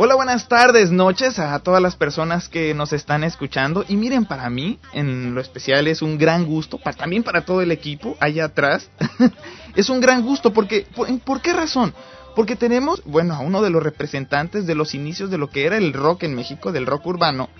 [0.00, 3.84] Hola, buenas tardes, noches a todas las personas que nos están escuchando.
[3.88, 7.72] Y miren, para mí, en lo especial, es un gran gusto, también para todo el
[7.72, 8.90] equipo allá atrás,
[9.76, 11.92] es un gran gusto porque, ¿por, ¿por qué razón?
[12.34, 15.76] Porque tenemos, bueno, a uno de los representantes de los inicios de lo que era
[15.76, 17.50] el rock en México, del rock urbano.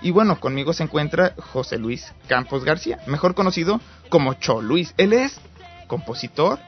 [0.00, 4.94] Y bueno, conmigo se encuentra José Luis Campos García, mejor conocido como Cho Luis.
[4.96, 5.40] Él es
[5.88, 6.58] compositor,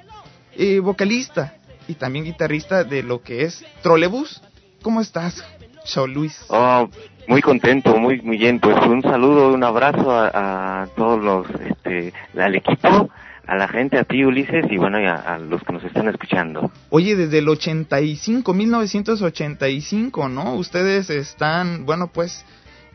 [0.56, 1.54] eh, vocalista
[1.86, 4.42] y también guitarrista de lo que es Trolebus.
[4.82, 5.44] ¿Cómo estás,
[5.84, 6.44] Cho Luis?
[6.48, 6.88] Oh,
[7.28, 8.58] muy contento, muy, muy bien.
[8.58, 13.10] Pues un saludo, un abrazo a, a todos los, este, al equipo
[13.46, 16.08] a la gente, a ti Ulises y bueno, y a, a, los que nos están
[16.08, 16.70] escuchando.
[16.88, 20.54] Oye, desde el 85, 1985, ¿no?
[20.54, 22.44] Ustedes están, bueno, pues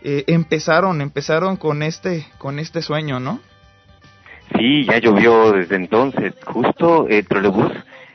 [0.08, 3.39] eh, empezaron, empezaron con este, con este sueño, ¿no?
[4.56, 6.36] Sí, ya llovió desde entonces.
[6.45, 7.72] Justo el eh, trolebús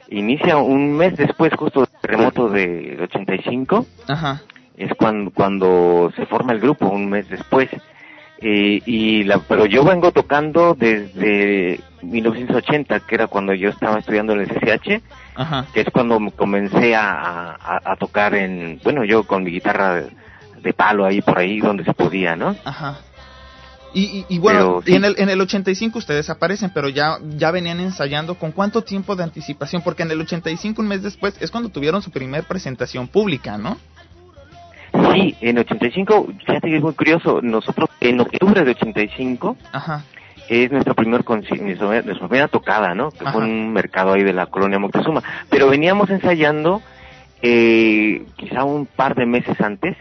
[0.08, 3.86] inicia un mes después, justo del terremoto del 85.
[4.06, 4.40] Ajá.
[4.76, 7.68] Es cuando, cuando se forma el grupo, un mes después.
[8.38, 14.32] Eh, y la, pero yo vengo tocando desde 1980, que era cuando yo estaba estudiando
[14.34, 15.02] en el CCH,
[15.34, 15.66] Ajá.
[15.74, 20.04] que es cuando comencé a, a, a, tocar en, bueno, yo con mi guitarra
[20.62, 22.56] de, palo ahí por ahí donde se podía, ¿no?
[22.64, 22.98] Ajá.
[23.92, 24.92] Y, y, y bueno, pero, sí.
[24.92, 28.36] y en, el, en el 85 ustedes aparecen, pero ya, ya venían ensayando.
[28.36, 29.82] ¿Con cuánto tiempo de anticipación?
[29.82, 33.78] Porque en el 85, un mes después, es cuando tuvieron su primer presentación pública, ¿no?
[34.92, 40.04] Sí, en 85, fíjate que es muy curioso, nosotros en octubre de 85 Ajá.
[40.48, 41.56] es nuestra, primer nuestra,
[42.02, 43.10] nuestra primera tocada, ¿no?
[43.10, 43.32] Que Ajá.
[43.32, 45.22] fue un mercado ahí de la colonia Moctezuma.
[45.48, 46.82] Pero veníamos ensayando
[47.42, 49.96] eh, quizá un par de meses antes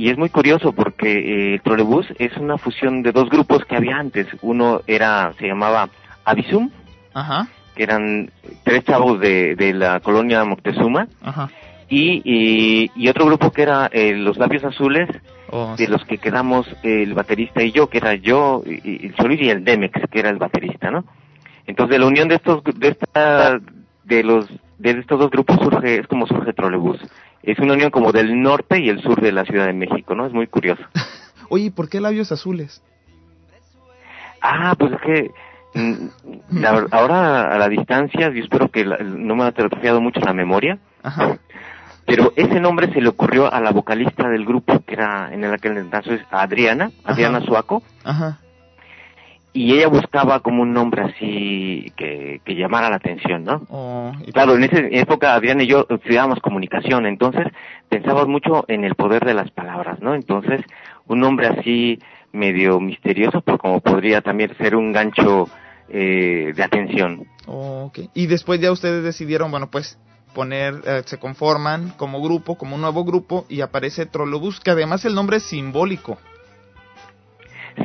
[0.00, 3.98] y es muy curioso porque eh, Trolebús es una fusión de dos grupos que había
[3.98, 4.26] antes.
[4.40, 5.90] Uno era, se llamaba
[6.24, 6.70] Avisum,
[7.12, 7.48] Ajá.
[7.74, 8.30] que eran
[8.64, 11.06] tres chavos de, de la colonia Moctezuma.
[11.20, 11.50] Ajá.
[11.90, 15.06] Y, y, y, otro grupo que era eh, Los Labios Azules,
[15.50, 15.92] oh, de sí.
[15.92, 19.50] los que quedamos eh, el baterista y yo, que era yo, y, el Solís y
[19.50, 21.04] el Demex, que era el baterista, ¿no?
[21.66, 23.58] Entonces, de la unión de estos, de esta,
[24.04, 24.46] de los,
[24.78, 27.00] de estos dos grupos surge, es como surge Trolebús.
[27.42, 30.26] Es una unión como del norte y el sur de la Ciudad de México, ¿no?
[30.26, 30.82] Es muy curioso.
[31.48, 32.82] Oye, ¿por qué Labios Azules?
[34.40, 35.30] Ah, pues es que
[35.74, 40.20] mm, la, ahora a la distancia, yo espero que la, no me ha atrofiado mucho
[40.20, 40.78] la memoria.
[41.02, 41.38] Ajá.
[42.06, 45.52] Pero ese nombre se le ocurrió a la vocalista del grupo, que era en el
[45.52, 47.46] aquel entonces Adriana, Adriana Ajá.
[47.46, 47.82] Suaco.
[48.02, 48.38] Ajá.
[49.52, 53.62] Y ella buscaba como un nombre así que, que llamara la atención, ¿no?
[53.68, 57.46] Oh, y claro, en esa época Adriana y yo estudiábamos comunicación, entonces
[57.88, 60.14] pensábamos mucho en el poder de las palabras, ¿no?
[60.14, 60.60] Entonces,
[61.08, 61.98] un nombre así
[62.32, 65.48] medio misterioso, pero como podría también ser un gancho
[65.88, 67.26] eh, de atención.
[67.46, 68.08] Oh, okay.
[68.14, 69.98] Y después ya ustedes decidieron, bueno, pues
[70.32, 75.04] poner, eh, se conforman como grupo, como un nuevo grupo, y aparece Trolobús, que además
[75.04, 76.18] el nombre es simbólico.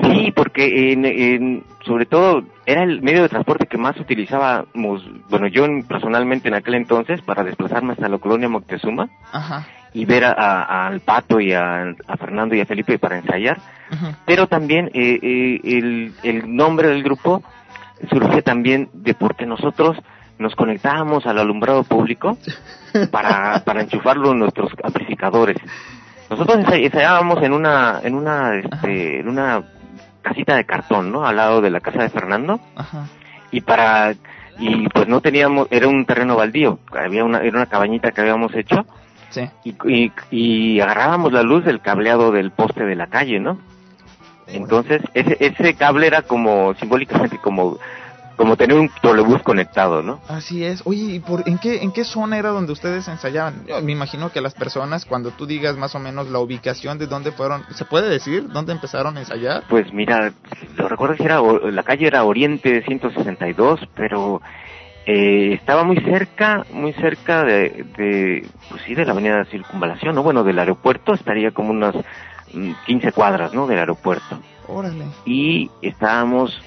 [0.03, 5.47] Sí, porque en, en, sobre todo era el medio de transporte que más utilizábamos, bueno,
[5.47, 9.65] yo personalmente en aquel entonces para desplazarme hasta la colonia Moctezuma Ajá.
[9.93, 13.57] y ver a, a, al Pato y a, a, Fernando y a Felipe para ensayar,
[13.91, 14.17] Ajá.
[14.25, 17.43] pero también eh, eh, el, el nombre del grupo
[18.09, 19.97] surge también de porque nosotros
[20.37, 22.37] nos conectábamos al alumbrado público
[23.11, 25.57] para, para enchufarlo en nuestros amplificadores.
[26.29, 29.63] Nosotros ensayábamos en una, en una, este, en una
[30.25, 31.25] casita de cartón, ¿no?
[31.25, 32.59] Al lado de la casa de Fernando.
[32.75, 33.07] Ajá.
[33.51, 34.15] Y para,
[34.57, 38.53] y pues no teníamos, era un terreno baldío, había una, era una cabañita que habíamos
[38.55, 38.85] hecho.
[39.29, 39.49] Sí.
[39.63, 43.59] Y, y, y agarrábamos la luz del cableado del poste de la calle, ¿no?
[44.47, 47.77] Entonces, ese, ese cable era como, simbólicamente como,
[48.35, 50.19] como tener un trolebús conectado, ¿no?
[50.27, 50.81] Así es.
[50.85, 53.65] Oye, ¿y por, en, qué, ¿en qué zona era donde ustedes ensayaban?
[53.67, 57.07] Yo me imagino que las personas, cuando tú digas más o menos la ubicación de
[57.07, 59.63] dónde fueron, ¿se puede decir dónde empezaron a ensayar?
[59.69, 60.33] Pues mira,
[60.75, 64.41] lo recuerdo que era, la calle era Oriente 162, pero
[65.05, 70.15] eh, estaba muy cerca, muy cerca de, de, pues sí, de la avenida de Circunvalación,
[70.15, 70.23] ¿no?
[70.23, 71.95] Bueno, del aeropuerto estaría como unas
[72.85, 73.67] 15 cuadras, ¿no?
[73.67, 74.39] Del aeropuerto.
[74.67, 75.05] Órale.
[75.25, 76.59] Y estábamos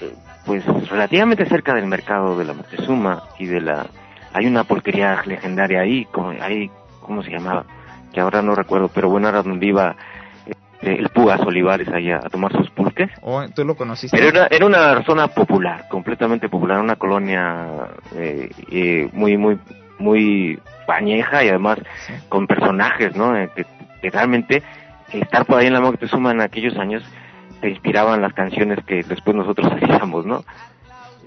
[0.49, 3.85] pues relativamente cerca del mercado de la Moctezuma y de la
[4.33, 7.65] hay una porquería legendaria ahí como ahí cómo se llamaba
[8.11, 9.95] que ahora no recuerdo pero bueno era donde iba
[10.47, 13.11] eh, el Pugas Olivares allá a tomar sus pulques.
[13.21, 17.67] Oh, tú lo conociste pero era, era una zona popular completamente popular una colonia
[18.15, 19.59] eh, eh, muy muy
[19.99, 22.13] muy bañeja y además sí.
[22.27, 23.67] con personajes no que,
[24.01, 24.63] que realmente
[25.13, 27.03] estar por ahí en la Moctezuma en aquellos años
[27.61, 30.43] te inspiraban las canciones que después nosotros hacíamos, ¿no?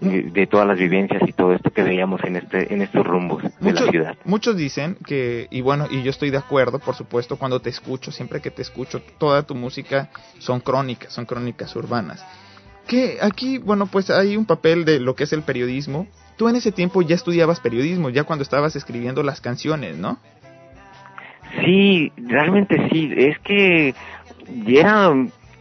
[0.02, 3.73] de todas las vivencias y todo esto que veíamos en este en estos rumbos de
[3.73, 4.17] la ciudad.
[4.25, 8.11] Muchos dicen que y bueno, y yo estoy de acuerdo, por supuesto, cuando te escucho,
[8.11, 12.26] siempre que te escucho, toda tu música son crónicas, son crónicas urbanas.
[12.88, 16.08] Que aquí, bueno, pues hay un papel de lo que es el periodismo.
[16.37, 20.19] Tú en ese tiempo ya estudiabas periodismo, ya cuando estabas escribiendo las canciones, ¿no?
[21.64, 23.94] Sí, realmente sí, es que
[24.67, 25.12] ya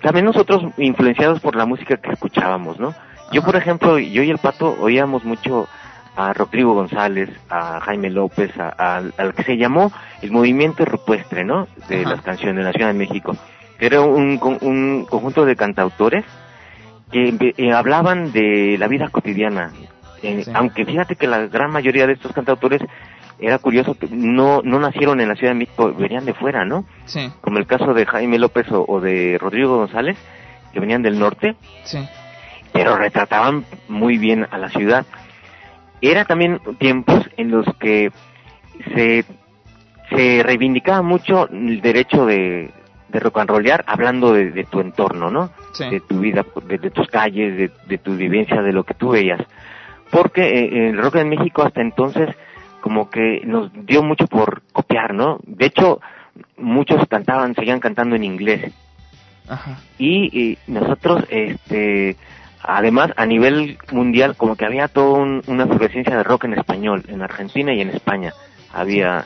[0.02, 2.94] también nosotros influenciados por la música que escuchábamos, ¿no?
[3.32, 5.68] Yo, por ejemplo, yo y el Pato oíamos mucho
[6.16, 11.68] a Rodrigo González, a Jaime López, a, al que se llamó el movimiento rupestre, ¿no?
[11.88, 13.36] De las canciones de la Ciudad de México.
[13.80, 16.26] Era un, un conjunto de cantautores
[17.12, 19.72] que eh, hablaban de la vida cotidiana.
[20.24, 22.82] Eh, aunque fíjate que la gran mayoría de estos cantautores
[23.42, 26.86] era curioso que no, no nacieron en la Ciudad de México, venían de fuera, ¿no?
[27.06, 27.32] Sí.
[27.42, 30.18] Como el caso de Jaime López o, o de Rodrigo González,
[30.72, 31.56] que venían del norte.
[31.84, 32.00] Sí
[32.72, 35.06] pero retrataban muy bien a la ciudad.
[36.02, 38.12] Era también tiempos en los que
[38.96, 39.26] se,
[40.10, 42.72] se reivindicaba mucho el derecho de,
[43.10, 45.52] de rock and rollear hablando de, tu entorno, ¿no?
[45.78, 49.42] De tu vida, de, tus calles, de, tu vivencia, de lo que tú veías.
[50.10, 52.30] Porque eh, el rock en México hasta entonces
[52.82, 55.40] como que nos dio mucho por copiar, ¿no?
[55.46, 56.02] De hecho,
[56.58, 58.74] muchos cantaban, seguían cantando en inglés.
[59.48, 59.80] Ajá.
[59.98, 62.18] Y, y nosotros, este,
[62.64, 67.22] Además, a nivel mundial, como que había toda una efervescencia de rock en español, en
[67.22, 68.34] Argentina y en España.
[68.72, 69.26] Había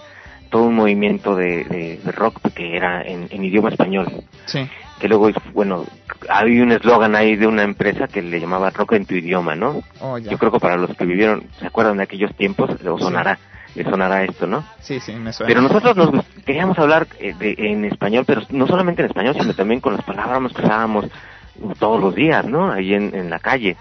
[0.56, 4.07] todo un movimiento de, rock que era en, idioma español.
[4.46, 4.66] Sí.
[5.02, 5.84] Que luego, bueno,
[6.30, 9.84] había un eslogan ahí de una empresa que le llamaba rock en tu idioma, ¿no?
[10.00, 13.38] Oh, Yo creo que para los que vivieron, se acuerdan de aquellos tiempos, les sonará,
[13.84, 14.63] sonará esto, ¿no?
[14.80, 15.50] Sí, sí, me suena.
[15.50, 19.81] Pero nosotros nos queríamos hablar eh, en español, pero no solamente en español, sino también
[19.81, 21.07] con las palabras que usábamos
[21.78, 22.72] todos los días, ¿no?
[22.72, 23.75] Ahí en, en la calle.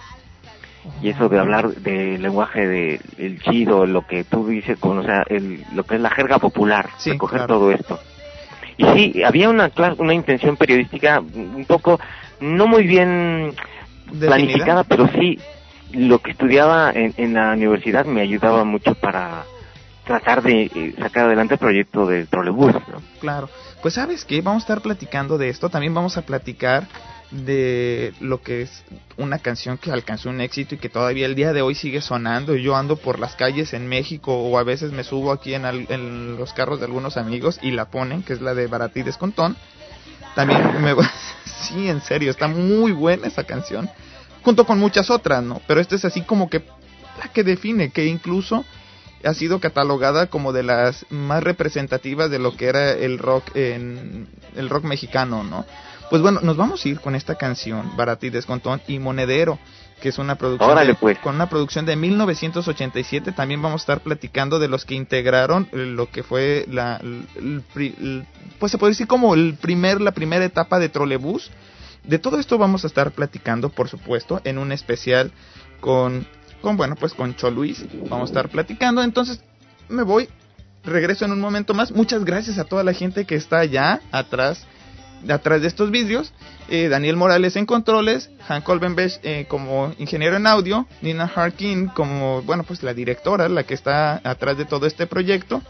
[1.03, 5.03] Y eso de hablar del lenguaje de el chido, lo que tú dices, con, o
[5.03, 7.99] sea, el, lo que es la jerga popular, recoger todo esto.
[8.77, 12.01] Y sí, había una una intención periodística un poco,
[12.41, 13.55] no muy bien
[14.19, 15.39] planificada, pero sí,
[15.93, 19.45] lo que estudiaba en, en la universidad me ayudaba mucho para
[20.05, 23.03] tratar de eh, sacar adelante el proyecto del trolebús, ¿no?
[23.21, 23.49] Claro.
[23.83, 26.87] Pues sabes que vamos a estar platicando de esto, también vamos a platicar
[27.35, 28.85] de lo que es
[29.17, 32.55] una canción que alcanzó un éxito y que todavía el día de hoy sigue sonando.
[32.55, 36.53] Yo ando por las calles en México o a veces me subo aquí en, los
[36.53, 39.57] carros de algunos amigos y la ponen, que es la de Baratí Descontón.
[40.35, 40.95] También me...
[41.45, 43.91] sí, en serio, está muy buena esa canción.
[44.43, 45.61] Junto con muchas otras, ¿no?
[45.67, 46.63] Pero esta es así como que
[47.19, 48.65] la que define, que incluso
[49.25, 54.29] ha sido catalogada como de las más representativas de lo que era el rock en
[54.55, 55.65] el rock mexicano, ¿no?
[56.14, 59.58] Pues bueno, nos vamos a ir con esta canción, Baratí Descontón y Monedero,
[60.00, 61.19] que es una producción pues.
[61.19, 63.32] con una producción de 1987.
[63.32, 67.00] También vamos a estar platicando de los que integraron lo que fue la,
[68.61, 71.50] pues se puede decir como el primer, la primera etapa de trolebús.
[72.05, 75.32] De todo esto vamos a estar platicando, por supuesto, en un especial
[75.80, 76.28] con,
[76.61, 77.85] con bueno, pues con Cho Luis.
[78.09, 79.02] Vamos a estar platicando.
[79.02, 79.42] Entonces,
[79.88, 80.28] me voy,
[80.85, 81.90] regreso en un momento más.
[81.90, 84.64] Muchas gracias a toda la gente que está allá atrás
[85.28, 86.33] atrás de estos vidrios,
[86.69, 92.43] eh, Daniel Morales en controles, Han Colbenbesch eh, como ingeniero en audio, Nina Harkin como,
[92.43, 95.62] bueno, pues la directora, la que está atrás de todo este proyecto.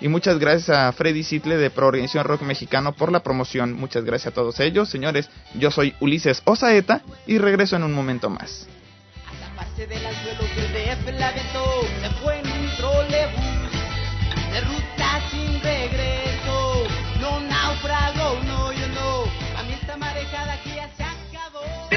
[0.00, 3.72] Y muchas gracias a Freddy Sitle de Proorganización Rock Mexicano por la promoción.
[3.72, 4.88] Muchas gracias a todos ellos.
[4.88, 8.66] Señores, yo soy Ulises Osaeta y regreso en un momento más.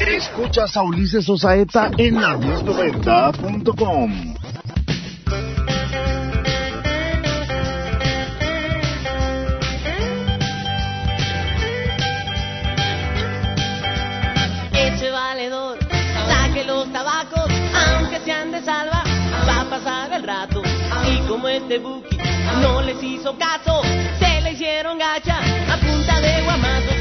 [0.08, 4.36] Escuchas a Ulises Osaeta en la 1090.com.
[14.74, 15.80] Ese valedor,
[16.28, 19.04] saque los tabacos, aunque sean de salva,
[19.48, 20.62] va a pasar el rato.
[21.12, 22.18] Y como este buki
[22.62, 23.82] no les hizo caso,
[24.20, 26.95] se le hicieron gacha a punta de guamazos,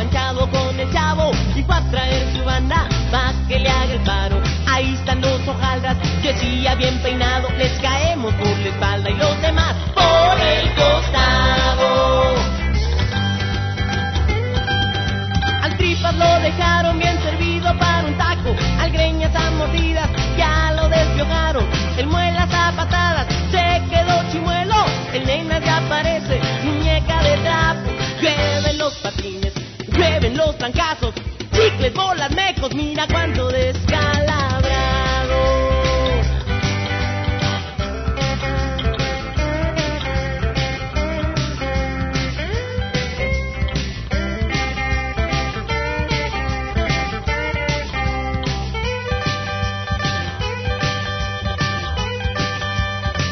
[0.00, 4.00] manchado con el chavo y fue a traer su banda pa' que le haga el
[4.00, 4.40] paro.
[4.66, 9.74] Ahí están los hojaldras, ya bien peinado, les caemos por la espalda y los demás
[9.94, 12.34] por el costado.
[15.64, 20.88] Al tripas lo dejaron bien servido para un taco, al greñas a mordidas ya lo
[20.88, 21.66] despiojaron,
[21.98, 27.90] el muelas a patadas se quedó chimuelo, el nena ya aparece, muñeca de trapo,
[28.22, 29.49] llueven los patines,
[30.00, 31.14] llueven los trancazos,
[31.52, 34.70] chicles, bolas, mecos, mira cuánto descalabrado.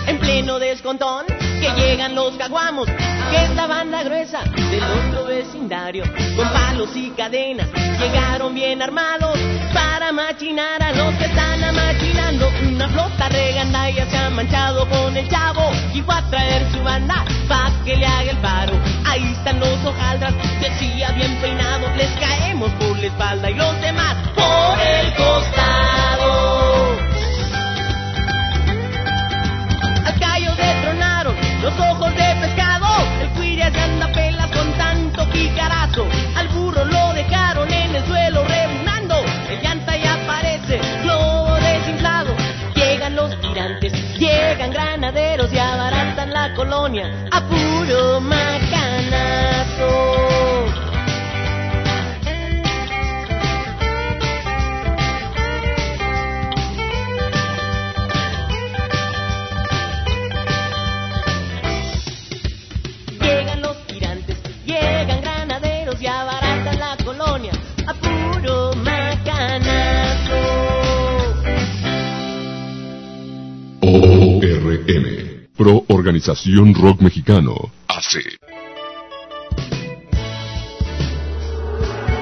[0.07, 2.89] En pleno descontón, que llegan los caguamos,
[3.31, 6.05] que es la banda gruesa del otro vecindario,
[6.37, 7.69] con palos y cadenas,
[7.99, 9.39] llegaron bien armados
[9.75, 12.49] para machinar a los que están amachinando.
[12.69, 17.25] Una flota reganda se ha manchado con el chavo y fue a traer su banda
[17.49, 18.73] pa' que le haga el paro.
[19.05, 24.15] Ahí están los hojaldras, decía bien peinados, les caemos por la espalda y los demás
[24.35, 26.18] por el costado.
[36.37, 39.17] Al burro lo dejaron en el suelo rebunando.
[39.51, 42.35] El llanta ya aparece, globo desinflado.
[42.75, 47.41] Llegan los tirantes, llegan granaderos y abaratan la colonia a
[48.21, 50.28] macanazo.
[75.99, 78.39] Organización Rock Mexicano, AC.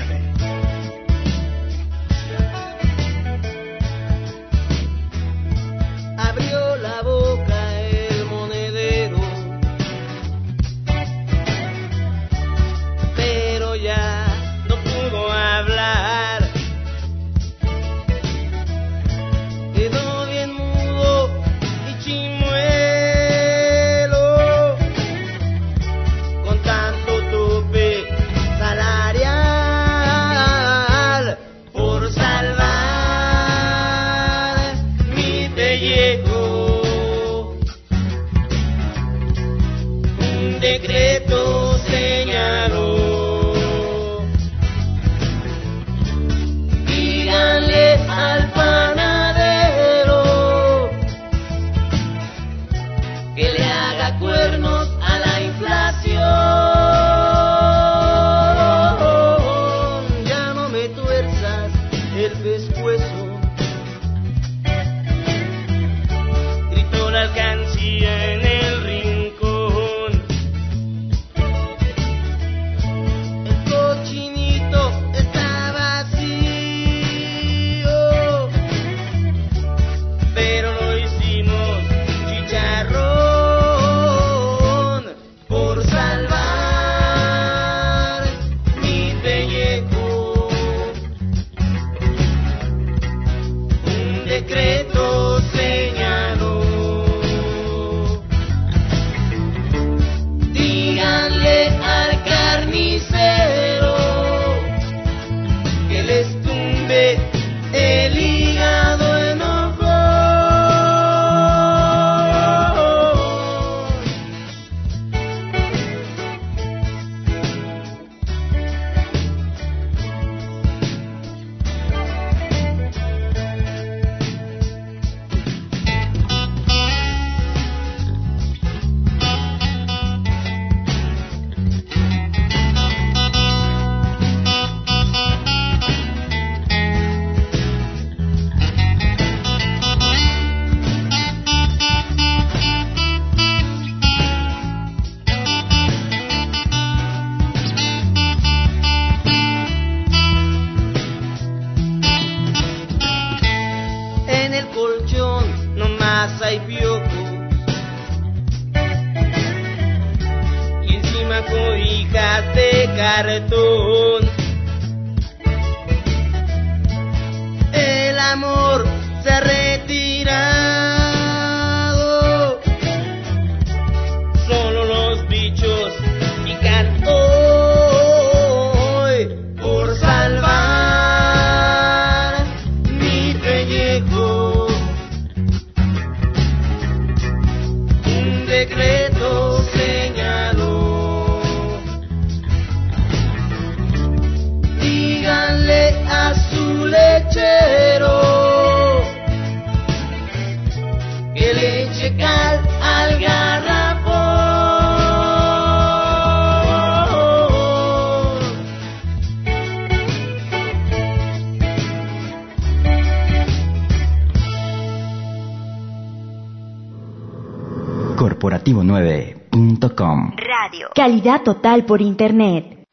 [220.95, 222.87] Calidad total por internet.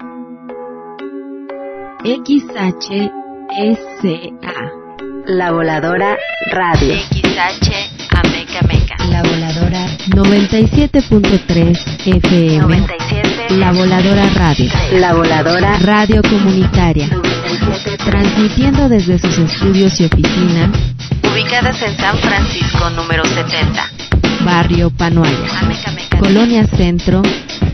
[2.03, 3.11] XHSA.
[5.27, 6.17] La Voladora
[6.51, 6.95] Radio.
[6.95, 7.71] XH
[8.09, 8.95] Ameca Meca.
[9.05, 11.77] La Voladora 97.3
[12.07, 12.57] FM.
[12.57, 13.57] 97.
[13.57, 14.71] La Voladora Radio.
[14.93, 17.07] La Voladora Radio Comunitaria.
[18.03, 20.71] Transmitiendo desde sus estudios y oficinas.
[21.31, 23.91] Ubicadas en San Francisco número 70.
[24.43, 25.37] Barrio Panoaya.
[25.59, 26.17] Ameca Meca.
[26.17, 27.21] Colonia Centro.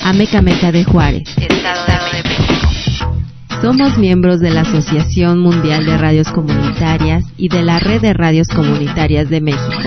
[0.01, 1.23] Ameca Meca de Juárez.
[1.37, 3.15] Estado de México.
[3.61, 8.47] Somos miembros de la Asociación Mundial de Radios Comunitarias y de la Red de Radios
[8.47, 9.81] Comunitarias de México.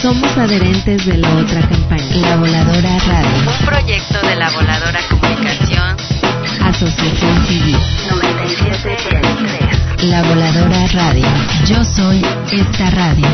[0.00, 5.96] Somos adherentes de la otra campaña, La Voladora Radio, Un proyecto de la Voladora Comunicación
[6.62, 7.76] Asociación Civil.
[8.08, 10.02] 97.3.
[10.04, 11.26] La Voladora Radio.
[11.66, 13.26] Yo soy esta radio.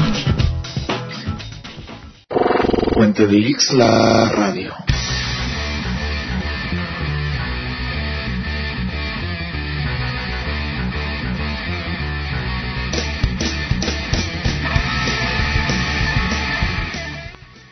[2.92, 4.73] Puente de Ix, la radio.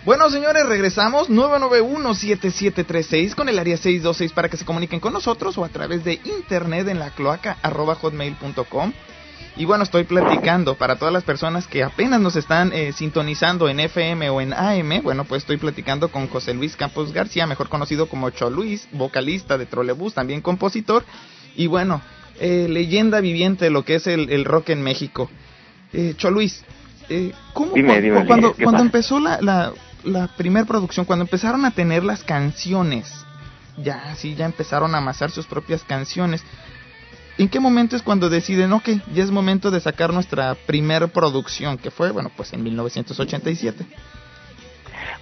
[0.04, 5.64] Bueno, señores, regresamos 991-7736 con el área 626 para que se comuniquen con nosotros o
[5.64, 8.92] a través de internet en la cloaca arroba hotmail.com.
[9.56, 13.78] Y bueno, estoy platicando para todas las personas que apenas nos están eh, sintonizando en
[13.80, 15.00] FM o en AM.
[15.02, 19.56] Bueno, pues estoy platicando con José Luis Campos García, mejor conocido como Cho Luis, vocalista
[19.56, 21.04] de Trolebús, también compositor.
[21.56, 22.02] Y bueno,
[22.40, 25.30] eh, leyenda viviente de lo que es el, el rock en México.
[25.92, 26.64] Eh, Cho Luis,
[27.08, 29.72] eh, ¿cómo Dime, cu- dime, cuando, ¿qué cuando empezó la, la,
[30.04, 33.24] la primera producción, cuando empezaron a tener las canciones,
[33.76, 36.44] ya sí, ya empezaron a amasar sus propias canciones.
[37.36, 41.78] ¿En qué momento es cuando deciden, ok, ya es momento de sacar nuestra primer producción,
[41.78, 43.84] que fue, bueno, pues en 1987?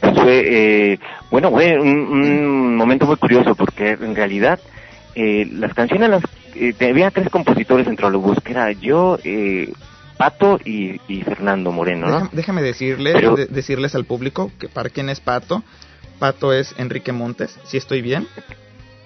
[0.00, 0.98] Pues fue, eh,
[1.30, 4.60] bueno, fue un, un momento muy curioso porque en realidad
[5.14, 6.22] eh, las canciones las
[6.54, 9.72] eh, había tres compositores en Trolebús, que era yo, eh,
[10.22, 12.12] Pato y, y Fernando Moreno, ¿no?
[12.14, 15.62] Déjame, déjame decirle, Pero- de- decirles al público que para quién es Pato.
[16.18, 18.28] Pato es Enrique Montes, si estoy bien.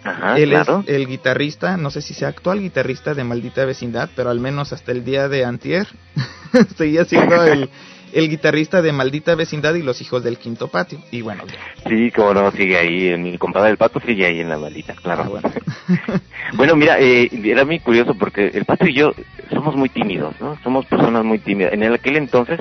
[0.05, 0.85] Ajá, Él claro.
[0.87, 4.73] es el guitarrista, no sé si sea actual guitarrista de Maldita Vecindad, pero al menos
[4.73, 5.89] hasta el día de antier
[6.77, 7.71] seguía siendo el,
[8.17, 10.99] el guitarrista de Maldita Vecindad y Los Hijos del Quinto Patio.
[11.11, 11.45] Y bueno,
[11.87, 15.25] Sí, como no, sigue ahí, mi compadre del Pato sigue ahí en la maldita, claro.
[15.27, 15.51] Ah, bueno.
[16.55, 19.13] Bueno, mira, eh, era muy curioso porque el Pato y yo
[19.51, 20.57] somos muy tímidos, ¿no?
[20.63, 21.73] Somos personas muy tímidas.
[21.75, 22.61] En aquel entonces,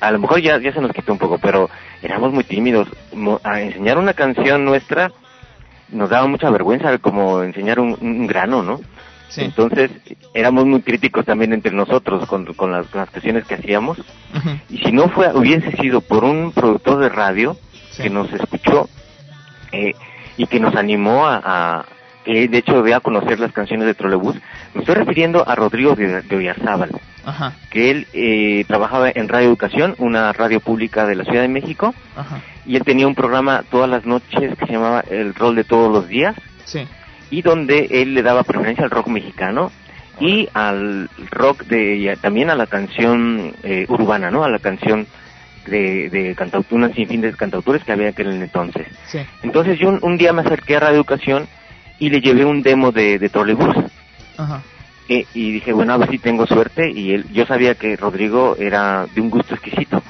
[0.00, 1.68] a lo mejor ya, ya se nos quitó un poco, pero
[2.02, 2.86] éramos muy tímidos.
[3.42, 5.10] A enseñar una canción nuestra
[5.88, 8.80] nos daba mucha vergüenza, como enseñar un, un grano, ¿no?
[9.28, 9.42] Sí.
[9.42, 9.90] Entonces,
[10.32, 13.98] éramos muy críticos también entre nosotros con, con las, con las canciones que hacíamos.
[14.70, 17.56] Y si no fue, hubiese sido por un productor de radio
[17.90, 18.02] sí.
[18.04, 18.88] que nos escuchó
[19.72, 19.94] eh,
[20.36, 21.84] y que nos animó a, a-
[22.24, 24.34] que de hecho dé a conocer las canciones de Trolebús.
[24.72, 26.90] Me estoy refiriendo a Rodrigo de, de Oyarzábal,
[27.26, 31.48] Ajá, que él eh, trabajaba en Radio Educación, una radio pública de la Ciudad de
[31.48, 35.54] México, ajá, y él tenía un programa todas las noches que se llamaba El Rol
[35.54, 36.34] de Todos los Días,
[36.64, 36.86] sí.
[37.30, 39.72] Y donde él le daba preferencia al rock mexicano
[40.20, 44.44] y al rock de y a- también a la canción eh, urbana, ¿no?
[44.44, 45.06] A la canción
[45.66, 46.36] de, de
[46.70, 48.86] una sinfín de cantautores que había aquel entonces.
[49.06, 51.46] Sí, Entonces yo un, un día me acerqué a Radio Educación
[51.98, 53.74] y le llevé un demo de, de Trolebús.
[54.36, 54.60] ajá,
[55.08, 56.90] Eh, y dije, bueno, a ver si tengo suerte.
[56.90, 60.02] Y él, yo sabía que Rodrigo era de un gusto exquisito.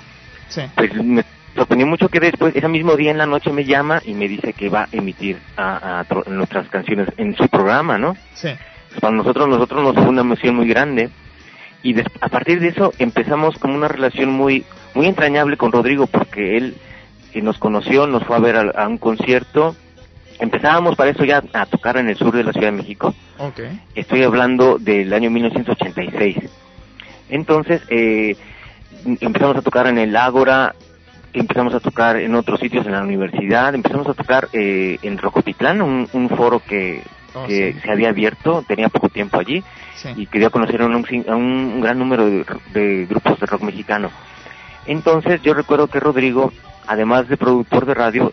[0.49, 0.63] sí.
[0.77, 1.23] Pues me
[1.55, 4.53] sorprendió mucho que después, ese mismo día en la noche me llama y me dice
[4.53, 8.17] que va a emitir a, a tro- nuestras canciones en su programa, ¿no?
[8.35, 8.49] Sí,
[8.89, 11.11] Pues para nosotros, nosotros nos fue una emoción muy grande.
[11.83, 14.65] Y des- a partir de eso empezamos como una relación muy,
[14.95, 16.75] muy entrañable con Rodrigo porque él
[17.33, 19.75] que nos conoció, nos fue a ver a, a un concierto.
[20.39, 23.15] Empezábamos para eso ya a tocar en el sur de la Ciudad de México.
[23.39, 23.61] ok.
[23.95, 26.37] Estoy hablando del año 1986.
[27.29, 28.37] Entonces, eh,
[29.21, 30.75] empezamos a tocar en el Ágora,
[31.35, 35.83] empezamos a tocar en otros sitios en la universidad, empezamos a tocar eh, en Rocotitlán,
[35.83, 37.03] un, un foro que,
[37.37, 37.81] Oh, que sí.
[37.81, 39.61] se había abierto, tenía poco tiempo allí,
[39.97, 40.95] Sí, y quería conocer a un,
[41.29, 44.09] a un gran número de, de grupos de rock mexicano.
[44.87, 46.53] Entonces, yo recuerdo que Rodrigo,
[46.87, 48.33] además de productor de radio,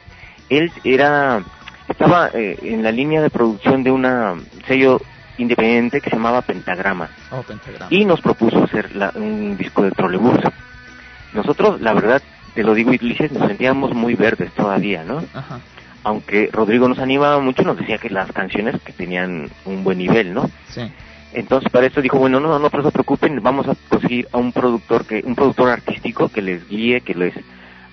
[0.50, 1.42] él era
[1.88, 4.36] estaba eh, en la línea de producción de una
[4.68, 5.02] sello
[5.40, 7.88] independiente que se llamaba Pentagrama oh, pentagrama.
[7.90, 10.38] y nos propuso hacer la- un disco de trolebús.
[11.34, 12.22] Nosotros, la verdad,
[12.54, 15.24] te lo digo, Ulises, nos sentíamos muy verdes todavía, ¿no?
[15.34, 15.60] Ajá,
[16.04, 20.34] Aunque Rodrigo nos animaba mucho, nos decía que las canciones que tenían un buen nivel,
[20.34, 20.50] ¿no?
[20.70, 20.82] sí,
[21.34, 24.52] Entonces para eso dijo, bueno, no, no, no se preocupen, vamos a conseguir a un
[24.52, 27.34] productor que, un productor artístico que les guíe, que les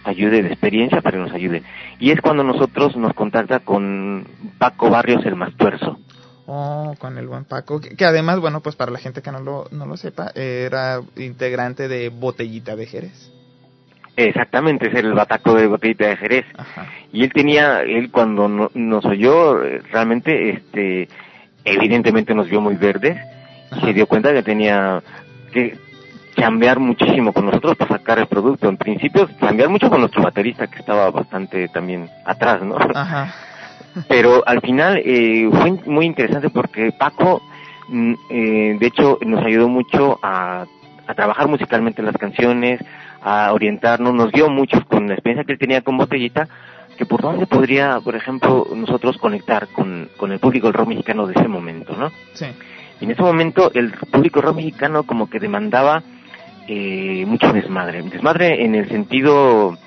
[0.05, 1.63] ayude, de experiencia, para que nos ayude.
[1.99, 4.27] Y es cuando nosotros nos contacta con
[4.59, 5.99] Paco Barrios, el Mastuerzo.
[6.47, 9.41] Oh, con el buen Paco, que, que, además, bueno, pues para la gente que no
[9.41, 13.38] lo, no lo sepa, era integrante de Botellita de Jerez.
[14.27, 16.45] Exactamente, es el bataco de Botellita de Jerez.
[16.57, 16.87] Ajá.
[17.13, 19.59] Y él tenía, él cuando no- nos oyó,
[19.93, 21.09] realmente, este,
[21.65, 23.17] evidentemente nos vio muy verdes
[23.77, 25.03] y se dio cuenta que tenía
[25.53, 25.77] que
[26.35, 28.69] cambiar muchísimo con nosotros para sacar el producto.
[28.69, 32.77] En principio, cambiar mucho con nuestro baterista que estaba bastante también atrás, ¿no?
[32.77, 33.33] Ajá.
[34.09, 37.41] Pero al final eh, fue muy interesante porque Paco,
[37.89, 40.65] mm, eh, de hecho, nos ayudó mucho a,
[41.07, 42.81] a trabajar musicalmente las canciones,
[43.23, 46.49] a orientarnos, nos dio mucho con la experiencia que él tenía con Botellita,
[46.97, 51.27] que por dónde podría, por ejemplo, nosotros conectar con, con el público del rock mexicano
[51.27, 52.11] de ese momento, ¿no?
[52.33, 52.47] Sí.
[53.01, 56.03] Y en ese momento el público rock mexicano como que demandaba
[56.67, 58.03] eh, mucho desmadre.
[58.03, 59.79] Desmadre en el sentido,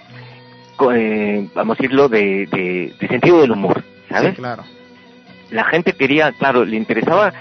[0.94, 4.32] eh, vamos a decirlo, de, de, de sentido del humor, ¿sabes?
[4.32, 4.64] Sí, claro.
[5.52, 7.34] La gente quería, claro, le interesaba.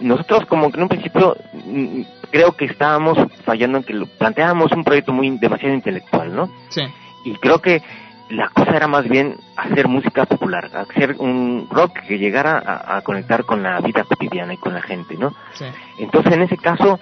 [0.00, 4.72] Nosotros como que en un principio mm, creo que estábamos fallando en que lo planteábamos
[4.72, 6.50] un proyecto muy demasiado intelectual, ¿no?
[6.68, 6.82] Sí.
[7.24, 7.82] Y creo que
[8.28, 13.02] la cosa era más bien hacer música popular, hacer un rock que llegara a, a
[13.02, 15.32] conectar con la vida cotidiana y con la gente, ¿no?
[15.54, 15.64] Sí.
[15.98, 16.98] Entonces, en ese caso,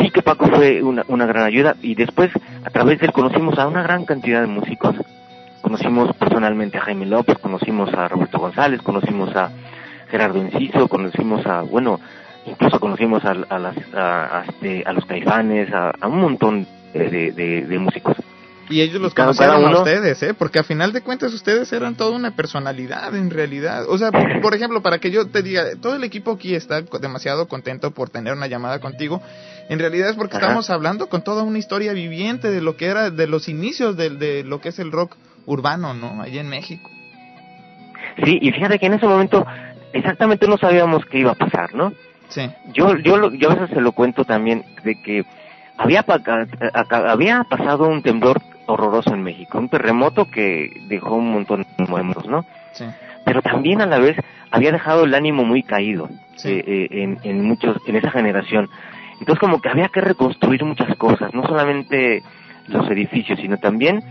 [0.00, 2.30] sí que Paco fue una, una gran ayuda y después,
[2.64, 4.96] a través de él, conocimos a una gran cantidad de músicos.
[5.62, 9.50] Conocimos personalmente a Jaime López, conocimos a Roberto González, conocimos a
[10.10, 11.98] Gerardo Enciso, conocimos a, bueno,
[12.46, 16.66] incluso conocimos a, a, las, a, a este, a los caifanes, a, a un montón
[16.94, 18.16] de, de, músicos.
[18.68, 20.34] Y ellos los Cada- conocieron cada a ustedes, ¿eh?
[20.34, 23.84] Porque a final de cuentas ustedes eran toda una personalidad en realidad.
[23.88, 26.82] O sea, por, por ejemplo, para que yo te diga, todo el equipo aquí está
[27.00, 29.22] demasiado contento por tener una llamada contigo.
[29.68, 30.46] En realidad es porque Ajá.
[30.46, 34.10] estamos hablando con toda una historia viviente de lo que era, de los inicios de,
[34.10, 36.20] de lo que es el rock urbano, ¿no?
[36.22, 36.90] Allá en México.
[38.24, 39.46] Sí, y fíjate que en ese momento
[39.92, 41.92] exactamente no sabíamos qué iba a pasar, ¿no?
[42.28, 42.50] Sí.
[42.72, 45.24] yo yo yo a veces se lo cuento también de que
[45.76, 46.04] había
[46.90, 52.26] había pasado un temblor horroroso en México, un terremoto que dejó un montón de muertos,
[52.26, 52.44] ¿no?
[52.72, 52.84] Sí.
[53.24, 54.16] Pero también a la vez
[54.50, 56.48] había dejado el ánimo muy caído Sí.
[56.50, 58.68] eh, eh, en, en muchos en esa generación.
[59.20, 62.22] Entonces como que había que reconstruir muchas cosas, no solamente
[62.68, 64.02] los edificios, sino también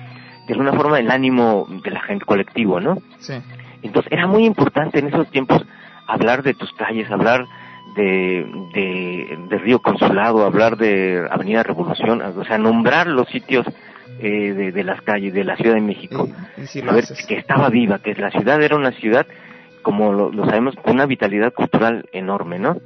[0.47, 2.97] de alguna forma el ánimo de la gente colectivo, ¿no?
[3.19, 3.33] Sí.
[3.83, 5.63] Entonces era muy importante en esos tiempos
[6.07, 7.45] hablar de tus calles, hablar
[7.95, 13.65] de, de, de Río Consulado, hablar de Avenida Revolución, o sea, nombrar los sitios
[14.19, 16.27] eh, de, de las calles de la Ciudad de México,
[16.57, 17.25] Y, y si lo saber haces.
[17.25, 19.25] que estaba viva, que la ciudad era una ciudad,
[19.81, 22.77] como lo, lo sabemos, con una vitalidad cultural enorme, ¿no?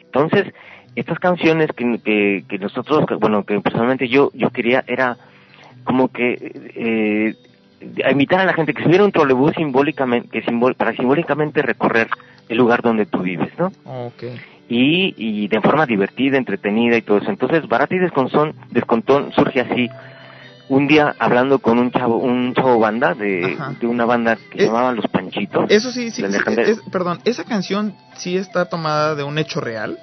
[0.00, 0.52] Entonces,
[0.94, 5.16] estas canciones que, que, que nosotros, que, bueno, que personalmente yo, yo quería era
[5.84, 7.34] como que eh,
[8.04, 12.08] a invitar a la gente que subiera un trolebús simbólicamente, que simbol, para simbólicamente recorrer
[12.48, 13.72] el lugar donde tú vives, ¿no?
[13.84, 14.22] Ok.
[14.68, 17.30] Y, y de forma divertida, entretenida y todo eso.
[17.30, 19.88] Entonces, Barata y Descontón, Descontón surge así.
[20.68, 24.66] Un día hablando con un chavo, un chavo banda de, de una banda que Eh,
[24.66, 25.70] llamaba Los Panchitos.
[25.70, 29.96] Eso sí, sí, es- perdón, esa canción sí está tomada de un hecho real.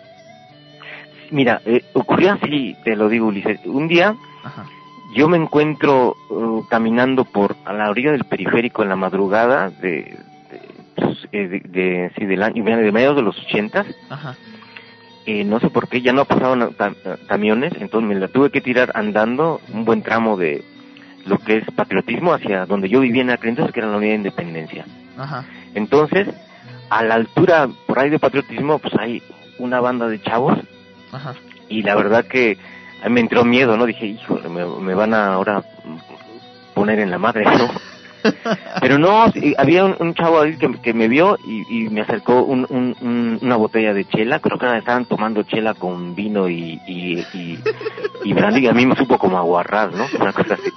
[1.32, 3.60] Mira, eh, ocurrió así, te lo digo Ulises.
[3.66, 4.66] Un día Ajá.
[5.16, 10.16] yo me encuentro uh, caminando por a la orilla del periférico en la madrugada de,
[11.32, 13.86] eh, de, de- sí, del año, de mediados de los ochentas.
[14.10, 14.36] Ajá.
[15.26, 16.96] Eh, no sé por qué, ya no pasaban cam-
[17.28, 20.64] camiones, entonces me la tuve que tirar andando un buen tramo de
[21.26, 24.12] lo que es patriotismo hacia donde yo vivía en aquel entonces, que era la Unidad
[24.12, 24.86] de Independencia.
[25.18, 25.46] Ajá.
[25.76, 26.28] Entonces,
[26.90, 29.24] a la altura por ahí de patriotismo, pues hay
[29.60, 30.58] una banda de chavos
[31.14, 31.34] Ajá.
[31.70, 32.58] y la verdad que
[33.06, 33.86] mí me entró miedo, ¿no?
[33.86, 35.64] Dije, hijo, me, me van a ahora
[36.74, 37.70] poner en la madre, ¿no?
[38.82, 39.26] Pero no,
[39.58, 42.96] había un, un chavo ahí que, que me vio y, y me acercó un, un-
[43.02, 47.60] un- una botella de chela, creo que estaban tomando chela con vino y, y, y,
[48.24, 50.06] y brandy, y a mí me supo como aguarrar, ¿no?
[50.20, 50.72] Una cosa así.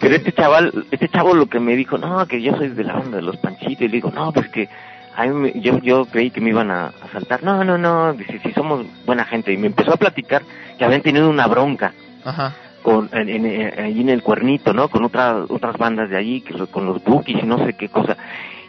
[0.00, 2.94] Pero este chaval, este chavo lo que me dijo, no, que yo soy de la
[2.94, 4.68] banda de los panchitos, y le digo, no, pues que
[5.16, 7.42] a mí yo, yo creí que me iban a asaltar.
[7.42, 9.52] No, no, no, dice, si somos buena gente.
[9.52, 10.42] Y me empezó a platicar
[10.76, 11.92] que habían tenido una bronca
[12.24, 12.54] Ajá.
[12.82, 14.88] Con en, allí en el cuernito, ¿no?
[14.88, 18.16] Con otras otras bandas de allí, que con los bookies y no sé qué cosa.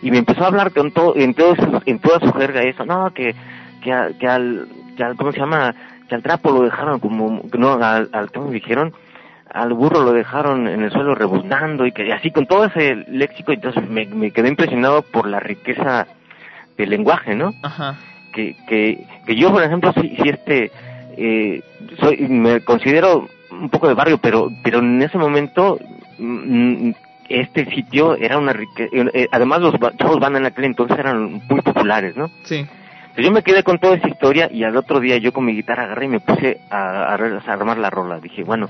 [0.01, 2.85] Y me empezó a hablar con todo, en todo eso- en toda su jerga eso,
[2.85, 3.35] no, que
[3.81, 4.67] que, a- que al
[4.97, 5.73] que al ¿cómo se llama?
[6.07, 8.93] Que al trapo lo dejaron como no al, al ¿cómo me dijeron?
[9.51, 13.51] Al burro lo dejaron en el suelo rebuznando y que así con todo ese léxico,
[13.51, 16.05] entonces me, me quedé impresionado por la riqueza
[16.77, 17.53] del lenguaje, ¿no?
[17.63, 17.95] Ajá.
[18.31, 20.71] que, que, que yo, por ejemplo, si, si este,
[21.17, 21.63] eh,
[21.99, 25.79] soy, me considero un poco de barrio, pero, pero en ese momento
[26.17, 26.91] mm,
[27.29, 28.89] este sitio era una riqueza,
[29.31, 32.29] además los chavos van en aquel entonces eran muy populares, ¿no?
[32.43, 32.65] Sí.
[33.09, 35.53] Entonces yo me quedé con toda esa historia y al otro día yo con mi
[35.53, 38.19] guitarra agarré y me puse a, a, a armar la rola.
[38.19, 38.69] Dije, bueno,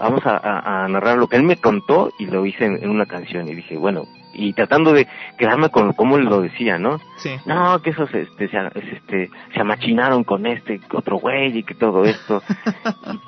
[0.00, 3.46] vamos a, a, narrar lo que él me contó y lo hice en, una canción.
[3.48, 6.98] Y dije, bueno, y tratando de quedarme con cómo él lo decía, ¿no?
[7.18, 7.30] Sí.
[7.44, 8.58] No, que esos este, se,
[8.92, 12.42] este, se amachinaron con este otro güey y que todo esto.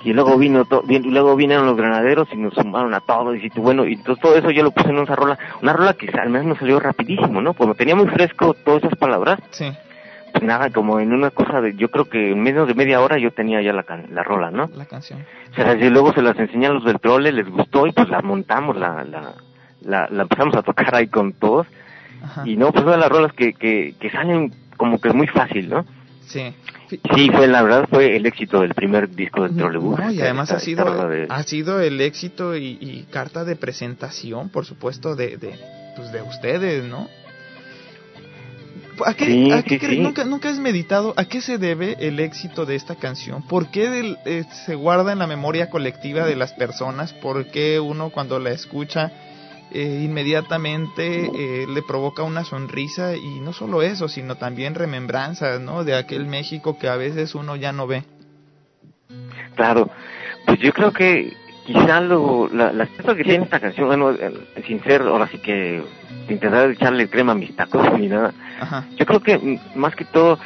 [0.05, 3.37] y, luego vino y luego vinieron los granaderos y nos sumaron a todos.
[3.37, 6.09] Y bueno, y entonces todo eso yo lo puse en una rola, una rola que
[6.19, 7.55] al menos me salió rapidísimo, ¿no?
[7.55, 9.41] Como tenía muy fresco todas esas palabras.
[9.51, 9.67] Sí
[10.41, 13.31] nada, como en una cosa de, yo creo que en menos de media hora yo
[13.33, 14.71] tenía ya la, la rola, ¿no?
[14.75, 15.25] La canción.
[15.51, 18.09] O sea, y luego se las enseñé a los del trole, les gustó y pues
[18.09, 19.35] la montamos, la, la,
[19.83, 21.67] la, la empezamos a tocar ahí con todos.
[22.45, 25.85] Y no, pues son las rolas que, que, que salen como que muy fácil, ¿no?
[26.27, 26.55] Sí.
[27.15, 29.99] Sí, fue la verdad fue el éxito del primer disco del Trolebús.
[29.99, 30.85] No, y además ha sido
[31.29, 35.59] ha sido el éxito y, y, carta de presentación, por supuesto, de, de
[35.97, 37.09] pues de ustedes, ¿no?
[39.05, 43.43] ¿A qué, Nunca, ¿Nunca has meditado a qué se debe el éxito de esta canción?
[43.43, 47.13] ¿Por qué eh, se guarda en la memoria colectiva de las personas?
[47.15, 49.11] ¿Por qué uno cuando la escucha
[49.71, 53.17] eh, inmediatamente eh, le provoca una sonrisa?
[53.17, 55.85] Y no solo eso, sino también remembranzas ¿no?
[55.85, 58.05] de aquel México que a veces uno ya no ve.
[59.57, 59.91] Claro,
[60.47, 64.13] pues yo creo que quizá lo, la, la que tiene esta canción, bueno,
[64.67, 65.83] sin ser ahora sí que
[66.29, 68.33] intentar echarle crema a mis tacos ni nada.
[68.97, 70.39] Yo creo que mm, más que todo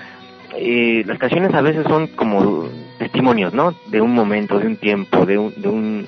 [0.57, 3.75] eh, las canciones a veces son como testimonios, ¿no?
[3.89, 6.07] De un momento, de un tiempo, de un, de un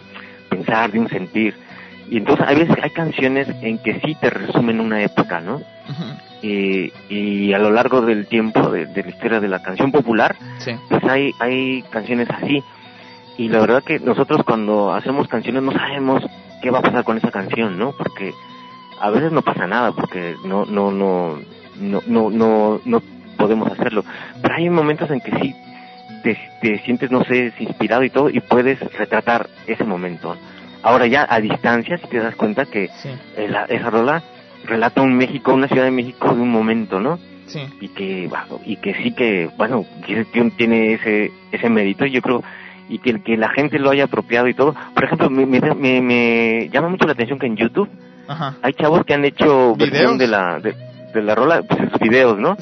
[0.48, 1.54] pensar, de un sentir.
[2.10, 5.60] Y entonces a veces hay canciones en que sí te resumen una época, ¿no?
[6.42, 10.36] y, y a lo largo del tiempo de, la historia de la canción popular,
[10.88, 12.62] pues hay, hay canciones así.
[13.38, 16.24] Y la verdad que nosotros cuando hacemos canciones no sabemos
[16.60, 17.92] qué va a pasar con esa canción, ¿no?
[17.92, 18.34] Porque
[19.00, 21.38] a veces no pasa nada porque no no no
[21.80, 23.02] no no no, no
[23.36, 24.04] podemos hacerlo.
[24.42, 25.54] Pero hay momentos en que sí
[26.60, 30.36] te, sientes no sé inspirado y todo y puedes retratar ese momento.
[30.82, 32.90] Ahora ya a distancia si te das cuenta que
[33.36, 34.22] esa rola
[34.64, 37.60] relata un México una ciudad de México de un momento no sí.
[37.80, 38.28] y que
[38.64, 39.86] y que sí que bueno
[40.56, 42.04] tiene ese ese mérito.
[42.04, 42.42] Yo creo
[42.88, 44.74] y que, que la gente lo haya apropiado y todo.
[44.94, 47.88] Por ejemplo me, me, me llama mucho la atención que en YouTube
[48.62, 50.74] hay chavos que han hecho versión de la de,
[51.22, 52.56] la rola, pues sus videos, ¿no?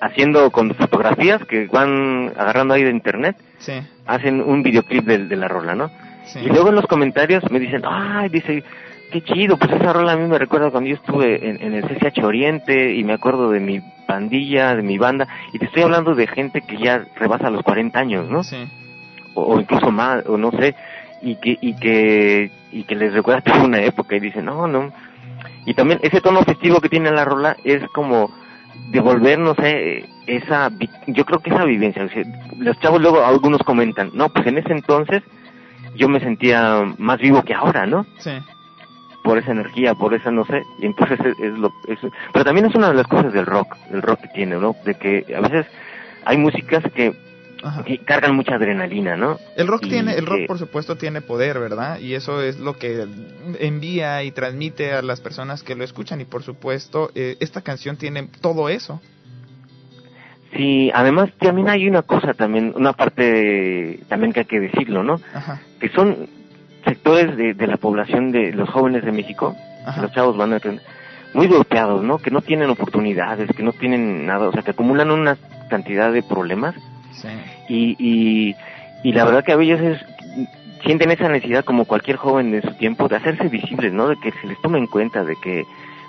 [0.00, 3.36] Haciendo con fotografías que van agarrando ahí de internet,
[4.06, 5.90] hacen un videoclip de, de la rola, ¿no?
[6.42, 8.64] Y luego en los comentarios me dicen, ay, dice,
[9.12, 11.84] qué chido, pues esa rola a mí me recuerda cuando yo estuve en, en el
[11.84, 16.14] CCH Oriente y me acuerdo de mi pandilla, de mi banda, y te estoy hablando
[16.14, 18.42] de gente que ya rebasa los 40 años, ¿no?
[19.34, 20.74] O, o incluso más, o no sé,
[21.24, 24.92] y que y que y que les recuerda toda una época y dicen no no
[25.66, 28.30] y también ese tono festivo que tiene la rola es como
[28.90, 30.70] devolver no sé esa
[31.06, 32.06] yo creo que esa vivencia
[32.58, 35.22] los chavos luego algunos comentan no pues en ese entonces
[35.96, 38.30] yo me sentía más vivo que ahora no sí.
[39.22, 41.72] Por esa energía por esa no sé y entonces es, lo
[42.32, 44.94] pero también es una de las cosas del rock del rock que tiene no de
[44.96, 45.66] que a veces
[46.26, 47.14] hay músicas que
[47.84, 49.38] que cargan mucha adrenalina, ¿no?
[49.56, 51.98] El rock tiene, el rock por supuesto tiene poder, ¿verdad?
[51.98, 53.06] Y eso es lo que
[53.58, 57.96] envía y transmite a las personas que lo escuchan y por supuesto eh, esta canción
[57.96, 59.00] tiene todo eso.
[60.56, 65.20] Sí, además también hay una cosa también, una parte también que hay que decirlo, ¿no?
[65.80, 66.28] Que son
[66.84, 69.56] sectores de, de, la población de los jóvenes de México,
[70.00, 70.60] los chavos van a
[71.32, 72.18] muy golpeados, ¿no?
[72.18, 75.36] Que no tienen oportunidades, que no tienen nada, o sea, que acumulan una
[75.68, 76.76] cantidad de problemas
[77.68, 78.56] y, y,
[79.02, 80.00] y la verdad que a veces
[80.84, 84.08] sienten esa necesidad como cualquier joven de su tiempo de hacerse visibles, ¿no?
[84.08, 85.64] De que se les tome en cuenta, de que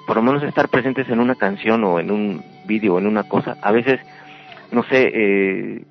[0.06, 3.24] por lo menos estar presentes en una canción o en un vídeo o en una
[3.24, 4.00] cosa, a veces,
[4.72, 5.86] no sé, eh,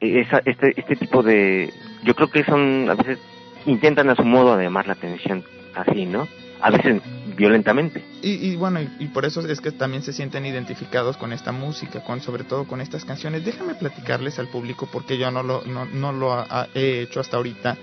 [0.00, 1.72] esa, este, este tipo de,
[2.04, 3.18] yo creo que son, a veces
[3.66, 6.26] intentan a su modo llamar la atención así, ¿no?
[6.60, 7.02] A veces
[7.38, 8.04] violentamente.
[8.20, 12.20] Y, bueno, y, por eso es que también se sienten identificados con esta música, con
[12.20, 13.44] sobre todo con estas canciones.
[13.44, 17.76] Déjame platicarles al público porque yo no lo, no, no lo he hecho hasta ahorita.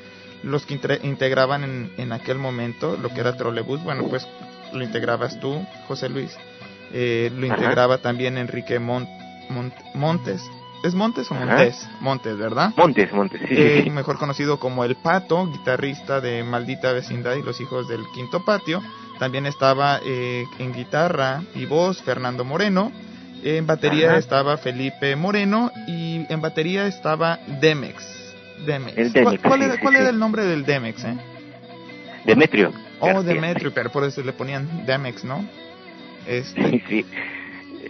[0.43, 4.27] Los que integraban en, en aquel momento lo que era Trolebús, bueno, pues
[4.73, 6.37] lo integrabas tú, José Luis.
[6.91, 10.41] Eh, lo integraba también Enrique Montes.
[10.83, 11.89] ¿Es Montes o Montes?
[11.99, 12.71] Montes, ¿verdad?
[12.77, 17.59] Montes, Montes, sí, eh, Mejor conocido como El Pato, guitarrista de Maldita Vecindad y Los
[17.59, 18.83] Hijos del Quinto Patio.
[19.19, 22.91] También estaba eh, en guitarra y voz Fernando Moreno.
[23.43, 28.33] En batería estaba Felipe Moreno y en batería estaba Demex.
[28.65, 28.97] Demex.
[28.97, 31.03] El Demex ¿Cuál, era, ¿cuál era, el nombre del Demex?
[31.03, 31.17] Eh?
[32.25, 32.73] Demetrio.
[32.99, 35.47] Oh, Demetrio, pero por eso le ponían Demex, ¿no?
[36.25, 36.83] Este...
[36.89, 37.05] Sí,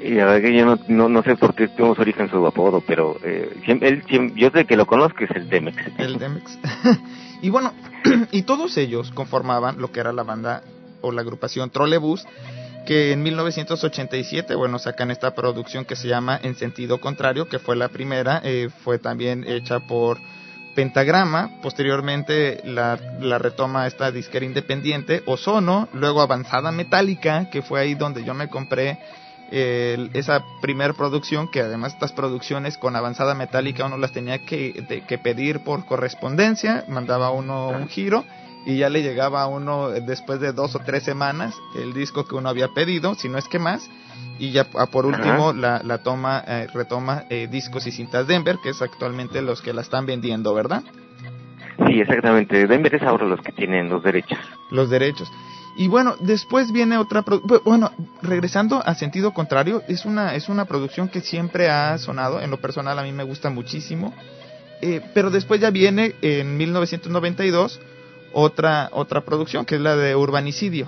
[0.04, 2.46] Y la verdad que yo no, no, no sé por qué tuvo su origen su
[2.46, 5.78] apodo, pero eh, siempre, él, siempre, yo sé que lo conozco es el Demex.
[5.98, 6.60] El Demex.
[7.42, 7.74] y bueno,
[8.32, 10.64] y todos ellos conformaban lo que era la banda
[11.06, 12.26] o la agrupación Trolebus,
[12.86, 17.76] que en 1987, bueno, sacan esta producción que se llama En sentido contrario, que fue
[17.76, 20.20] la primera, eh, fue también hecha por
[20.76, 27.96] Pentagrama, posteriormente la, la retoma esta disquera independiente, Ozono, luego Avanzada Metálica, que fue ahí
[27.96, 29.00] donde yo me compré
[29.52, 35.18] esa primer producción, que además estas producciones con avanzada metálica uno las tenía que, que
[35.18, 38.26] pedir por correspondencia, mandaba uno un giro
[38.66, 42.36] y ya le llegaba a uno después de dos o tres semanas el disco que
[42.36, 43.90] uno había pedido, si no es que más,
[44.40, 48.70] y ya por último la, la, toma, eh, retoma eh, discos y cintas Denver, que
[48.70, 50.84] es actualmente los que la están vendiendo, ¿verdad?
[51.88, 52.68] Sí, exactamente.
[52.68, 54.40] Denver es ahora los que tienen los derechos.
[54.72, 55.32] Los derechos.
[55.78, 57.24] Y bueno, después viene otra
[57.66, 62.50] bueno, regresando a sentido contrario, es una es una producción que siempre ha sonado, en
[62.50, 64.14] lo personal a mí me gusta muchísimo.
[64.82, 67.80] Eh, pero después ya viene en 1992
[68.36, 70.88] otra otra producción que es la de Urbanicidio.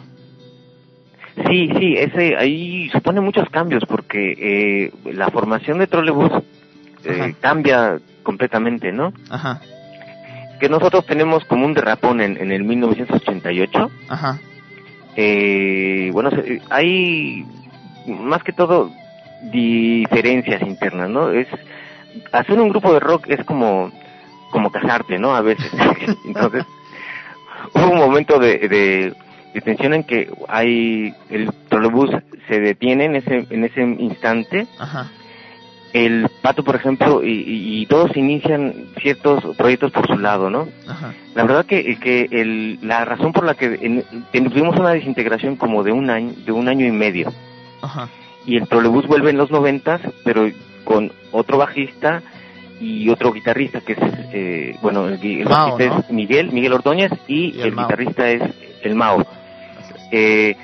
[1.47, 6.31] Sí, sí, ese ahí supone muchos cambios porque eh, la formación de trolebús
[7.05, 9.13] eh, cambia completamente, ¿no?
[9.29, 9.61] Ajá.
[10.59, 13.91] Que nosotros tenemos como un derrapón en, en el 1988.
[14.09, 14.39] Ajá.
[15.15, 16.31] Eh, bueno,
[16.69, 17.45] hay
[18.07, 18.91] más que todo
[19.51, 21.31] diferencias internas, ¿no?
[21.31, 21.47] Es
[22.33, 23.91] hacer un grupo de rock es como
[24.51, 25.35] como casarte, ¿no?
[25.35, 25.71] A veces.
[26.25, 26.65] Entonces,
[27.73, 28.57] hubo un momento de,
[29.53, 32.11] de, tensión en que hay el trolebús
[32.47, 34.67] se detiene en ese en ese instante.
[34.79, 35.11] Ajá.
[35.93, 37.43] El pato, por ejemplo, y,
[37.81, 40.67] y, todos inician ciertos proyectos por su lado, ¿no?
[40.87, 41.13] Ajá.
[41.33, 45.93] La verdad que, que el, la razón por la que tuvimos una desintegración como de
[45.93, 47.33] un año, de un año y medio.
[47.81, 48.09] Ajá.
[48.45, 50.51] Y el trolebús vuelve en los noventas, pero
[50.83, 52.21] con otro bajista
[52.79, 53.99] y otro guitarrista que es,
[54.33, 58.43] eh, bueno, el, Mao, bajista es Miguel, Miguel Ordóñez y, Y el el, guitarrista es
[58.83, 59.25] el Mao.
[60.11, 60.55] Eh,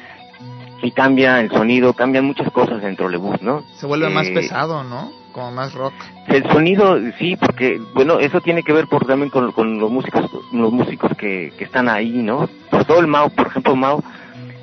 [0.82, 3.64] y cambia el sonido, cambian muchas cosas en trolebús, ¿no?
[3.78, 5.12] Se vuelve más Eh, pesado, ¿no?
[5.32, 5.94] Como más rock.
[6.28, 10.30] El sonido, sí, porque, bueno, eso tiene que ver por, también con, con los músicos,
[10.52, 12.50] los músicos que, que están ahí, ¿no?
[12.70, 14.04] Por todo el Mao, por ejemplo, Mao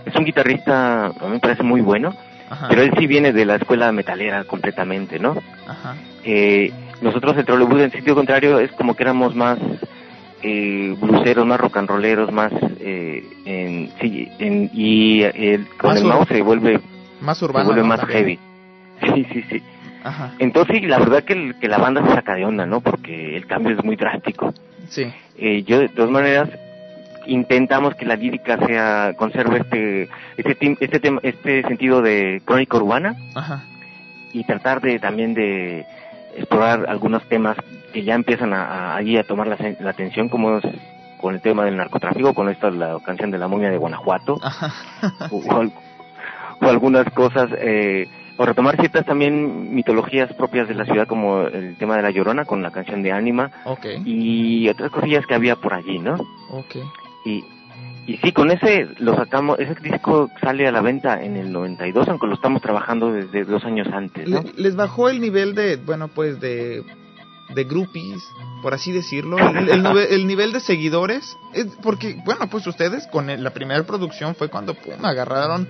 [0.05, 2.15] es un guitarrista, a mí me parece muy bueno,
[2.51, 2.69] Ajá.
[2.69, 5.37] pero él sí viene de la escuela metalera completamente, ¿no?
[5.67, 5.97] Ajá.
[6.25, 9.59] Eh, nosotros el trolebús en sitio contrario es como que éramos más
[10.43, 16.01] eh, bluseros, más rock and rolleros, más eh, en, sí, en, y el, con Más
[16.01, 16.81] el ur- se vuelve,
[17.21, 17.67] Más se urbano.
[17.67, 17.89] vuelve ¿no?
[17.89, 18.19] más También.
[18.19, 18.39] heavy.
[19.15, 19.63] Sí, sí, sí.
[20.03, 20.33] Ajá.
[20.39, 22.81] Entonces, la verdad que, el- que la banda se saca de onda, ¿no?
[22.81, 24.55] Porque el cambio es muy drástico.
[24.89, 25.13] Sí.
[25.37, 26.49] Eh, yo, de todas maneras,
[27.27, 30.09] intentamos que la lírica sea, conserve este,
[30.39, 33.63] este, este, tema- este sentido de crónica urbana Ajá.
[34.33, 35.85] y tratar de también de
[36.37, 37.57] explorar algunos temas
[37.93, 40.65] que ya empiezan a, allí a tomar la, atención, como es
[41.21, 44.35] con el tema del narcotráfico, con esta la canción de la momia de Guanajuato,
[45.31, 45.73] o, o al-
[46.63, 51.77] o algunas cosas, eh, o retomar ciertas también mitologías propias de la ciudad, como el
[51.77, 53.87] tema de la Llorona, con la canción de Ánima, ok.
[54.05, 56.15] y otras cosillas que había por allí, ¿no?
[56.51, 56.77] Ok.
[57.25, 57.45] Y,
[58.13, 62.09] y sí, con ese lo sacamos, ese disco sale a la venta en el 92,
[62.09, 64.43] aunque lo estamos trabajando desde dos años antes, ¿no?
[64.43, 66.83] Le- les bajó el nivel de, bueno, pues de,
[67.55, 68.23] de groupies,
[68.63, 73.07] por así decirlo, el, el nivel, el nivel de seguidores, es porque, bueno, pues ustedes
[73.09, 75.69] con la primera producción fue cuando pum, agarraron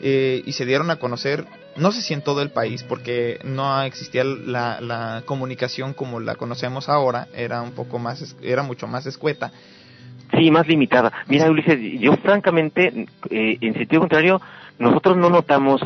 [0.00, 3.82] eh, y se dieron a conocer, no sé si en todo el país, porque no
[3.82, 9.04] existía la, la comunicación como la conocemos ahora, era un poco más, era mucho más
[9.06, 9.52] escueta.
[10.36, 11.12] Sí, más limitada.
[11.28, 14.40] Mira, Ulises, yo francamente, eh, en sentido contrario,
[14.78, 15.80] nosotros no notamos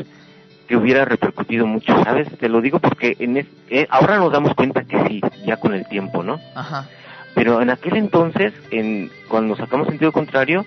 [0.66, 2.28] que hubiera repercutido mucho, ¿sabes?
[2.38, 5.72] Te lo digo porque en es- eh, ahora nos damos cuenta que sí, ya con
[5.74, 6.38] el tiempo, ¿no?
[6.54, 6.86] Ajá,
[7.34, 10.66] Pero en aquel entonces, en, cuando sacamos sentido contrario,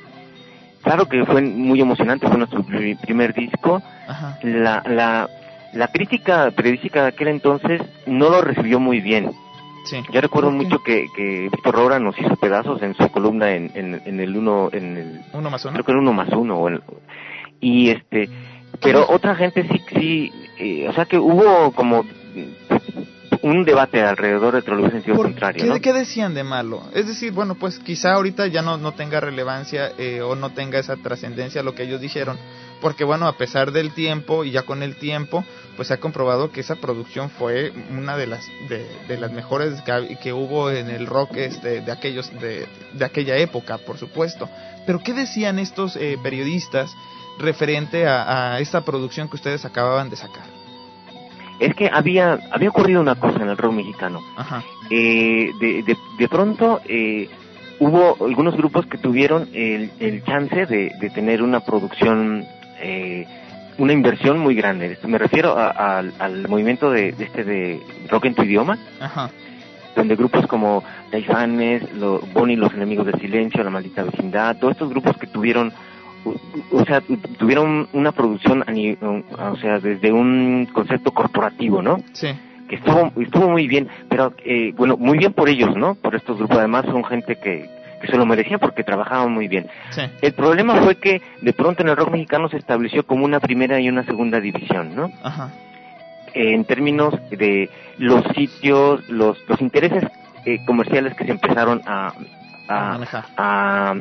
[0.84, 3.82] claro que fue muy emocionante, fue nuestro pri- primer disco.
[4.07, 5.29] ajá, La, la,
[5.73, 9.32] la crítica periodística de aquel entonces no lo recibió muy bien.
[9.86, 10.03] Sí.
[10.11, 14.01] Yo recuerdo mucho que, que Víctor Rora nos hizo pedazos en su columna en, en,
[14.05, 15.73] en el uno, en el, Uno más uno.
[15.73, 16.57] creo que era uno más uno.
[16.57, 16.82] o el-
[17.59, 18.29] y este,
[18.82, 22.03] pero otra gente sí, sí, eh, o sea que hubo como
[23.43, 25.63] un debate alrededor de trolebús en sentido ¿Por contrario.
[25.63, 25.79] ¿qué, ¿no?
[25.82, 26.84] qué decían de malo?
[26.93, 30.77] Es decir, bueno, pues quizá ahorita ya no, no tenga relevancia eh, o no tenga
[30.79, 32.38] esa trascendencia lo que ellos dijeron,
[32.82, 35.43] porque bueno, a pesar del tiempo y ya con el tiempo,
[35.76, 39.82] pues se ha comprobado que esa producción fue una de las de, de las mejores
[40.22, 44.49] que, hubo en el rock este, de aquellos de, de aquella época, por supuesto.
[44.86, 46.93] Pero ¿qué decían estos eh, periodistas
[47.39, 50.45] referente a, a esta producción que ustedes acababan de sacar?
[51.59, 54.19] Es que había, había ocurrido una cosa en el rock mexicano.
[54.36, 54.63] Ajá.
[54.89, 57.30] Eh, de, de, de pronto eh,
[57.80, 62.45] hubo algunos grupos que tuvieron el, el chance de, de tener una producción,
[62.80, 63.28] eh,
[63.82, 64.97] una inversión muy grande.
[65.07, 67.79] Me refiero a- a- al- movimiento de, de este de
[68.09, 69.29] rock en tu idioma, Ajá.
[69.95, 74.89] donde grupos como Taifanes, lo, Bonnie, los enemigos del silencio, La maldita vecindad, todos estos
[74.89, 75.73] grupos que tuvieron,
[76.25, 76.36] o,
[76.77, 78.63] o sea, tu- tuvieron una producción,
[79.38, 81.97] o sea, desde un concepto corporativo, ¿no?
[82.13, 82.27] Sí.
[82.69, 85.95] que estuvo estuvo muy bien, pero eh, bueno, muy bien por ellos, ¿no?
[85.95, 87.69] Por estos grupos, además son gente que,
[88.02, 89.68] que se lo merecía porque trabajaban muy bien.
[89.91, 90.02] Sí.
[90.22, 93.80] El problema fue que de pronto en el rock mexicano se estableció como una primera
[93.80, 95.12] y una segunda división, ¿no?
[95.24, 95.49] Ajá.
[96.34, 100.04] Eh, en términos de los sitios, los, los intereses
[100.45, 102.14] eh, comerciales que se empezaron a,
[103.38, 103.95] A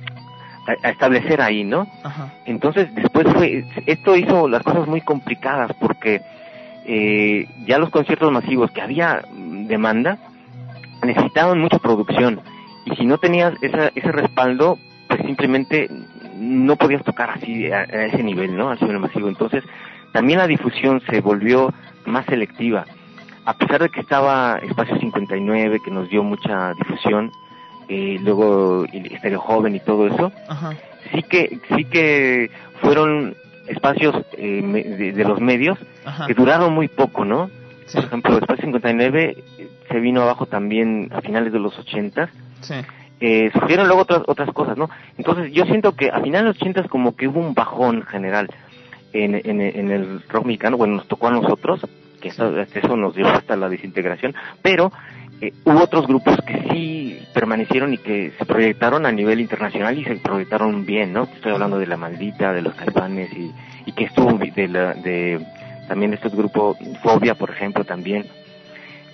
[0.84, 1.88] establecer ahí, ¿no?
[2.05, 2.32] Ajá.
[2.44, 6.20] Entonces, después fue, esto hizo las cosas muy complicadas porque
[6.84, 10.18] eh, ya los conciertos masivos que había demanda
[11.03, 12.40] necesitaban mucha producción
[12.91, 14.78] y si no tenías esa, ese respaldo,
[15.09, 15.88] pues simplemente
[16.36, 18.70] no podías tocar así a, a ese nivel, ¿no?
[18.70, 19.28] Al nivel masivo.
[19.28, 19.64] Entonces,
[20.12, 21.72] también la difusión se volvió
[22.07, 22.86] más selectiva.
[23.45, 27.30] A pesar de que estaba Espacio 59, que nos dio mucha difusión,
[27.88, 30.72] eh, luego Estéreo Joven y todo eso, Ajá.
[31.12, 33.34] sí que sí que fueron
[33.66, 34.62] espacios eh,
[34.99, 36.26] de, de los medios Ajá.
[36.26, 37.51] que duraron muy poco, ¿no?
[37.86, 37.97] Sí.
[37.97, 42.30] Por ejemplo, Espacio 59 eh, se vino abajo también a finales de los 80
[42.61, 42.74] Sí.
[43.20, 44.88] eh, surgieron luego otras otras cosas, ¿no?
[45.18, 48.48] Entonces yo siento que a finales de los 80 como que hubo un bajón general
[49.12, 51.80] en, en, en el rock mexicano, bueno, nos tocó a nosotros,
[52.20, 54.92] que eso, eso nos dio hasta la desintegración, pero
[55.40, 60.04] eh, hubo otros grupos que sí permanecieron y que se proyectaron a nivel internacional y
[60.04, 61.24] se proyectaron bien, ¿no?
[61.24, 63.50] Estoy hablando de La Maldita, de Los Caifanes y,
[63.86, 65.40] y que estuvo de, la, de
[65.88, 68.26] también de estos grupos, Fobia, por ejemplo, también,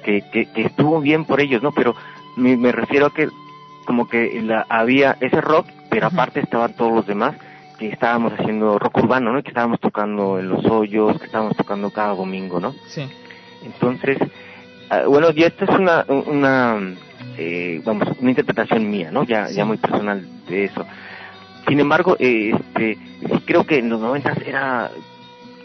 [0.04, 1.72] que, que, que estuvo bien por ellos, ¿no?
[1.72, 1.94] Pero
[2.36, 3.28] me, me refiero a que
[3.84, 7.36] como que la, había ese rock, pero aparte estaban todos los demás
[7.78, 9.42] que estábamos haciendo rock urbano, ¿no?
[9.42, 12.74] Que estábamos tocando en los hoyos, que estábamos tocando cada domingo, ¿no?
[12.88, 13.06] Sí.
[13.64, 14.18] Entonces,
[14.90, 16.80] ah, bueno, ya esta es una, una
[17.36, 19.24] eh, vamos, una interpretación mía, ¿no?
[19.24, 19.56] Ya, Sí.
[19.56, 20.86] ya muy personal de eso.
[21.68, 24.90] Sin embargo, eh, este, sí creo que en los noventas era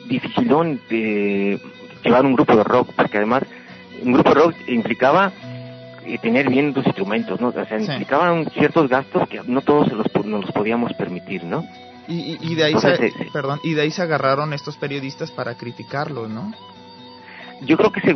[0.07, 1.59] dificilón de
[2.03, 3.43] llevar un grupo de rock, porque además
[4.03, 5.31] un grupo de rock implicaba
[6.13, 7.49] eh, tener bien los instrumentos, ¿no?
[7.49, 7.85] O sea, Sí.
[7.85, 11.65] implicaban ciertos gastos que no todos se los, nos los podíamos permitir, ¿no?
[12.07, 15.31] Y, y, y de ahí se, se- perdón, y de ahí se agarraron estos periodistas
[15.31, 16.51] para criticarlos, ¿no?
[17.63, 18.15] yo creo que se,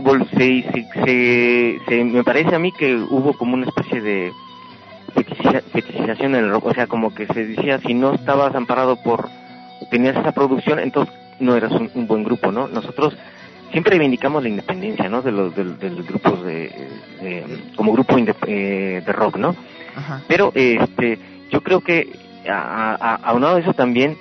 [1.06, 4.32] se, se, me parece a mí que hubo como una especie de
[5.14, 8.96] fetichiza- fetichización en el rock, o sea, como que se decía si no estabas amparado
[9.04, 9.30] por,
[9.91, 12.68] tenías esa producción, entonces no eras un, un buen grupo, ¿no?
[12.68, 13.16] Nosotros
[13.72, 15.22] siempre reivindicamos la independencia, ¿no?
[15.22, 16.72] De los, de los grupos de,
[17.22, 17.45] de-
[17.76, 19.55] como grupo eh, de rock, ¿no?
[19.95, 20.22] Ajá.
[20.28, 21.18] Pero este,
[21.51, 22.09] yo creo que
[22.49, 24.18] a, a, aunado a eso también,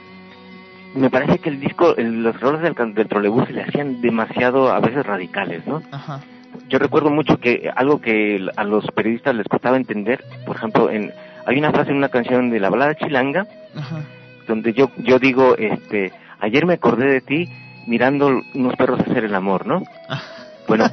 [0.94, 4.72] me parece que el disco, el- los roles del, del trolebús se le hacían demasiado
[4.72, 5.82] a veces radicales, ¿no?
[5.90, 6.20] Ajá.
[6.68, 11.12] Yo recuerdo mucho que algo que a los periodistas les costaba entender, por ejemplo, en,
[11.46, 14.02] hay una frase en una canción de la balada chilanga, Ajá.
[14.46, 17.48] donde yo, yo digo, este, ayer me acordé de ti
[17.86, 19.82] mirando unos perros hacer el amor, ¿no?
[20.66, 20.86] Bueno,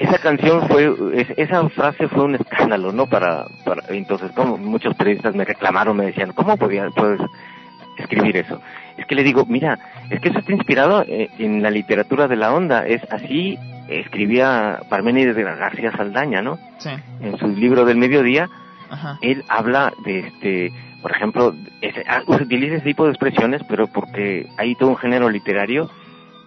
[0.00, 3.06] esa canción fue, es- esa frase fue un escándalo, ¿no?
[3.06, 7.20] Para, para entonces, como muchos periodistas me reclamaron, me decían, ¿cómo podía, puedes
[7.98, 8.60] escribir eso?
[8.96, 9.78] Es que le digo, mira,
[10.10, 13.56] es que eso está inspirado eh, en la literatura de la onda, es así
[13.88, 16.58] escribía Parménides de García Saldaña, ¿no?
[16.78, 16.90] Sí.
[17.20, 18.48] En su libro del mediodía,
[18.90, 19.18] Ajá.
[19.22, 24.48] él habla de este, por ejemplo, ese- ah, utiliza ese tipo de expresiones, pero porque
[24.56, 25.88] hay todo un género literario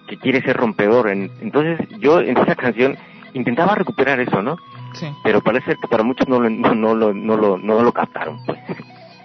[0.08, 1.10] que quiere ser rompedor.
[1.10, 2.98] En- entonces, yo en esa canción
[3.34, 4.58] intentaba recuperar eso, ¿no?
[4.94, 5.08] Sí.
[5.24, 8.44] Pero parece que para muchos no lo, no, no lo, no lo, no lo captaron,
[8.46, 8.60] pues.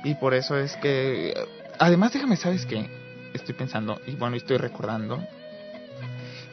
[0.05, 1.35] Y por eso es que...
[1.79, 2.89] Además, déjame, ¿sabes qué?
[3.35, 5.23] Estoy pensando, y bueno, estoy recordando,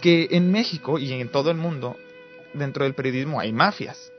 [0.01, 1.97] que en México y en todo el mundo,
[2.53, 4.11] dentro del periodismo hay mafias.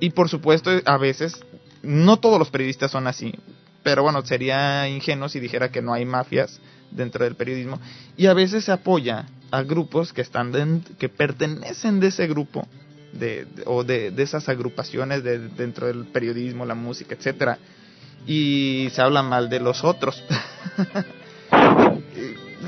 [0.00, 1.38] Y por supuesto, a veces,
[1.82, 3.34] no todos los periodistas son así,
[3.82, 7.78] pero bueno, sería ingenuo si dijera que no hay mafias dentro del periodismo.
[8.16, 12.66] Y a veces se apoya a grupos que están den- que pertenecen de ese grupo
[13.12, 17.58] de, o de, de, esas agrupaciones de, dentro del periodismo, la música, etcétera,
[18.26, 20.22] y se habla mal de los otros.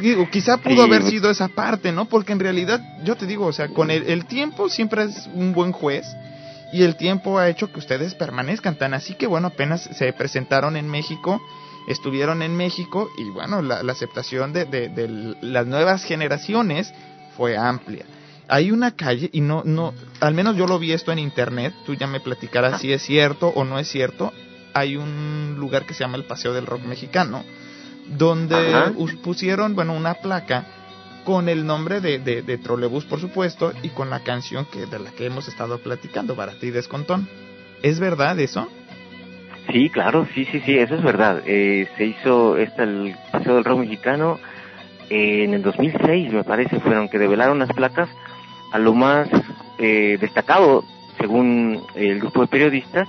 [0.01, 2.07] digo, quizá pudo haber sido esa parte, ¿no?
[2.07, 5.53] Porque en realidad, yo te digo, o sea, con el, el, tiempo siempre es un
[5.53, 6.07] buen juez
[6.73, 10.77] y el tiempo ha hecho que ustedes permanezcan tan así que, bueno, apenas se presentaron
[10.77, 11.41] en México,
[11.87, 16.93] estuvieron en México y, bueno, la, la aceptación de, de, de las nuevas generaciones
[17.37, 18.05] fue amplia.
[18.49, 21.95] Hay una calle y no no al menos yo lo vi esto en internet tú
[21.95, 24.33] ya me platicarás si es cierto o no es cierto
[24.75, 27.45] hay un lugar que se llama el Paseo del Rock Mexicano
[28.09, 28.93] donde Ajá.
[29.23, 30.67] pusieron bueno una placa
[31.25, 34.99] con el nombre de, de, de, Trolebús por supuesto y con la canción que de
[34.99, 37.29] la que hemos estado platicando Barata y Descontón.
[37.83, 38.69] Es verdad eso
[39.71, 41.43] sí claro sí sí sí eso es verdad.
[41.47, 44.39] Eh, se hizo esta el Paseo del Rock Mexicano
[45.11, 48.09] eh, en el 2006 me parece fueron que develaron las placas
[48.73, 49.29] a lo más
[49.79, 50.85] eh, destacado
[51.19, 53.09] según el grupo de periodistas,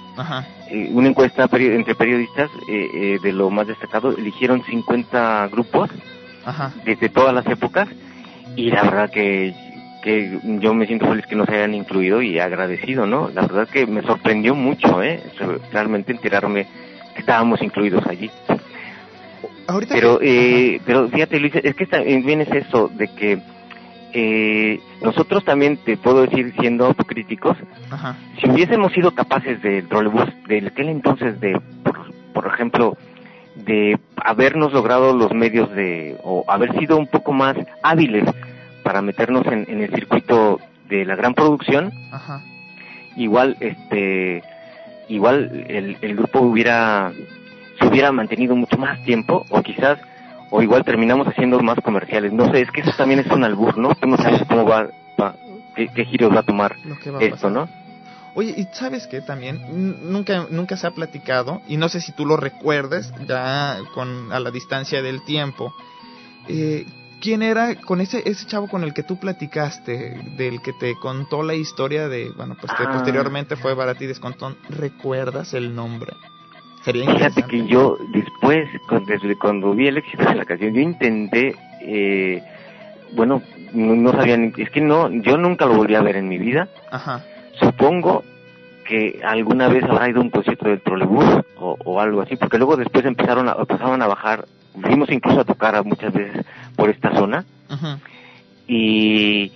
[0.70, 5.90] eh, una encuesta peri entre periodistas eh, eh, de lo más destacado, eligieron 50 grupos
[6.46, 6.72] Ajá.
[6.86, 7.88] desde todas las épocas
[8.56, 9.54] y la verdad que,
[10.04, 13.30] que yo me siento feliz que nos hayan incluido y agradecido, ¿no?
[13.34, 15.24] La verdad que me sorprendió mucho, ¿eh?
[15.72, 16.68] Realmente enterarme
[17.14, 18.30] que estábamos incluidos allí.
[19.66, 20.76] Ahorita pero, que...
[20.76, 23.40] eh, pero fíjate Luis, es que también es eso de que
[24.12, 27.58] eh, nosotros también te puedo decir siendo autocríticos
[27.90, 28.16] Ajá.
[28.40, 32.96] si hubiésemos sido capaces del trolebús de aquel entonces de por, por, ejemplo
[33.56, 38.26] de habernos logrado los medios de o haber sido un poco más hábiles
[38.84, 40.60] para meternos en, en el circuito
[40.90, 42.44] de la gran producción Ajá.
[43.16, 44.44] igual este
[45.08, 47.12] igual el, el grupo hubiera
[47.80, 50.00] se hubiera mantenido mucho más tiempo o quizás
[50.56, 52.32] o igual terminamos haciendo más comerciales.
[52.32, 53.96] No sé, es que eso también es un albur, ¿no?
[53.96, 54.88] Tú no sabes cómo va,
[55.20, 55.36] va
[55.76, 57.52] qué, qué, giros va a tomar va a esto, pasar.
[57.52, 57.70] ¿no?
[58.36, 59.62] Oye, y sabes que también
[60.12, 64.40] nunca nunca se ha platicado y no sé si tú lo recuerdes ya con a
[64.40, 65.74] la distancia del tiempo.
[66.48, 66.86] Eh,
[67.24, 71.42] ¿Quién era con ese ese chavo con el que tú platicaste, del que te contó
[71.42, 72.92] la historia de, bueno, pues que Ah.
[72.92, 74.58] posteriormente fue Barati Descontón?
[74.70, 76.12] ¿Recuerdas el nombre?
[76.84, 78.68] Sería Fíjate que yo después,
[79.08, 82.44] desde cuando vi el éxito de la canción, yo intenté, eh,
[83.16, 83.42] bueno,
[83.74, 86.38] no, no sabía, ni- es que no, yo nunca lo volví a ver en mi
[86.38, 86.68] vida.
[86.92, 87.24] Ajá.
[87.58, 88.26] Supongo
[88.86, 91.24] que alguna vez habrá ido a un concierto del trolebús
[91.56, 94.44] o, o algo así, porque luego después empezaron a, empezaron a bajar,
[94.82, 96.46] fuimos incluso a tocar muchas veces
[96.76, 97.46] por esta zona
[98.68, 99.52] y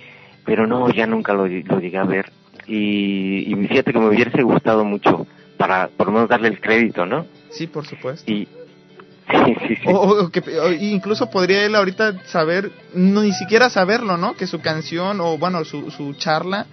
[0.45, 2.31] pero no ya nunca lo, lo llegué a ver
[2.67, 5.25] y, y fíjate que me hubiese gustado mucho
[5.57, 8.29] para por lo menos darle el crédito no Sí, por supuesto.
[8.31, 8.45] y
[9.45, 13.31] sí sí sí O, o- o que, o incluso podría él ahorita saber, no, ni
[13.33, 14.35] siquiera saberlo, ¿no?
[14.35, 16.65] Que su canción o, bueno, su, su charla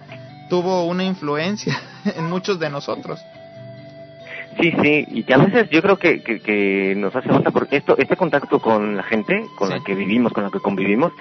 [0.49, 1.77] tuvo una influencia
[2.17, 3.19] en muchos de nosotros.
[4.59, 7.77] Sí sí y que a veces yo creo que, que, que nos hace falta porque
[7.77, 9.75] esto este contacto con la gente con Sí.
[9.77, 11.11] la que vivimos con la que convivimos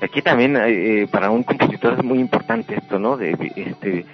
[0.00, 4.06] aquí también eh, para un compositor es muy importante esto no de, de- este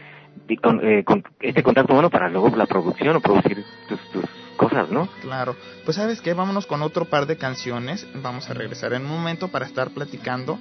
[0.48, 4.24] de con, eh, con este contacto bueno para luego la producción o producir tus, tus
[4.56, 5.56] cosas no Claro.
[5.84, 8.06] Pues sabes qué, vámonos con otro par de canciones.
[8.22, 10.58] Vamos a regresar en un momento para estar platicando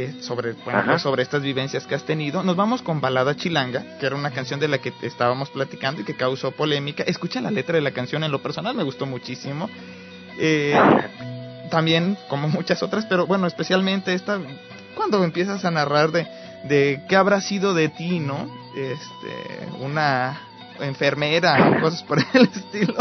[0.00, 2.44] eh, sobre, bueno, sobre estas vivencias que has tenido.
[2.44, 6.04] Nos vamos con Balada Chilanga, que era una canción de la que estábamos platicando y
[6.04, 7.02] que causó polémica.
[7.02, 9.68] Escucha la letra de la canción, en lo personal me gustó muchísimo.
[10.38, 10.78] Eh,
[11.72, 14.38] también como muchas otras, pero bueno, especialmente esta,
[14.94, 16.28] cuando empiezas a narrar de,
[16.68, 18.48] de qué habrá sido de ti, ¿no?
[18.76, 20.40] Este, una
[20.78, 22.94] enfermera o cosas por el estilo.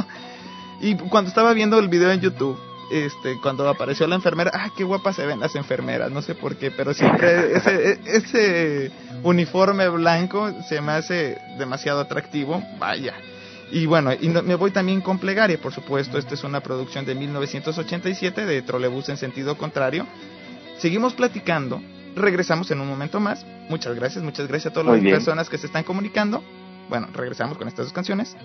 [0.82, 2.60] Y cuando estaba viendo el video en YouTube,
[2.92, 6.56] este, cuando apareció la enfermera, ah, qué guapas se ven las enfermeras, no sé por
[6.56, 8.92] qué, pero siempre ese, ese
[9.24, 13.14] uniforme blanco se me hace demasiado atractivo, vaya.
[13.72, 17.06] Y bueno, y no- me voy también con Plegaria, por supuesto, esta es una producción
[17.06, 20.08] de 1987 de Trolebús en sentido contrario.
[20.78, 21.82] Seguimos platicando,
[22.16, 23.46] regresamos en un momento más.
[23.70, 25.16] Muchas gracias, muchas gracias a todas Muy las bien.
[25.16, 26.42] personas que se están comunicando.
[26.88, 28.38] Bueno, regresamos con estas dos canciones.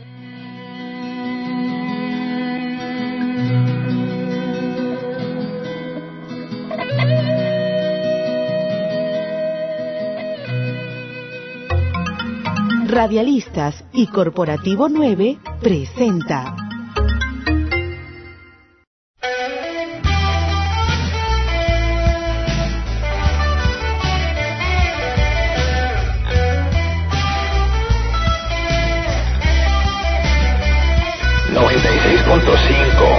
[12.92, 16.54] Radialistas y Corporativo 9 presenta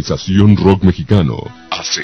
[0.09, 1.35] Rock Mexicano
[1.69, 2.01] hace.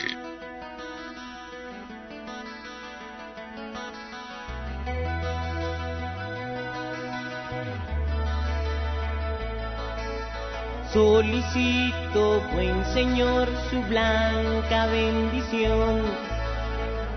[10.92, 16.02] Solicito, buen Señor, su blanca bendición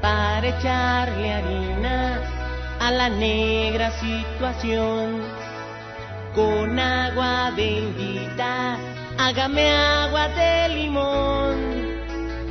[0.01, 2.21] para echarle harina
[2.79, 5.21] a la negra situación
[6.33, 8.79] con agua bendita
[9.27, 11.57] Hágame agua de limón,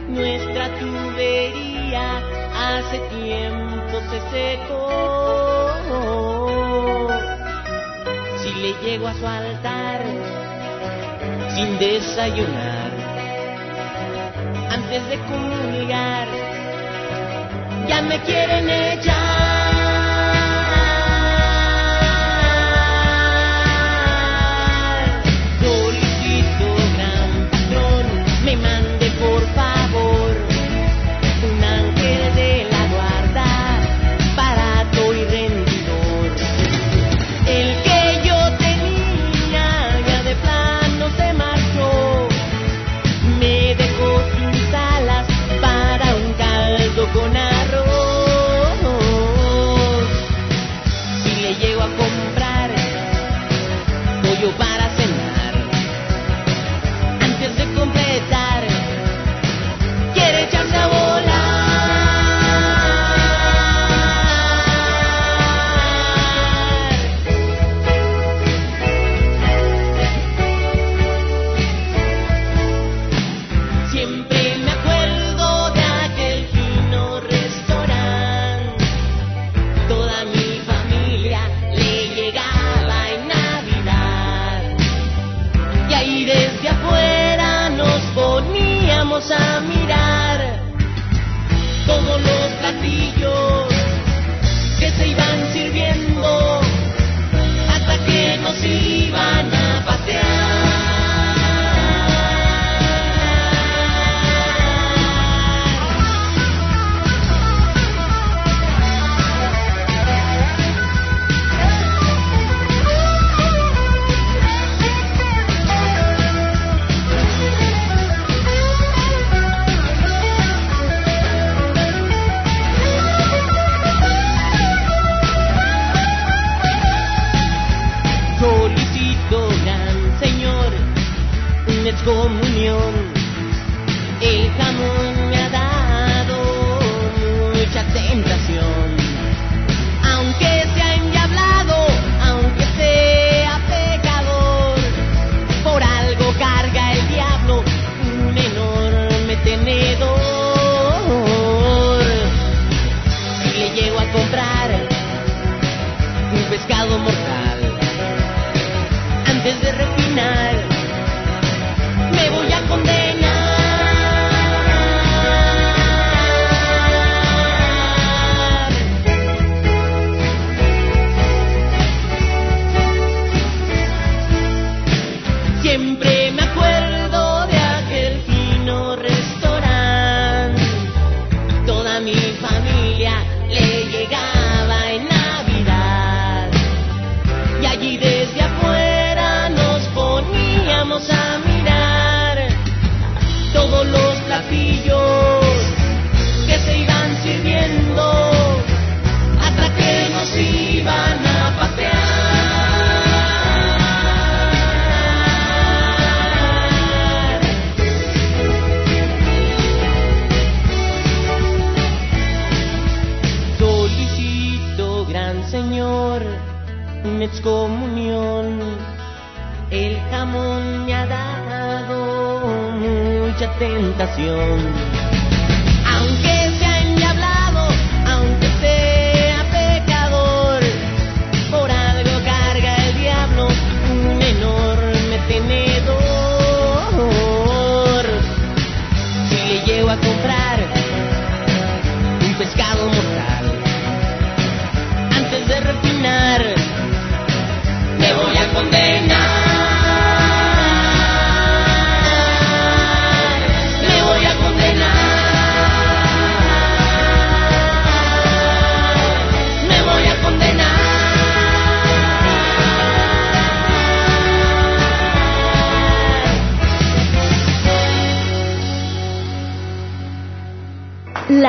[0.10, 2.22] nuestra tubería
[2.54, 4.84] hace tiempo se secó.
[8.42, 10.02] Si le llego a su altar
[11.56, 12.92] sin desayunar,
[14.70, 16.28] antes de comulgar,
[17.88, 19.35] ya me quieren echar.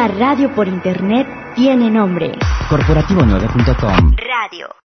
[0.07, 1.27] La radio por internet
[1.57, 2.31] tiene nombre.
[2.71, 4.86] Corporativo9.com Radio.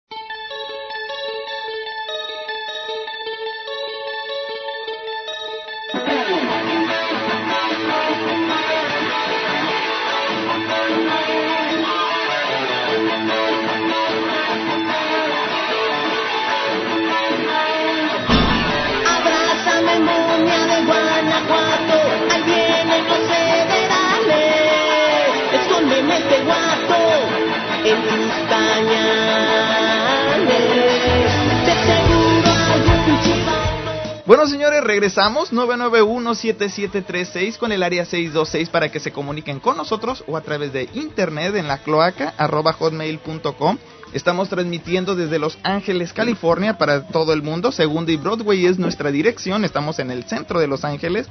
[34.27, 40.35] Bueno, señores, regresamos 991-7736 con el área 626 para que se comuniquen con nosotros o
[40.35, 43.77] a través de internet en la cloaca arroba hotmail.com.
[44.11, 47.71] Estamos transmitiendo desde Los Ángeles, California para todo el mundo.
[47.71, 49.63] Segunda y Broadway es nuestra dirección.
[49.63, 51.27] Estamos en el centro de Los Ángeles.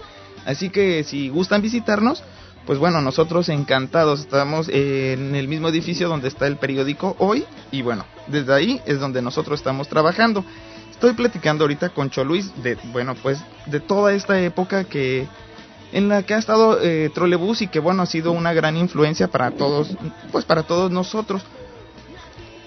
[0.47, 2.24] Así que si gustan visitarnos,
[2.64, 4.20] pues bueno, nosotros encantados.
[4.20, 7.44] Estamos en el mismo edificio donde está el periódico hoy.
[7.70, 10.47] Y bueno, desde ahí es donde nosotros estamos trabajando.
[10.97, 15.26] Estoy platicando ahorita con Choluis de, bueno, pues de toda esta época que
[15.92, 19.28] en la que ha estado eh, Trolebús y que bueno ha sido una gran influencia
[19.28, 19.94] para todos,
[20.32, 21.42] pues para todos nosotros.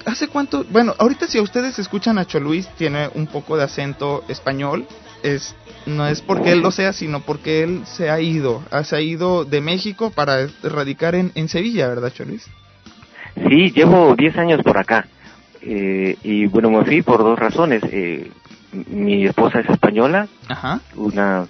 [0.06, 0.64] ¿Hace cuánto?
[0.70, 4.86] Bueno, ahorita si ustedes escuchan a Choluis tiene un poco de acento español,
[5.24, 5.56] es
[5.88, 9.02] no es porque él lo sea, sino porque él se ha ido, ha- se ha
[9.02, 12.46] ido de México para radicar en, en Sevilla, ¿verdad, Choluis?
[13.50, 15.08] Sí, llevo 10 años por acá.
[15.62, 17.82] Eh, y bueno, me fui por dos razones.
[17.92, 18.30] Eh,
[18.90, 20.80] mi esposa es española, Ajá.
[20.96, 21.46] una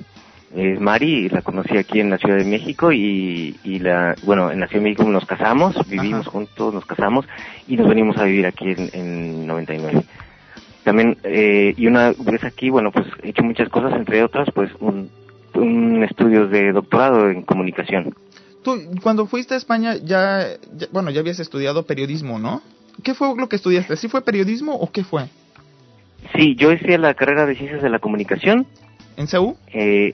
[0.55, 4.59] es Mari, la conocí aquí en la Ciudad de México y, y la, bueno, en
[4.59, 7.25] la Ciudad de México nos casamos, vivimos juntos, nos casamos
[7.67, 10.01] y nos venimos a vivir aquí en, en 99.
[10.83, 14.71] También, eh, y una vez aquí, bueno, pues he hecho muchas cosas, entre otras, pues
[14.79, 15.09] un,
[15.53, 18.15] un estudio de doctorado en comunicación.
[18.63, 22.61] Tú, cuando fuiste a España, ya, ya- bueno, ya habías estudiado periodismo, ¿no?
[23.03, 23.95] ¿Qué fue lo que estudiaste?
[23.95, 25.27] ¿Sí fue periodismo o qué fue?
[26.35, 28.65] Sí, yo hice la carrera de Ciencias de la Comunicación.
[29.17, 29.55] ¿En CEU?
[29.73, 30.13] Eh,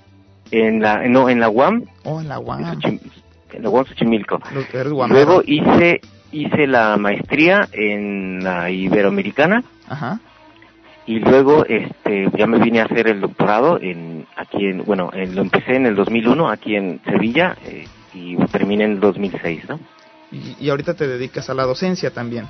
[0.52, 1.84] en la, no, en la UAM.
[2.04, 2.80] Oh, en la UAM.
[2.84, 4.40] En la UAM Xochimilco.
[5.10, 9.64] Luego hice, hice la maestría en la Iberoamericana.
[9.88, 10.20] Ajá.
[11.08, 15.36] Y luego, este, ya me vine a hacer el doctorado en, aquí en, bueno, en-
[15.36, 19.80] lo empecé en el 2001 aquí en Sevilla eh, y terminé en el 2006, ¿no?
[20.32, 22.48] Y, y ahorita te dedicas a la docencia también.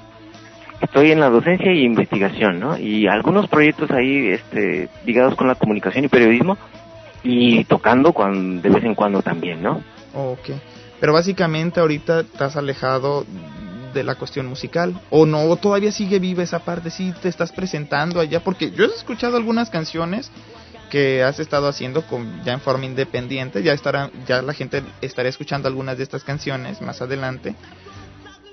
[0.82, 2.78] Estoy en la docencia y investigación, ¿no?
[2.78, 6.58] Y algunos proyectos ahí, este, ligados con la comunicación y periodismo
[7.24, 9.82] y tocando cuan- de vez en cuando también, ¿no?
[10.14, 10.50] Ok.
[11.00, 13.26] Pero básicamente ahorita has alejado
[13.94, 14.94] de la cuestión musical.
[15.10, 15.44] ¿O no?
[15.46, 16.90] ¿O todavía sigue viva esa parte?
[16.90, 18.42] ¿Sí te estás presentando allá?
[18.42, 20.32] Porque yo he escuchado algunas canciones
[20.92, 23.64] que has estado haciendo con, ya en forma independiente.
[23.64, 27.56] Ya, estará, ya la gente estará escuchando algunas de estas canciones más adelante.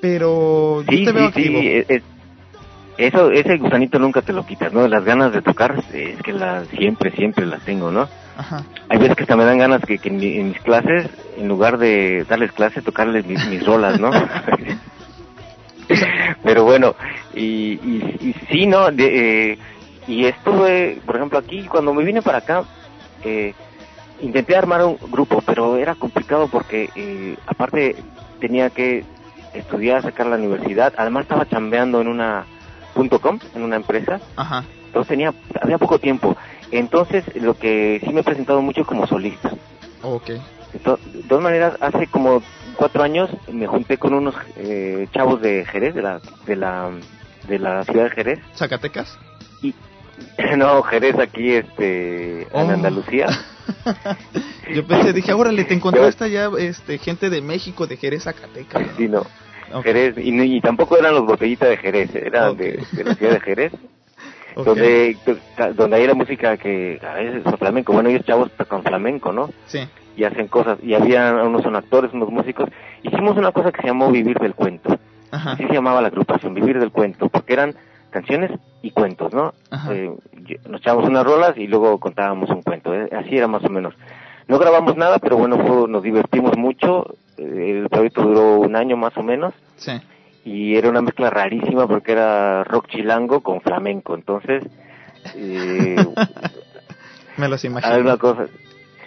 [0.00, 1.60] Pero yo Sí, te veo sí, activo.
[1.60, 2.02] sí, es-
[3.06, 4.86] eso, ese gusanito nunca te lo quitas, ¿no?
[4.88, 8.08] Las ganas de tocar, es que las, siempre, siempre las tengo, ¿no?
[8.36, 8.64] Ajá.
[8.88, 11.48] Hay veces que hasta me dan ganas que, que en, mi- en mis clases, en
[11.48, 14.10] lugar de darles clase, tocarles mis, mis rolas, ¿no?
[16.42, 16.94] Pero bueno,
[17.34, 18.90] y, y, y sí, ¿no?
[18.90, 19.58] De, eh,
[20.06, 22.64] y estuve, por ejemplo, aquí, cuando me vine para acá,
[23.22, 23.54] eh,
[24.20, 28.04] intenté armar un grupo, pero era complicado porque, eh, aparte,
[28.40, 29.04] tenía que
[29.52, 32.46] estudiar, sacar la universidad, además estaba chambeando en una
[32.94, 34.64] punto .com, en una empresa, Ajá.
[34.86, 36.36] entonces tenía, había poco tiempo.
[36.70, 39.52] Entonces, lo que sí me he presentado mucho como solista.
[40.02, 40.30] Ok.
[40.84, 42.42] To- de todas maneras, hace como
[42.76, 46.90] cuatro años me junté con unos eh, chavos de Jerez, de la, de la,
[47.46, 48.38] de la ciudad de Jerez.
[48.56, 49.18] ¿Zacatecas?
[49.62, 49.74] Y,
[50.56, 52.70] no, Jerez aquí, este, en Oh.
[52.70, 53.26] Andalucía.
[54.74, 58.82] Yo pensé, dije, órale, te encontraste allá este, gente de México, de Jerez, Zacatecas.
[58.96, 59.26] Sí, no.
[59.82, 63.40] Jerez, y, y tampoco eran los botellitas de Jerez, eran de, de la ciudad de
[63.40, 63.72] Jerez.
[64.54, 65.16] Donde,
[65.76, 69.48] donde hay la música que a veces es flamenco, bueno, ellos chavos tocan flamenco, ¿no?
[69.64, 69.78] Sí.
[70.14, 70.78] y hacen cosas.
[70.82, 72.68] Y había unos son actores, unos músicos.
[73.02, 74.98] Hicimos una cosa que se llamó Vivir del Cuento.
[75.30, 75.52] Ajá.
[75.52, 77.74] Así se llamaba la agrupación, Vivir del Cuento, porque eran
[78.10, 78.50] canciones
[78.82, 79.54] y cuentos, ¿no?
[79.70, 79.94] Ajá.
[79.94, 80.12] Eh,
[80.68, 82.92] nos echábamos unas rolas y luego contábamos un cuento.
[82.92, 83.08] ¿eh?
[83.10, 83.94] Así era más o menos.
[84.48, 87.14] No grabamos nada, pero bueno, fue- nos divertimos mucho.
[87.38, 89.92] Eh, El proyecto duró un año más o menos Sí.
[90.44, 94.14] y era una mezcla rarísima porque era rock chilango con flamenco.
[94.14, 94.64] Entonces,
[95.36, 95.96] eh,
[97.36, 97.94] Me los imagino.
[97.94, 98.46] alguna cosa.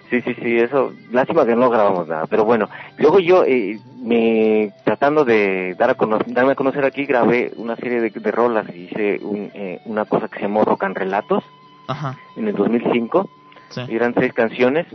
[0.10, 0.94] Sí, sí, sí, eso.
[1.12, 2.70] Lástima que no grabamos nada, pero bueno.
[2.98, 5.96] Luego yo, eh, me tratando de dar a
[6.28, 10.06] darme a conocer aquí, grabé una serie de, de rolas y hice un, eh, una
[10.06, 11.44] cosa que se llamó Rock and Relatos
[11.88, 12.18] Ajá.
[12.38, 13.28] en el 2005.
[13.70, 13.82] Sí.
[13.90, 14.86] Y eran seis canciones.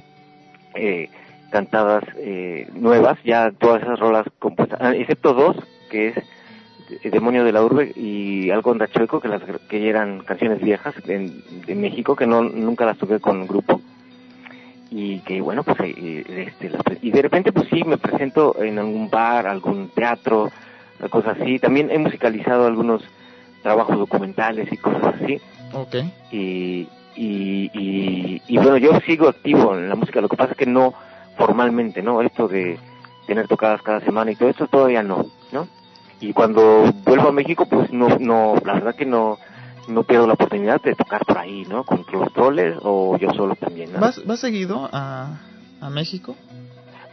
[0.75, 1.11] Eh,
[1.51, 5.57] cantadas eh, nuevas, ya todas esas rolas compuestas, ah, excepto dos,
[5.91, 10.95] que es Demonio de la Urbe y Algo Chueco, que, las, que eran canciones viejas
[11.07, 13.81] en, de México, que no nunca las toqué con grupo.
[14.93, 16.71] Y que bueno, pues eh, este,
[17.03, 20.51] y de repente pues sí, me presento en algún bar, algún teatro,
[21.11, 21.59] cosas así.
[21.59, 23.03] También he musicalizado algunos
[23.63, 25.41] trabajos documentales y cosas así.
[25.73, 25.97] Ok.
[26.33, 26.89] Y,
[27.21, 30.65] y, y, y, bueno, yo sigo activo en la música, lo que pasa es que
[30.65, 30.95] no
[31.37, 32.23] formalmente, ¿no?
[32.23, 32.79] Esto de
[33.27, 35.69] tener tocadas cada semana y todo esto todavía no, ¿no?
[36.19, 39.39] Y cuando vuelvo a México, pues no, no, la verdad que no,
[39.87, 41.85] no pierdo la oportunidad de tocar por ahí, ¿no?
[41.85, 44.01] Con los troles o yo solo también, ¿no?
[44.01, 45.41] ¿Vas, ¿vas seguido a,
[45.79, 46.35] a México?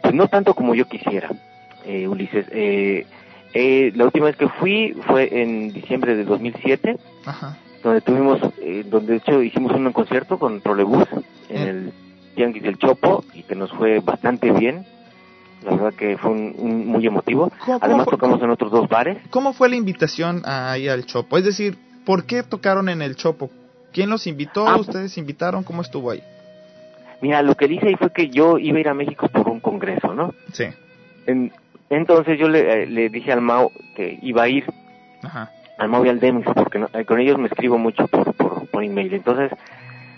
[0.01, 1.31] Pues no tanto como yo quisiera,
[1.85, 2.45] eh, Ulises.
[2.51, 3.05] Eh,
[3.53, 7.57] eh, la última vez que fui fue en diciembre de 2007, Ajá.
[7.83, 11.05] Donde tuvimos, eh, donde de hecho hicimos un concierto con Trolebús
[11.49, 11.69] en Eh.
[11.69, 11.93] el
[12.35, 14.85] Tianguis del Chopo y que nos fue bastante bien.
[15.63, 17.51] La verdad que fue un, un- muy emotivo.
[17.65, 19.17] ¿Cómo- Además fue- tocamos en otros dos bares.
[19.31, 21.37] ¿Cómo fue la invitación ahí al Chopo?
[21.37, 23.49] Es decir, ¿por qué tocaron en el Chopo?
[23.91, 24.67] ¿Quién los invitó?
[24.67, 24.77] Ah.
[24.77, 25.63] ¿Ustedes invitaron?
[25.63, 26.21] ¿Cómo estuvo ahí?
[27.21, 29.59] Mira, lo que hice ahí fue que yo iba a ir a México por un
[29.59, 30.35] congreso, ¿no?
[30.53, 30.65] Sí.
[31.25, 31.51] En-
[31.89, 34.65] entonces yo le, eh, le dije al Mao que iba a ir
[35.23, 35.49] Ajá.
[35.77, 39.13] Al al Demix, porque no- con ellos me escribo mucho por, por, por email.
[39.13, 39.51] Entonces,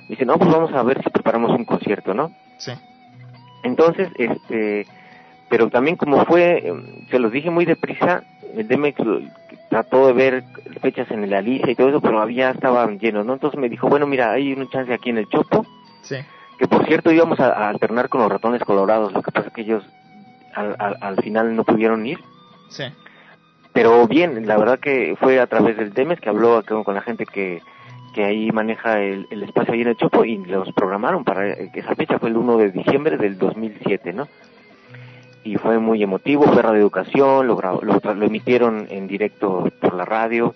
[0.08, 2.32] dice, no, pues vamos a ver si preparamos un concierto, ¿no?
[2.58, 2.72] Sí.
[3.64, 4.86] Entonces, este,
[5.50, 6.74] pero también como fue,
[7.10, 8.24] se los dije muy deprisa,
[8.56, 9.00] el Demex
[9.70, 10.44] trató de ver
[10.82, 13.34] fechas en el Alicia y todo eso, pero había estaban llenos, ¿no?
[13.34, 15.66] Entonces me dijo, bueno, mira, hay una chance aquí en el Chopo,
[16.02, 16.16] Sí.
[16.58, 19.54] que por cierto íbamos a, a alternar con los ratones colorados, lo que pasa es
[19.54, 19.84] que ellos
[20.56, 22.20] al, al, al final no pudieron ir,
[22.70, 22.86] Sí.
[23.82, 27.26] Pero bien, la verdad que fue a través del Demes que habló con, la gente
[27.26, 27.62] que,
[28.14, 31.80] que ahí maneja el, el espacio ahí en el Chopo y los programaron para que
[31.80, 34.28] esa fecha fue el 1 de diciembre del 2007, ¿no?
[35.46, 40.04] Y fue muy emotivo, fue Radio Educación, lo, lo, lo emitieron en directo por la
[40.04, 40.56] radio,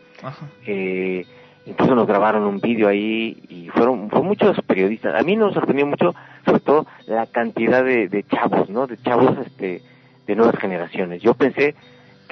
[0.65, 1.25] eh,
[1.65, 5.15] incluso nos grabaron un vídeo ahí y fueron fue muchos periodistas.
[5.17, 6.13] A mí nos sorprendió mucho,
[6.43, 8.85] sobre todo, la cantidad de, de chavos, ¿no?
[8.85, 9.81] De chavos este,
[10.27, 11.21] de nuevas generaciones.
[11.21, 11.73] Yo pensé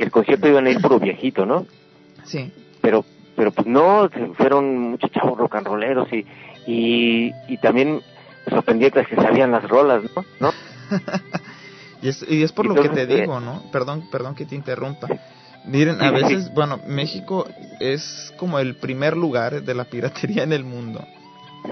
[0.02, 1.68] que el concierto iban a ir puro viejito, ¿no?
[2.24, 2.52] Sí.
[2.82, 6.26] Pero pero pues no, fueron muchos chavos rock and rolleros y,
[6.66, 8.02] y, y también
[8.46, 10.26] me sorprendió que sabían las rolas, ¿no?
[10.40, 10.52] ¿No?
[12.04, 13.62] Y es, y es por lo que te digo, ¿no?
[13.72, 15.08] Perdón, perdón que te interrumpa.
[15.66, 17.48] Miren, a veces, bueno, México
[17.80, 21.06] es como el primer lugar de la piratería en el mundo.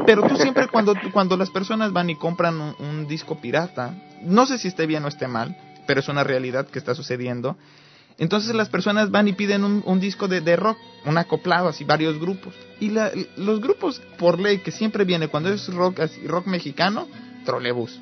[0.06, 4.46] Pero tú siempre cuando, cuando las personas van y compran un, un disco pirata, no
[4.46, 5.58] sé si esté bien o esté mal,
[5.88, 7.58] pero es una realidad que está sucediendo.
[8.20, 11.84] Entonces las personas van y piden un, un disco de, de rock, un acoplado, así
[11.86, 12.54] varios grupos.
[12.80, 17.08] Y la- los grupos por ley que siempre viene cuando es rock, así, rock mexicano,
[17.46, 17.98] trolebús.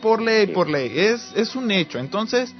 [0.00, 1.98] Por ley, por ley, es, es un hecho.
[1.98, 2.52] Entonces,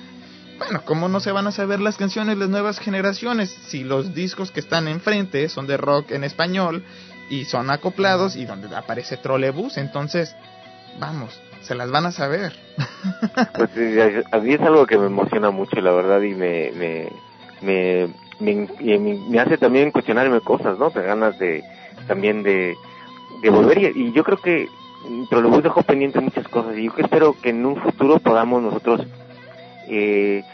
[0.59, 4.51] bueno, ¿cómo no se van a saber las canciones las nuevas generaciones si los discos
[4.53, 6.85] que están enfrente son de rock en español
[7.31, 9.77] y son acoplados y donde aparece trolebús?
[9.79, 10.37] Entonces,
[11.01, 11.33] vamos,
[11.63, 12.53] se las van a saber.
[13.57, 13.71] Pues
[14.31, 17.09] a mí es algo que me emociona mucho, la verdad, y me me
[17.61, 18.09] me,
[18.41, 20.91] me, me- hace también cuestionarme cosas, ¿no?
[20.91, 21.63] De ganas de
[22.07, 22.75] también de,
[23.43, 24.69] de volver y, yo creo que
[25.31, 29.07] Trolebús dejó pendiente muchas cosas y yo espero que en un futuro podamos nosotros
[29.89, 30.45] eh,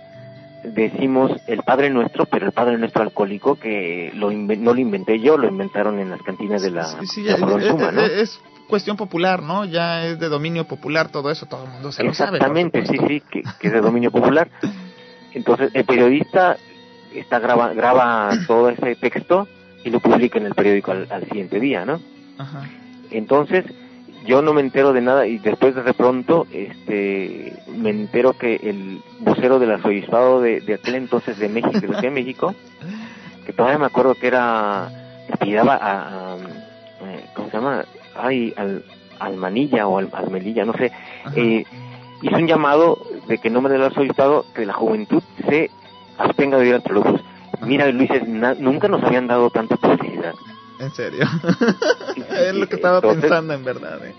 [0.63, 5.37] decimos el Padre Nuestro, pero el Padre Nuestro alcohólico, que lo no lo inventé yo,
[5.37, 8.01] lo inventaron en las cantinas de la, sí, sí, la es, ¿no?
[8.01, 9.65] es, cuestión popular, ¿no?
[9.65, 12.39] Ya es de dominio popular todo eso, todo el mundo se lo sabe.
[12.39, 14.51] Exactamente, sí, sí, que, que, es de dominio popular.
[15.33, 16.57] Entonces, el periodista
[17.15, 19.47] está graba, graba todo ese texto
[19.85, 22.01] y lo publica en el periódico al, al siguiente día, ¿no?
[22.39, 22.65] Ajá.
[23.11, 23.65] Entonces,
[24.27, 29.01] yo no me entero de nada y después de pronto este me entero que el
[29.21, 32.55] vocero del arzobispado de, de aquel entonces de México de de México
[33.47, 34.89] que todavía me acuerdo que era
[35.41, 36.37] que a, a, a
[37.35, 37.85] cómo se llama
[38.17, 38.85] ay al
[39.19, 40.93] Almanilla o al, Almelilla no sé.
[41.35, 41.65] Eh,
[42.23, 42.99] hizo un llamado
[43.29, 45.71] de que en nombre del arzobispado que la juventud se
[46.19, 47.21] abstenga de ir Trolobús.
[47.63, 48.11] Mira Luis
[48.59, 50.35] nunca nos habían dado tanta publicidad
[50.81, 51.25] en serio.
[52.31, 53.99] es lo que estaba Entonces, pensando en verdad.
[54.05, 54.15] ¿eh?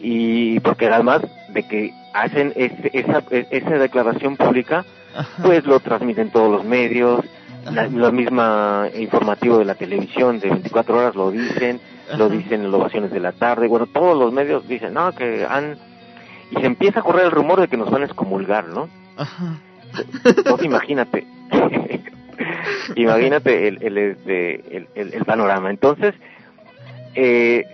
[0.00, 4.84] Y porque además de que hacen ese, esa, esa declaración pública,
[5.14, 5.42] Ajá.
[5.42, 7.24] pues lo transmiten todos los medios,
[7.70, 12.16] la, la, misma informativo de la televisión de 24 horas lo dicen, Ajá.
[12.16, 15.46] lo dicen en las ovaciones de la tarde, bueno, todos los medios dicen, no, que
[15.48, 15.78] han...
[16.50, 18.88] Y se empieza a correr el rumor de que nos van a excomulgar, ¿no?
[19.16, 19.58] Ajá.
[20.24, 21.26] Entonces imagínate.
[22.96, 25.70] Imagínate el, el, el, panorama.
[25.70, 26.14] Entonces,
[27.14, 27.64] eh,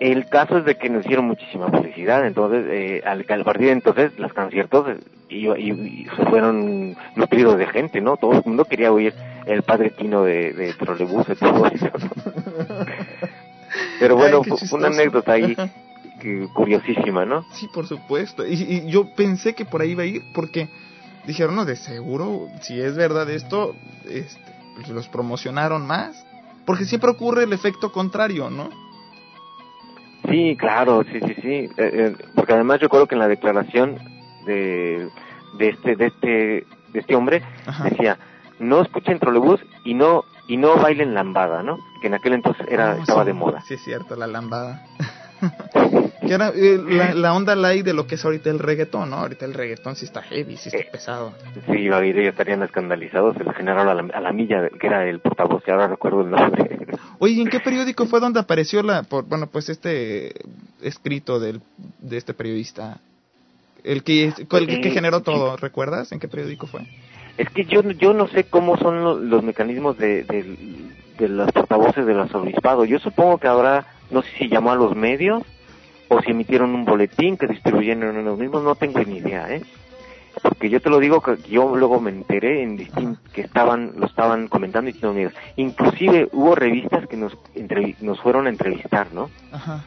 [0.00, 3.72] el caso es de que nos hicieron muchísima publicidad, entonces eh, al, al partir de
[3.72, 4.98] entonces los conciertos
[5.28, 8.16] y, y, y, se fueron nutridos de gente, ¿no?
[8.16, 9.14] Todo el mundo quería oír
[9.46, 11.90] el padre Tino de, de todo eso.
[13.98, 15.56] Pero bueno, Ay, una anécdota ahí
[16.54, 17.44] curiosísima, ¿no?
[17.52, 18.46] Sí, por supuesto.
[18.46, 20.68] Y, y yo pensé que por ahí iba a ir porque
[21.26, 23.74] dijeron, no, de seguro, si es verdad esto,
[24.08, 24.40] este,
[24.76, 26.24] pues los promocionaron más.
[26.64, 28.70] Porque siempre ocurre el efecto contrario, ¿no?
[30.28, 31.48] Sí, claro, sí, sí, sí.
[31.48, 33.96] Eh, eh, porque además yo creo que en la declaración
[34.44, 35.08] de,
[35.58, 36.28] de este, de este,
[36.92, 37.84] de este hombre Ajá.
[37.84, 38.18] decía,
[38.58, 41.78] no escuchen trolebús y no, y no bailen lambada, ¿no?
[42.00, 43.60] Que en aquel entonces era, Ah, estaba sí, de moda.
[43.68, 44.84] Sí, es cierto, la lambada.
[46.26, 49.16] que era eh, la, la, onda light de lo que es ahorita el reggaetón, ¿no?
[49.16, 51.32] Ahorita el reggaetón sí está heavy, sí está Eh, pesado.
[51.66, 54.86] Sí, iba a ir, ellos estarían escandalizados, el general a la, a la milla, que
[54.86, 56.86] era el portavoz, que ahora recuerdo el nombre.
[57.18, 60.32] Oye, ¿y en qué periódico fue donde apareció la, por, bueno, pues este
[60.82, 61.60] escrito del,
[61.98, 62.98] de este periodista?
[63.84, 66.10] El que, el que generó todo, ¿recuerdas?
[66.10, 66.82] ¿En qué periódico fue?
[67.38, 70.56] Es que yo, yo no sé cómo son los, los mecanismos de, de,
[71.18, 72.84] de los portavoces del arzobispado.
[72.84, 75.42] Yo supongo que ahora, no sé si llamó a los medios
[76.08, 79.62] o si emitieron un boletín que distribuyeron en los mismos, no tengo ni idea, ¿eh?
[80.42, 84.06] Porque yo te lo digo que yo luego me enteré en distin que estaban, lo
[84.06, 85.32] estaban comentando en Unidos.
[85.56, 87.36] Inclusive hubo revistas que nos,
[88.00, 89.30] nos fueron a entrevistar, ¿no?
[89.50, 89.84] Ajá.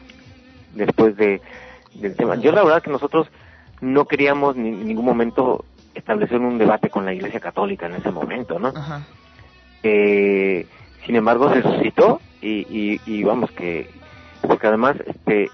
[0.74, 1.40] Después de,
[1.94, 2.34] del tema.
[2.36, 3.28] Yo la verdad que nosotros
[3.80, 5.64] no queríamos ni, en ningún momento
[5.94, 8.68] establecer un debate con la Iglesia Católica en ese momento, ¿no?
[8.68, 9.02] Ajá.
[9.82, 10.66] Eh,
[11.06, 13.88] sin embargo, se suscitó y, y, y, vamos que,
[14.42, 15.48] porque además, este,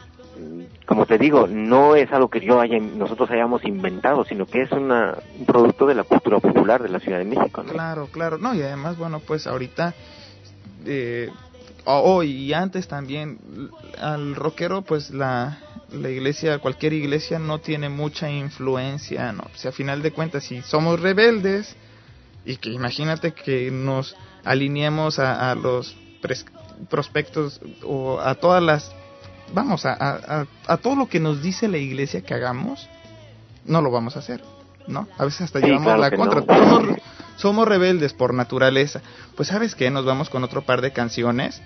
[0.87, 4.73] como te digo, no es algo que yo haya, nosotros hayamos inventado, sino que es
[4.73, 7.65] una, un producto de la cultura popular de la Ciudad de México.
[7.65, 9.95] Claro, claro, no, y además, bueno, pues ahorita,
[10.85, 11.31] eh,
[11.85, 13.39] hoy y antes también,
[13.99, 15.59] al rockero, pues la,
[15.91, 19.43] la iglesia, cualquier iglesia no tiene mucha influencia, ¿no?
[19.53, 21.75] O sea, a final de cuentas, si somos rebeldes,
[22.45, 25.97] y que imagínate que nos alineemos a, a los
[26.89, 28.95] prospectos o a todas las
[29.53, 32.89] vamos a, a, a, todo lo que nos dice la iglesia que hagamos
[33.65, 34.43] no lo vamos a hacer
[34.87, 36.69] no a veces hasta sí, llevamos claro la contra no.
[36.69, 36.99] somos,
[37.37, 39.01] somos rebeldes por naturaleza
[39.37, 41.63] pues sabes qué nos vamos con otro par de canciones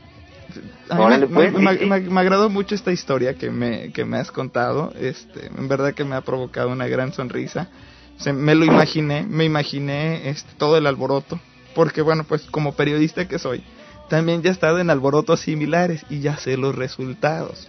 [0.88, 4.04] a mí Órale, me, pues, me, sí, me, agradó mucho esta historia que me, que
[4.04, 4.92] me has contado.
[4.98, 7.68] Este, en verdad que me ha provocado una gran sonrisa.
[8.18, 11.38] O sea, me lo imaginé, me imaginé este, todo el alboroto.
[11.74, 13.62] Porque bueno, pues como periodista que soy,
[14.10, 17.68] también ya he estado en alborotos similares y ya sé los resultados.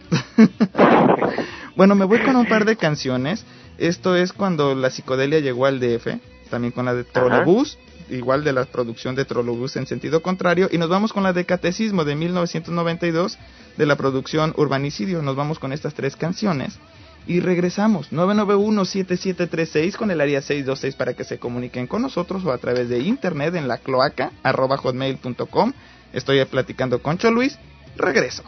[1.78, 3.46] bueno, me voy con un par de canciones.
[3.78, 6.08] Esto es cuando la psicodelia llegó al DF,
[6.50, 7.78] también con la de Trolobús,
[8.10, 11.46] igual de la producción de Trolobús en sentido contrario, y nos vamos con la de
[11.46, 13.38] Catecismo de 1992
[13.78, 15.22] de la producción Urbanicidio.
[15.22, 16.80] Nos vamos con estas tres canciones
[17.28, 22.58] y regresamos 991-7736 con el área 626 para que se comuniquen con nosotros o a
[22.58, 25.74] través de internet en la cloaca arroba hotmail.com
[26.14, 27.58] Estoy platicando con Cho Luis.
[27.98, 28.44] Regreso.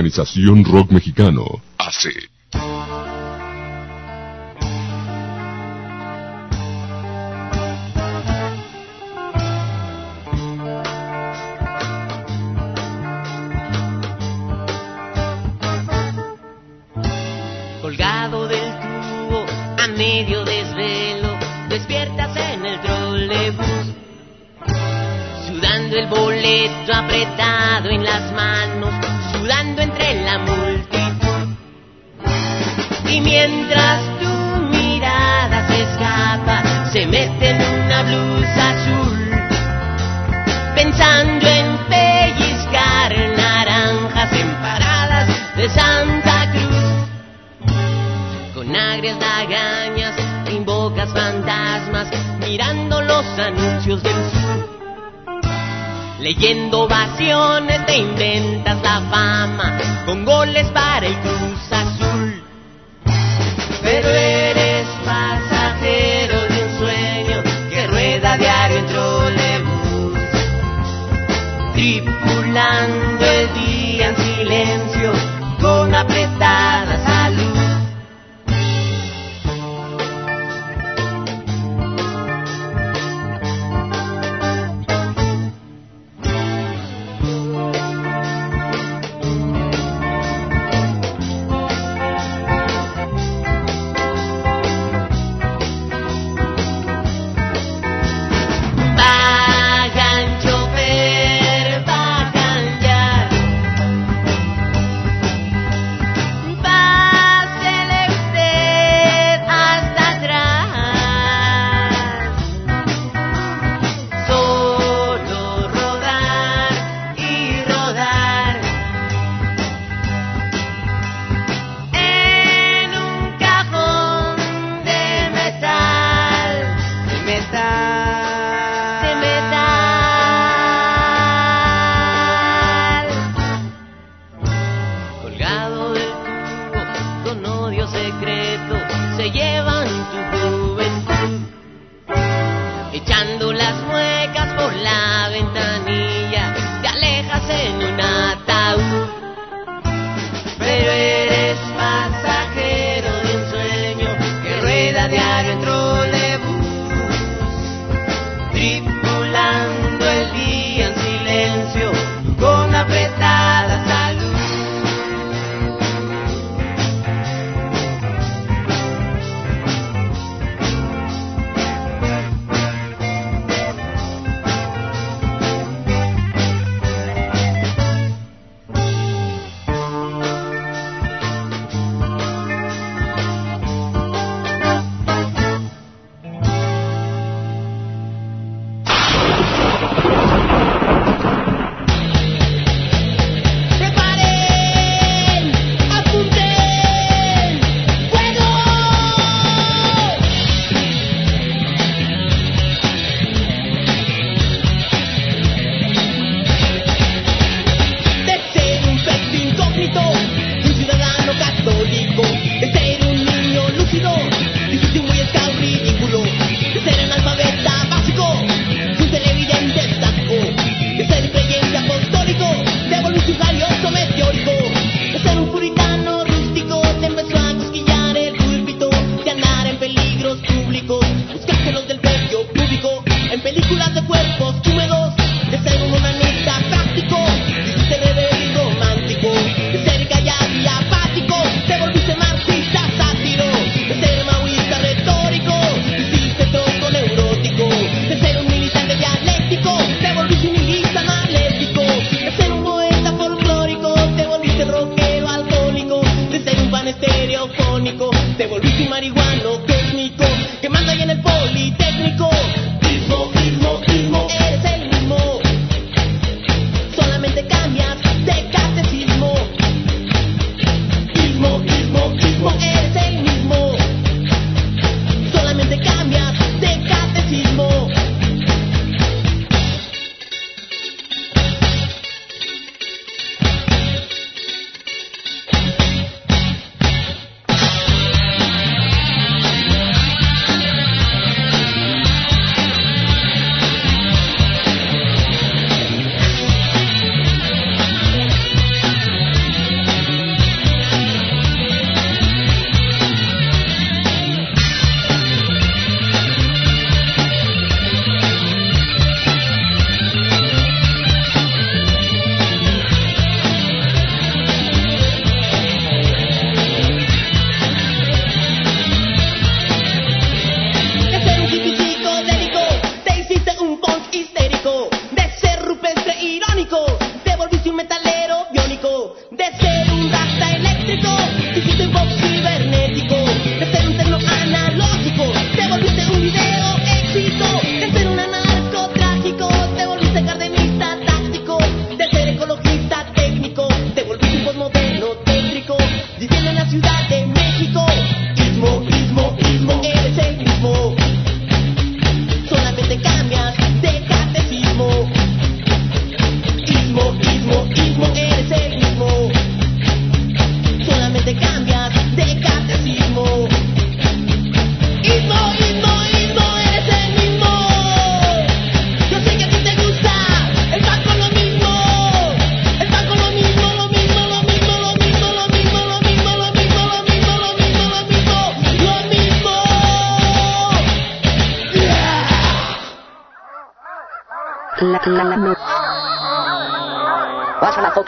[0.00, 1.44] Organización Rock Mexicano,
[1.76, 2.08] AC.
[17.82, 19.44] Colgado del tubo,
[19.76, 21.28] a medio desvelo,
[21.68, 23.66] despiertas en el trolebús.
[25.46, 28.99] Sudando el boleto apretado en las manos,
[53.40, 54.68] anuncios del sur.
[56.20, 61.49] Leyendo ovaciones te inventas la fama con goles para el Cruz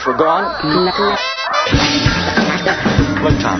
[0.05, 0.13] La,
[3.23, 3.57] la,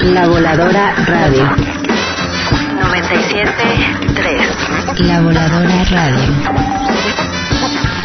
[0.00, 1.44] la Voladora Radio.
[2.78, 6.22] 97.3 La Voladora Radio.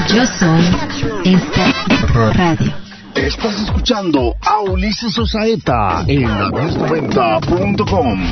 [0.08, 0.66] Yo soy
[1.24, 1.72] esta
[2.34, 2.74] radio.
[3.14, 8.26] Estás escuchando a Ulises Osaeta en la1090.com.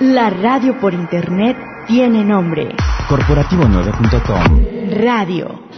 [0.00, 1.56] La radio por internet
[1.86, 2.76] tiene nombre.
[3.08, 4.64] Corporativo9.com.
[5.02, 5.69] Radio.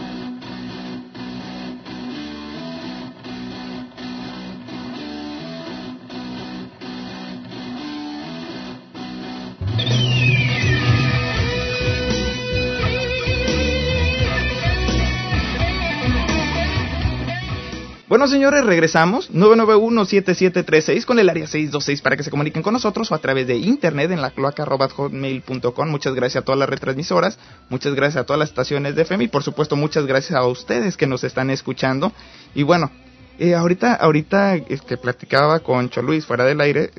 [18.13, 19.33] Bueno, señores, regresamos.
[19.33, 23.55] 991-7736 con el área 626 para que se comuniquen con nosotros o a través de
[23.55, 25.89] internet en la cloaca.hotmail.com.
[25.89, 29.27] Muchas gracias a todas las retransmisoras, muchas gracias a todas las estaciones de FM y
[29.29, 32.11] por supuesto muchas gracias a ustedes que nos están escuchando.
[32.53, 32.91] Y bueno,
[33.39, 36.91] eh, ahorita, ahorita que platicaba con Choluis fuera del aire,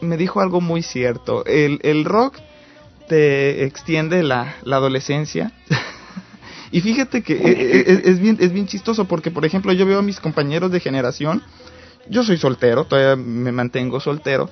[0.00, 1.44] me dijo algo muy cierto.
[1.46, 2.38] El, el rock
[3.08, 5.52] te extiende la adolescencia.
[6.70, 10.02] Y fíjate que es, es, bien, es bien chistoso porque, por ejemplo, yo veo a
[10.02, 11.42] mis compañeros de generación,
[12.08, 14.48] yo soy soltero, todavía me mantengo soltero,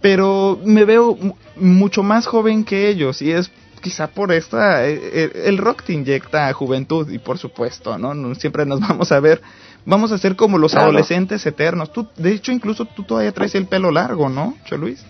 [0.00, 1.16] pero me veo
[1.56, 3.50] mucho más joven que ellos y es
[3.82, 8.34] quizá por esta, el rock te inyecta juventud y por supuesto, ¿no?
[8.36, 9.42] Siempre nos vamos a ver,
[9.84, 10.86] vamos a ser como los claro.
[10.86, 11.92] adolescentes eternos.
[11.92, 15.04] Tú, de hecho, incluso tú todavía traes el pelo largo, ¿no, Cho Luis?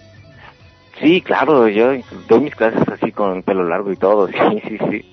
[1.01, 1.93] Sí, claro, yo
[2.29, 5.12] doy mis clases así con el pelo largo y todo, sí, sí, sí.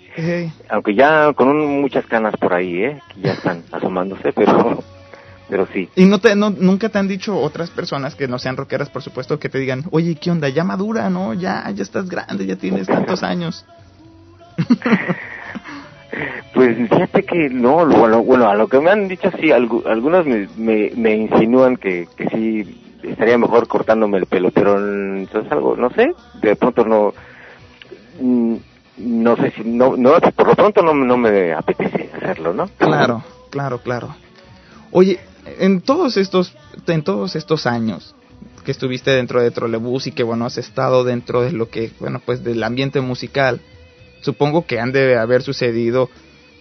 [0.70, 3.02] Aunque ya con un, muchas canas por ahí, ¿eh?
[3.14, 4.84] Que ya están asomándose, pero
[5.50, 5.90] pero sí.
[5.96, 9.02] ¿Y no te, no, nunca te han dicho otras personas que no sean rockeras, por
[9.02, 10.48] supuesto, que te digan, oye, ¿qué onda?
[10.50, 11.34] Ya madura, ¿no?
[11.34, 13.66] Ya, ya estás grande, ya tienes tantos años.
[16.54, 20.26] pues fíjate que no, bueno, bueno, a lo que me han dicho sí, algo, algunos
[20.26, 25.76] me, me, me insinúan que, que sí estaría mejor cortándome el pelo, pero entonces algo,
[25.76, 27.14] no sé, de pronto no
[29.00, 32.70] no sé si no, no por lo pronto no, no me apetece hacerlo, ¿no?
[32.78, 34.16] Claro, claro, claro.
[34.92, 35.20] Oye,
[35.60, 36.54] en todos estos
[36.88, 38.16] en todos estos años
[38.64, 42.22] que estuviste dentro de Trolebús y que bueno has estado dentro de lo que bueno
[42.26, 43.62] pues del ambiente musical,
[44.22, 46.10] supongo que han de haber sucedido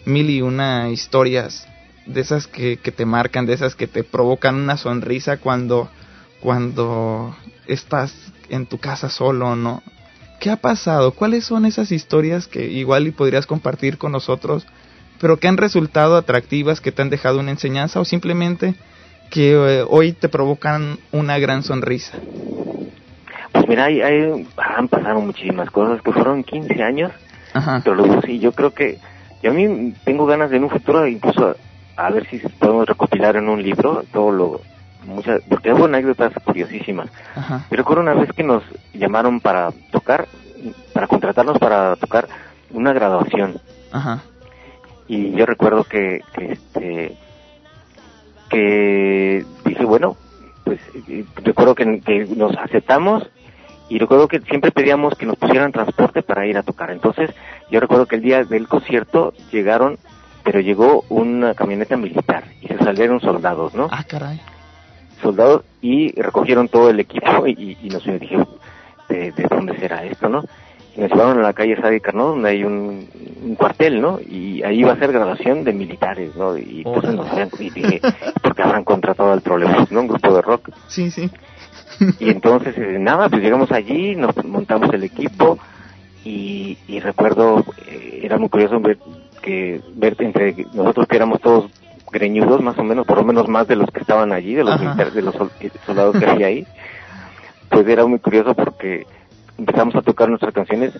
[0.04, 1.66] mil y una historias
[2.06, 5.90] de esas que, que te marcan, de esas que te provocan una sonrisa cuando
[6.40, 7.36] cuando
[7.66, 8.14] estás
[8.48, 9.82] en tu casa solo, ¿no?
[10.38, 11.12] ¿Qué ha pasado?
[11.12, 14.66] ¿Cuáles son esas historias que igual y podrías compartir con nosotros,
[15.20, 18.74] pero que han resultado atractivas, que te han dejado una enseñanza o simplemente
[19.30, 22.18] que eh, hoy te provocan una gran sonrisa?
[23.52, 27.12] Pues mira, hay, hay, han pasado muchísimas cosas, que fueron 15 años,
[27.52, 27.80] Ajá.
[27.84, 28.98] pero sí, yo creo que,
[29.42, 31.56] yo a mí tengo ganas de en un futuro incluso
[31.96, 34.60] a, a ver si podemos recopilar en un libro todo lo,
[35.08, 37.10] muchas, porque hubo anécdotas curiosísimas.
[37.34, 37.66] Ajá.
[37.70, 38.62] Yo recuerdo una vez que nos
[38.92, 40.28] llamaron para tocar,
[40.92, 42.28] para contratarnos para tocar
[42.70, 43.60] una graduación.
[43.92, 44.22] Ajá.
[45.06, 47.16] Y yo recuerdo que, que este,
[48.50, 50.16] que dije, bueno,
[50.64, 50.80] pues
[51.42, 53.28] recuerdo que, que nos aceptamos
[53.88, 56.90] y recuerdo que siempre pedíamos que nos pusieran transporte para ir a tocar.
[56.90, 57.30] Entonces,
[57.70, 59.98] yo recuerdo que el día del concierto llegaron,
[60.44, 63.88] pero llegó una camioneta militar y se salieron soldados, ¿no?
[63.90, 64.38] Ah, caray
[65.20, 68.48] soldados y recogieron todo el equipo y, y nos dijeron
[69.08, 70.44] de, de, dónde será esto, ¿no?
[70.96, 73.08] Y nos llevaron a la calle Sadi Carnot donde hay un,
[73.42, 74.18] un, cuartel, ¿no?
[74.20, 76.58] Y ahí iba a ser graduación de militares, ¿no?
[76.58, 78.00] Y oh, entonces nos habían, y dije,
[78.42, 80.00] porque habrán contratado al trolebús, ¿no?
[80.00, 80.70] Un grupo de rock.
[80.88, 81.30] Sí, sí.
[82.20, 85.58] y entonces, eh, nada, pues llegamos allí, nos montamos el equipo
[86.24, 88.98] y, y recuerdo, eh, era muy curioso ver
[89.40, 91.70] que ver entre nosotros que éramos todos
[92.10, 94.80] greñudos más o menos, por lo menos más de los que estaban allí, de los
[94.80, 95.34] militares, de los
[95.86, 96.66] soldados que había ahí,
[97.68, 99.06] pues era muy curioso porque
[99.56, 100.92] empezamos a tocar nuestras canciones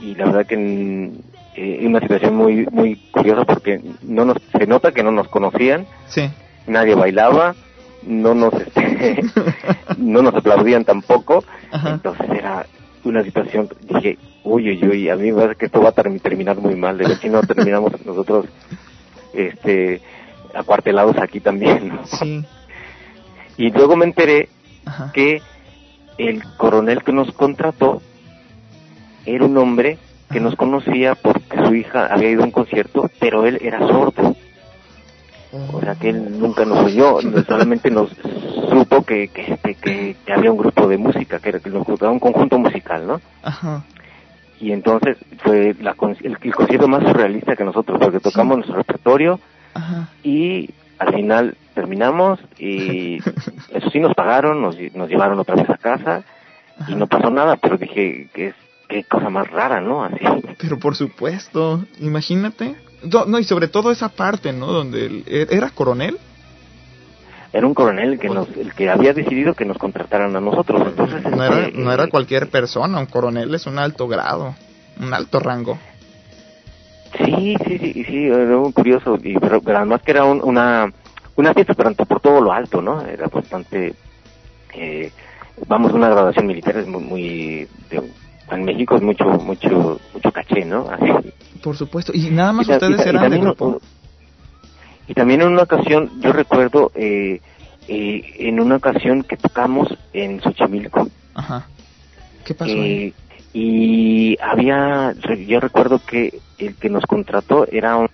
[0.00, 1.22] y la verdad que en,
[1.56, 5.86] eh, una situación muy muy curiosa porque no nos se nota que no nos conocían,
[6.06, 6.30] sí.
[6.66, 7.54] nadie bailaba,
[8.02, 9.22] no nos este,
[9.98, 11.90] no nos aplaudían tampoco, Ajá.
[11.90, 12.66] entonces era
[13.04, 16.58] una situación dije uy uy uy a mí me parece que esto va a terminar
[16.58, 18.46] muy mal de ver si no terminamos nosotros
[19.32, 20.02] este
[20.54, 21.88] acuartelados aquí también.
[21.88, 22.06] ¿no?
[22.06, 22.44] Sí.
[23.56, 24.48] Y luego me enteré
[24.84, 25.10] Ajá.
[25.12, 25.42] que
[26.18, 28.02] el coronel que nos contrató
[29.26, 29.98] era un hombre
[30.30, 30.44] que Ajá.
[30.44, 34.36] nos conocía porque su hija había ido a un concierto, pero él era sordo.
[35.72, 38.10] O sea que él nunca nos oyó, solamente nos
[38.70, 42.58] supo que, que, que, que había un grupo de música, que, nos gustaba un conjunto
[42.58, 43.20] musical, ¿no?
[43.42, 43.82] Ajá.
[44.60, 49.40] y entonces fue la, el, el, concierto más surrealista que nosotros, porque tocamos nuestro repertorio
[50.22, 53.18] y al final terminamos y
[53.72, 56.22] eso sí nos pagaron, nos, nos llevaron otra vez a casa
[56.88, 58.54] y no pasó nada, pero dije que es
[58.90, 60.04] qué cosa más rara, ¿no?
[60.04, 60.18] Así.
[60.60, 62.74] Pero por supuesto, imagínate.
[63.26, 64.66] No, y sobre todo esa parte, ¿no?
[64.66, 66.18] Donde el, era coronel.
[67.52, 70.82] Era un coronel que nos, el que había decidido que nos contrataran a nosotros.
[70.86, 74.54] Entonces, no, era, este, no era cualquier persona, un coronel es un alto grado,
[75.00, 75.78] un alto rango.
[77.18, 80.92] Sí, sí, sí, sí, era muy curioso, y, pero, además que era una,
[81.36, 83.04] una fiesta, pero por todo lo alto, ¿no?
[83.04, 83.94] Era bastante,
[84.74, 85.10] eh,
[85.66, 87.68] vamos, una graduación militar es muy, muy
[88.50, 90.86] en México es mucho, mucho, mucho caché, ¿no?
[90.90, 91.32] Así.
[91.62, 93.80] Por supuesto, y nada más ustedes eran también, de grupo.
[95.06, 97.40] Y también en una ocasión, yo recuerdo, eh,
[97.88, 101.08] eh, en una ocasión que tocamos en Xochimilco.
[101.34, 101.66] Ajá.
[102.44, 102.72] ¿Qué pasó?
[102.72, 103.12] Eh,
[103.52, 105.14] y había,
[105.46, 108.08] yo recuerdo que el que nos contrató era un,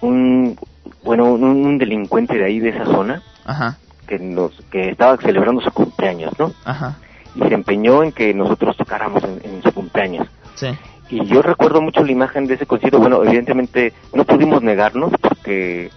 [0.00, 0.58] un
[1.02, 3.78] bueno, un, delincuente de ahí, de esa zona, Ajá.
[4.06, 6.52] que nos, que estaba celebrando su cumpleaños, ¿no?
[6.64, 6.96] Ajá.
[7.34, 10.26] Y se empeñó en que nosotros tocáramos en, su cumpleaños.
[10.54, 10.68] Sí.
[11.10, 12.98] Y yo recuerdo mucho la imagen de ese concierto.
[12.98, 15.90] Bueno, evidentemente no pudimos negarnos porque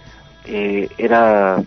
[0.46, 1.62] eh, era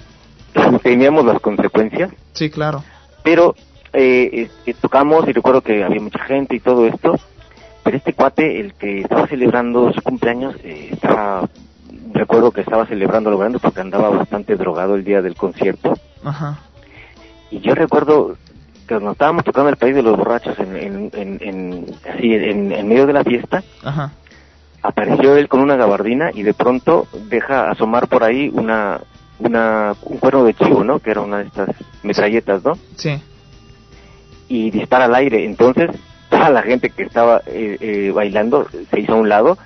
[0.83, 2.11] teníamos las consecuencias.
[2.33, 2.83] Sí, claro.
[3.23, 3.55] Pero
[3.95, 4.49] eh,
[4.81, 7.19] tocamos y recuerdo que había mucha gente y todo esto,
[7.83, 11.47] pero este cuate, el que estaba celebrando su cumpleaños, eh, estaba,
[12.13, 15.93] recuerdo que estaba celebrando lo grande porque andaba bastante drogado el día del concierto.
[16.23, 16.59] Ajá.
[17.51, 18.37] Y yo recuerdo
[18.87, 22.87] que nos estábamos tocando el país de los borrachos en, en, en, así, en, en,
[22.87, 23.63] medio de la fiesta.
[23.83, 24.11] Ajá.
[24.81, 28.99] Apareció él con una gabardina y de pronto deja asomar por ahí una,
[29.37, 30.97] una, un cuerno de chivo, ¿no?
[30.97, 31.69] Que era una de estas
[32.03, 32.77] metralletas, ¿no?
[32.95, 33.21] Sí
[34.47, 35.45] y dispara al aire.
[35.45, 35.89] Entonces,
[36.29, 39.57] toda la gente que estaba eh, eh, bailando se hizo a un lado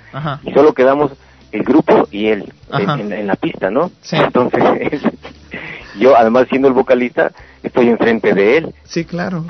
[0.44, 1.12] y solo quedamos
[1.52, 3.90] el grupo y él en, la pista, ¿no?
[4.12, 5.02] Entonces,
[5.98, 7.32] yo además siendo el vocalista,
[7.62, 8.74] estoy enfrente de él.
[8.84, 9.46] Sí, claro.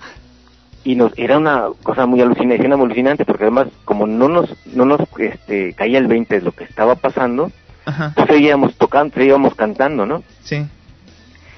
[0.83, 4.87] Y nos era una cosa muy alucinante, muy alucinante porque además como no nos no
[4.87, 7.53] nos este caía el 20 de lo que estaba pasando,
[7.85, 10.23] pues seguíamos tocando, seguíamos cantando, ¿no?
[10.43, 10.67] Sí.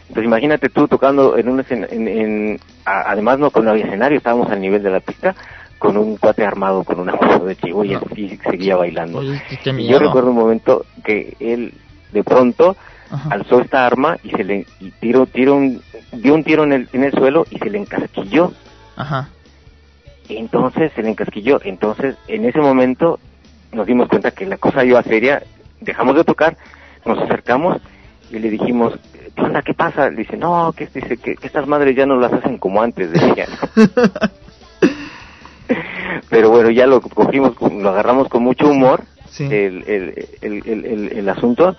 [0.08, 4.82] Entonces imagínate tú tocando en un en, además no con había escenario, estábamos al nivel
[4.82, 5.34] de la pista
[5.78, 7.98] con un cuate armado con una mano de chivo y,
[8.48, 9.22] seguía bailando.
[9.22, 11.74] y yo recuerdo un momento que él
[12.12, 12.76] de pronto
[13.30, 16.88] alzó esta arma y se le y tiró, tiró un, dio un tiro en el,
[16.92, 18.52] en el suelo y se le encasquilló.
[18.96, 19.28] Ajá.
[20.28, 21.60] Entonces se le encasquilló.
[21.64, 23.18] Entonces en ese momento
[23.72, 25.42] nos dimos cuenta que la cosa iba seria,
[25.80, 26.56] dejamos de tocar,
[27.04, 27.78] nos acercamos
[28.30, 28.94] y le dijimos,
[29.34, 29.62] ¿qué onda?
[29.62, 30.10] ¿Qué pasa?
[30.10, 33.46] Le dice, no, que, dice, que, estas madres ya no las hacen como antes, decía.
[36.28, 39.04] Pero bueno, ya lo cogimos, lo agarramos con mucho humor,
[39.38, 41.76] el, el, el, el, asunto,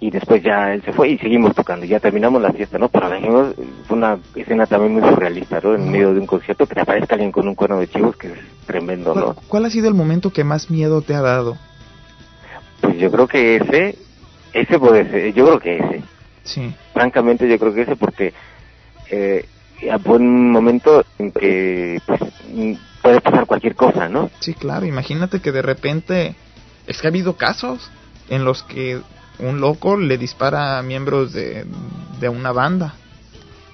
[0.00, 1.86] y después ya él se fue y seguimos tocando.
[1.86, 2.88] Ya terminamos la fiesta, ¿no?
[2.88, 3.54] Pero dijimos,
[3.86, 5.74] fue una escena también muy surrealista, ¿no?
[5.74, 8.28] En medio de un concierto que te aparezca alguien con un cuerno de chivos, que
[8.28, 9.34] es tremendo, ¿no?
[9.48, 11.56] ¿Cuál ha sido el momento que más miedo te ha dado?
[12.80, 13.96] Pues yo creo que ese,
[14.52, 16.02] ese puede ser, yo creo que ese.
[16.44, 16.74] Sí.
[16.92, 18.32] Francamente yo creo que ese porque
[19.10, 19.46] eh,
[20.04, 22.20] fue un momento en que pues,
[23.02, 24.30] puede pasar cualquier cosa, ¿no?
[24.40, 26.34] Sí, claro, imagínate que de repente
[26.86, 27.90] es que ha habido casos
[28.28, 29.00] en los que
[29.38, 31.64] un loco le dispara a miembros de,
[32.20, 32.94] de una banda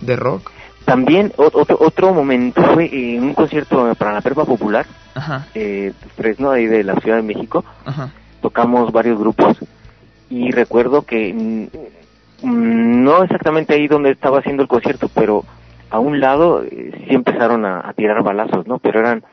[0.00, 0.50] de rock.
[0.84, 5.46] También otro, otro momento fue en un concierto para la Perpa Popular, Ajá.
[5.54, 7.64] Eh, Fresno, ahí de la Ciudad de México.
[7.84, 8.12] Ajá.
[8.40, 9.58] Tocamos varios grupos
[10.30, 11.66] y recuerdo que mm,
[12.42, 15.44] no exactamente ahí donde estaba haciendo el concierto, pero
[15.90, 18.78] a un lado eh, sí empezaron a, tirar balazos, ¿no?
[18.78, 19.24] Pero eran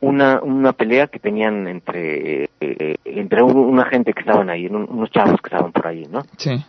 [0.00, 5.40] una, una pelea que tenían entre eh, entre una gente que estaban ahí, unos chavos
[5.40, 6.22] que estaban por ahí, ¿no?
[6.36, 6.64] Sí.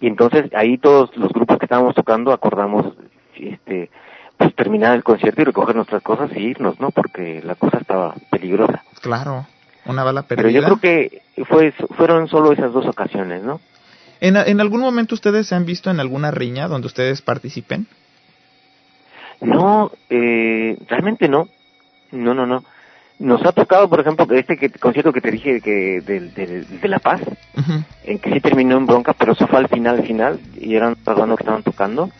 [0.00, 2.86] Y entonces ahí todos los grupos que estábamos tocando acordamos
[3.34, 3.90] este
[4.36, 6.90] pues terminar el concierto y recoger nuestras cosas y irnos, ¿no?
[6.90, 8.82] Porque la cosa estaba peligrosa.
[9.02, 9.46] Claro.
[9.84, 10.42] Una bala perdida.
[10.42, 13.60] Pero yo creo que fue, fueron solo esas dos ocasiones, ¿no?
[14.20, 17.86] ¿En, ¿En algún momento ustedes se han visto en alguna riña donde ustedes participen?
[19.40, 21.48] No, eh, realmente no.
[22.12, 22.64] No, no, no.
[23.18, 26.20] Nos ha tocado, por ejemplo, este que, concierto que te dije que de,
[26.80, 27.20] de, La Paz,
[28.04, 30.96] en que sí terminó en bronca, pero eso fue al final, al final, y eran
[31.04, 32.10] las que estaban tocando.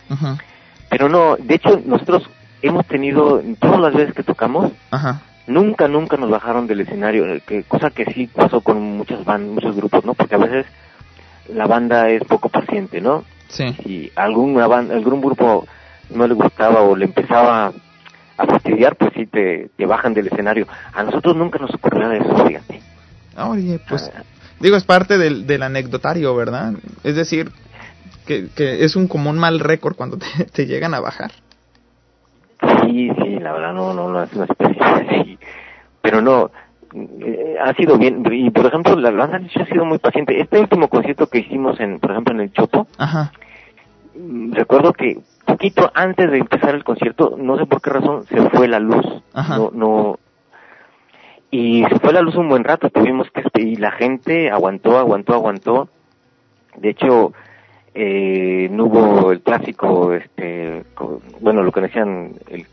[0.89, 2.29] Pero no, de hecho, nosotros
[2.61, 4.71] hemos tenido, todas las veces que tocamos,
[5.47, 9.55] nunca, nunca nos bajaron del escenario, eh, que, cosa que sí pasó con muchas bandas,
[9.55, 10.13] muchos grupos, ¿no?
[10.13, 10.65] Porque a veces
[11.53, 13.23] la banda es poco paciente, ¿no?
[13.47, 13.73] Sí.
[13.83, 15.67] Si algún, algún grupo
[16.09, 17.73] no le gustaba o le empezaba
[18.37, 20.67] a fastidiar, pues sí te, te bajan del escenario.
[20.93, 22.81] A nosotros nunca nos ocurrió eso, fíjate.
[23.35, 24.11] Ah, oye, pues,
[24.59, 26.73] digo, es parte del, del anecdotario, ¿verdad?
[27.03, 27.51] Es decir,
[28.25, 31.31] que, que es un común mal récord cuando te, te llegan a bajar.
[32.83, 35.39] Sí, sí, la verdad no, no, no es una especie así.
[36.01, 36.51] Pero no,
[36.93, 38.23] eh, ha sido bien.
[38.31, 40.39] Y por ejemplo, la banda ha sido muy paciente.
[40.39, 43.31] Este último concierto que hicimos, en, por ejemplo, en el Chopo, Ajá.
[44.15, 48.49] mm, recuerdo que poquito antes de empezar el concierto, no sé por qué razón, se
[48.49, 49.05] fue la luz.
[49.33, 49.57] Ajá.
[49.57, 50.19] No, no,
[51.51, 55.33] y se fue la luz un buen rato, tuvimos que, y la gente aguantó, aguantó,
[55.33, 55.89] aguantó.
[56.77, 57.33] De hecho,
[57.93, 60.85] eh, no hubo el clásico, este,
[61.41, 62.65] bueno, lo que decían, el,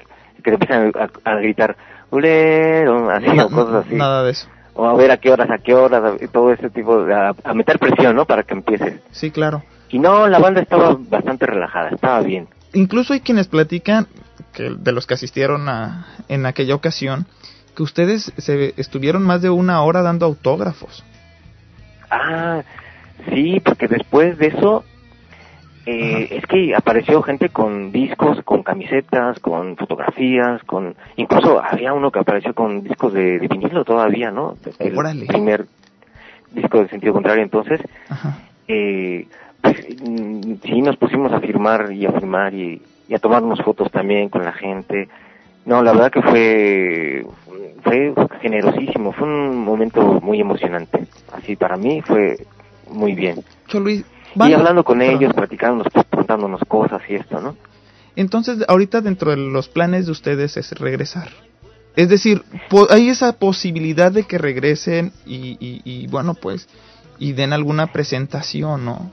[0.43, 1.77] que empiezan a, a gritar,
[2.11, 3.95] "Ulero", así Na- o cosas así.
[3.95, 4.49] Nada de eso.
[4.75, 7.35] O a ver a qué horas, a qué horas, y todo ese tipo, de, a,
[7.45, 8.27] a meter presión, ¿no?
[8.27, 9.01] Para que empieces.
[9.11, 9.63] Sí, claro.
[9.91, 12.47] Y no, la banda estaba bastante relajada, estaba bien.
[12.75, 14.07] Incluso hay quienes platican,
[14.53, 17.27] que de los que asistieron a, en aquella ocasión,
[17.75, 21.03] que ustedes se estuvieron más de una hora dando autógrafos.
[22.11, 22.63] Ah,
[23.31, 24.85] sí, porque después de eso,
[25.91, 30.95] eh, es que apareció gente con discos, con camisetas, con fotografías, con...
[31.17, 34.57] Incluso había uno que apareció con discos de, de vinilo todavía, ¿no?
[34.79, 35.65] El primer
[36.53, 37.43] disco de sentido contrario.
[37.43, 38.39] Entonces, Ajá.
[38.69, 39.27] eh,
[39.63, 43.91] pues mm, sí nos pusimos a firmar y a firmar y, y a tomarnos fotos
[43.91, 45.09] también con la gente.
[45.65, 47.27] No, la verdad que fue
[47.83, 48.13] fue
[48.43, 51.07] generosísimo, fue un momento muy emocionante.
[51.33, 52.37] Así para mí fue
[52.91, 53.37] muy bien.
[53.69, 54.05] Cho Luis,
[54.47, 57.57] Y hablando con ellos, platicándonos, preguntándonos cosas y esto, ¿no?
[58.17, 61.29] Entonces, ahorita dentro de los planes de ustedes es regresar.
[61.97, 66.69] Es decir, po- hay esa posibilidad de que regresen y, y, y, bueno, pues,
[67.19, 69.11] y den alguna presentación, ¿no?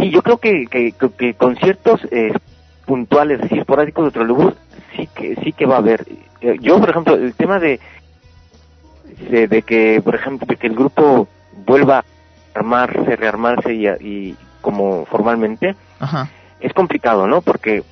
[0.00, 2.32] Sí, yo creo que, que, que- que conciertos eh,
[2.86, 4.54] puntuales, así esporádicos de Trolebús,
[4.96, 6.06] sí que, sí que va a haber.
[6.40, 7.78] Eh, Yo, por ejemplo, el tema de,
[9.30, 11.28] de, de que, por ejemplo, de que el grupo
[11.66, 12.04] vuelva
[12.54, 16.28] armarse, rearmarse y, a- y como formalmente, Ajá.
[16.60, 17.40] es complicado, ¿no?
[17.42, 17.82] Porque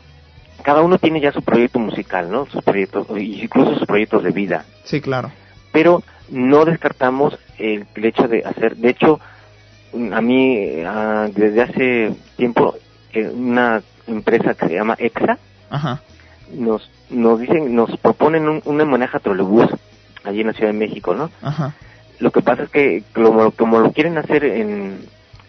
[0.62, 2.46] cada uno tiene ya su proyecto musical, ¿no?
[2.46, 4.64] Sus proyectos, incluso sus proyectos de vida.
[4.84, 5.30] Sí, claro.
[5.72, 9.20] Pero no descartamos el, el hecho de hacer, de hecho,
[10.12, 12.74] a mí ah, desde hace tiempo
[13.12, 15.38] eh, una empresa que se llama EXA
[15.70, 16.00] Ajá.
[16.54, 19.66] nos nos dicen, nos proponen un, un homenaje a Trolebús
[20.24, 21.30] allí en la Ciudad de México, ¿no?
[21.40, 21.72] Ajá.
[22.20, 24.98] Lo que pasa es que como, como lo quieren hacer en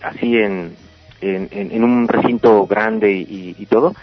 [0.01, 0.75] así en,
[1.21, 3.93] en, un recinto grande y, y todo,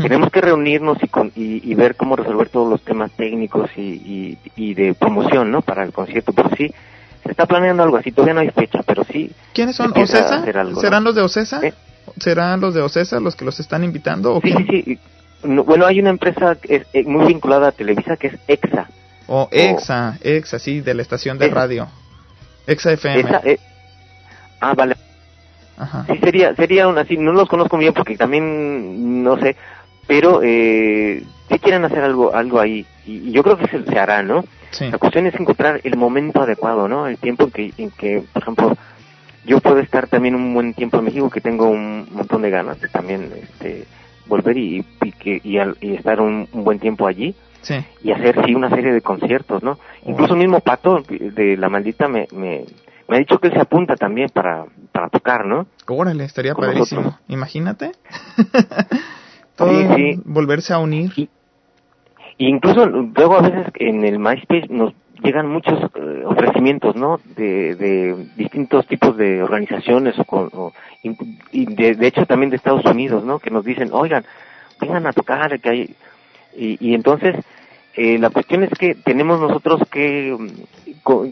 [0.00, 3.80] tenemos que reunirnos y, con, y, y ver cómo resolver todos los temas técnicos y,
[3.80, 5.62] y, y de promoción, ¿no?
[5.62, 6.72] Para el concierto, pero sí,
[7.24, 9.32] se está planeando algo así, todavía no hay fecha, pero sí.
[9.52, 9.92] ¿Quiénes son?
[9.96, 10.44] ¿Ocesa?
[10.44, 11.60] ¿Serán los de Ocesa?
[11.66, 11.74] ¿Eh?
[12.18, 14.34] ¿Serán los de Ocesa los que los están invitando?
[14.36, 14.66] ¿O Sí, quién?
[14.68, 14.98] sí, sí.
[15.42, 18.88] No, bueno, hay una empresa que es eh, muy vinculada a Televisa que es EXA.
[19.26, 21.54] O EXA, EXA, sí, de la estación de Esa.
[21.54, 21.88] radio.
[22.72, 23.20] EXA FM.
[23.20, 23.58] Esa, eh,
[24.60, 24.96] ah, vale.
[25.76, 26.04] Ajá.
[26.10, 29.56] Sí, sería, sería una así, no los conozco bien porque también, no sé,
[30.06, 33.98] pero eh, sí quieren hacer algo, algo ahí, y, y yo creo que se, se
[33.98, 34.44] hará, ¿no?
[34.72, 34.90] Sí.
[34.90, 37.06] La cuestión es encontrar el momento adecuado, ¿no?
[37.06, 38.76] El tiempo en que, en que, por ejemplo,
[39.46, 42.78] yo puedo estar también un buen tiempo en México, que tengo un montón de ganas
[42.80, 43.86] de también este,
[44.26, 47.74] volver y, y, que, y, al- y estar un, un buen tiempo allí Sí.
[48.02, 49.78] y hacer sí una serie de conciertos, ¿no?
[50.06, 52.64] Incluso el mismo Pato de La Maldita me, me,
[53.08, 55.66] me ha dicho que él se apunta también para, para tocar, ¿no?
[55.86, 57.00] Órale, estaría Con padrísimo.
[57.02, 57.22] nosotros.
[57.28, 57.92] Imagínate.
[59.56, 60.22] Todo Sí, sí.
[60.24, 61.12] volverse a unir.
[61.16, 61.28] Y
[62.38, 67.20] incluso luego a veces en el MySpace nos llegan muchos eh, ofrecimientos, ¿no?
[67.36, 70.72] De, de distintos tipos de organizaciones o, con- o
[71.52, 73.38] y de, de hecho también de Estados Unidos, ¿no?
[73.38, 74.24] Que nos dicen, oigan,
[74.80, 75.94] vengan a tocar, que hay
[76.56, 77.36] y, y entonces
[77.94, 80.46] eh, la cuestión es que tenemos nosotros que mm,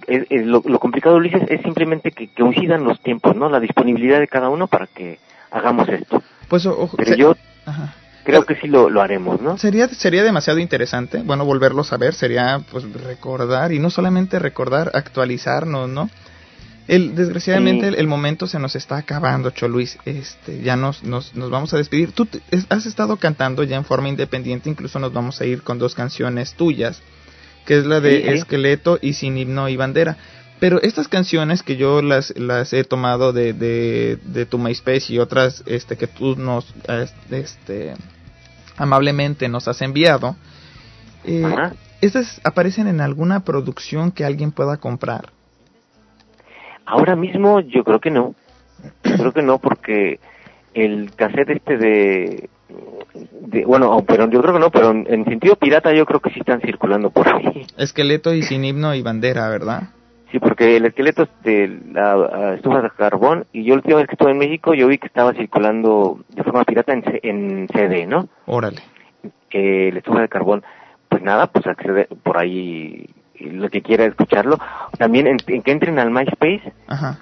[0.09, 3.49] eh, eh, lo, lo complicado Ulises es simplemente que, que coincidan los tiempos, ¿no?
[3.49, 5.19] La disponibilidad de cada uno para que
[5.51, 6.23] hagamos esto.
[6.49, 7.95] Pues o- o- Pero se- yo Ajá.
[8.25, 9.57] creo que sí lo, lo haremos, ¿no?
[9.59, 14.91] Sería, sería demasiado interesante, bueno, volverlos a ver, sería pues recordar, y no solamente recordar,
[14.95, 16.11] actualizarnos, ¿no?
[16.89, 17.89] El, desgraciadamente Sí.
[17.95, 21.77] el, el momento se nos está acabando, Choluis, este, ya nos, nos, nos vamos a
[21.77, 22.13] despedir.
[22.13, 25.63] Tú te- es- has estado cantando ya en forma independiente, incluso nos vamos a ir
[25.63, 27.03] con dos canciones tuyas,
[27.67, 28.29] que es la de Sí.
[28.31, 30.17] Esqueleto y Sin Himno y Bandera.
[30.61, 35.19] Pero estas canciones que yo las, las he tomado de, de, de tu MySpace y
[35.21, 37.95] otras este, que tú nos eh, este,
[38.77, 40.37] amablemente nos has enviado,
[41.25, 41.45] eh.
[42.01, 45.33] ¿estas aparecen en alguna producción que alguien pueda comprar?
[46.89, 48.35] Ahora mismo yo creo que no.
[49.05, 50.21] Yo creo que no porque
[50.73, 52.49] el cassette este de
[53.67, 56.61] bueno, pero yo creo que no, pero en, sentido pirata yo creo que sí están
[56.61, 57.67] circulando por ahí.
[57.77, 59.91] Esqueleto y sin himno y bandera, ¿verdad?
[60.31, 64.07] Sí, porque el esqueleto es de la estufa de carbón y yo la última vez
[64.07, 68.07] que estuve en México yo vi que estaba circulando de forma pirata en, en CD,
[68.07, 68.29] ¿no?
[68.47, 68.79] Órale.
[69.51, 70.63] Eh, la estufa de carbón,
[71.09, 73.07] pues nada, pues accede por ahí
[73.41, 74.59] lo que quiera escucharlo.
[74.97, 76.73] También en, que entren al MySpace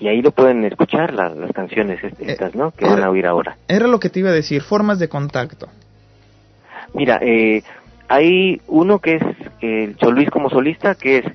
[0.01, 2.71] y ahí lo pueden escuchar las canciones eh, estas, ¿no?
[2.71, 3.57] Que van a oír ahora.
[3.69, 5.69] Era lo que te iba a decir, formas de contacto.
[6.95, 7.63] Mira, eh,
[8.09, 9.23] hay uno que es
[9.61, 11.27] el Choluis como solista, que es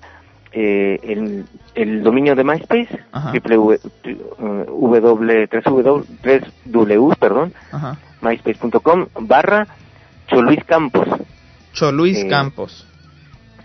[0.54, 1.46] eh, el,
[1.76, 3.80] el, dominio de MySpace, w,
[6.22, 7.54] 3 w perdón,
[8.22, 9.68] myspace.com barra
[10.28, 11.08] Choluis Campos.
[11.74, 12.88] Choluis Campos.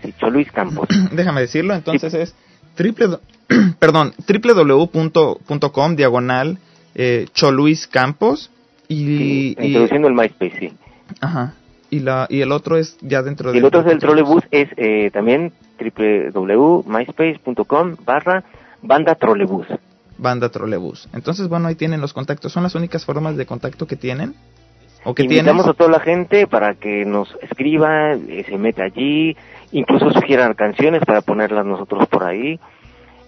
[0.01, 0.87] Sí, Choluis Campos.
[1.11, 2.35] Déjame decirlo, entonces es
[2.75, 3.07] triple,
[3.79, 6.59] perdón, www.com diagonal
[6.95, 8.51] eh, Choluis Campos
[8.87, 10.73] y, introduciendo el MySpace, sí.
[11.21, 11.53] Ajá.
[11.89, 13.57] Y la y el otro es ya dentro de.
[13.57, 18.43] Y el otro es el trolebus es eh, también www.myspace.com barra
[18.81, 19.67] banda trolebus.
[20.17, 21.07] Banda trolebus.
[21.13, 22.51] Entonces bueno ahí tienen los contactos.
[22.51, 24.35] Son las únicas formas de contacto que tienen.
[25.05, 29.37] ¿O que Invitamos a toda la gente para que nos escriba, eh, se meta allí,
[29.71, 32.59] incluso sugieran canciones para ponerlas nosotros por ahí.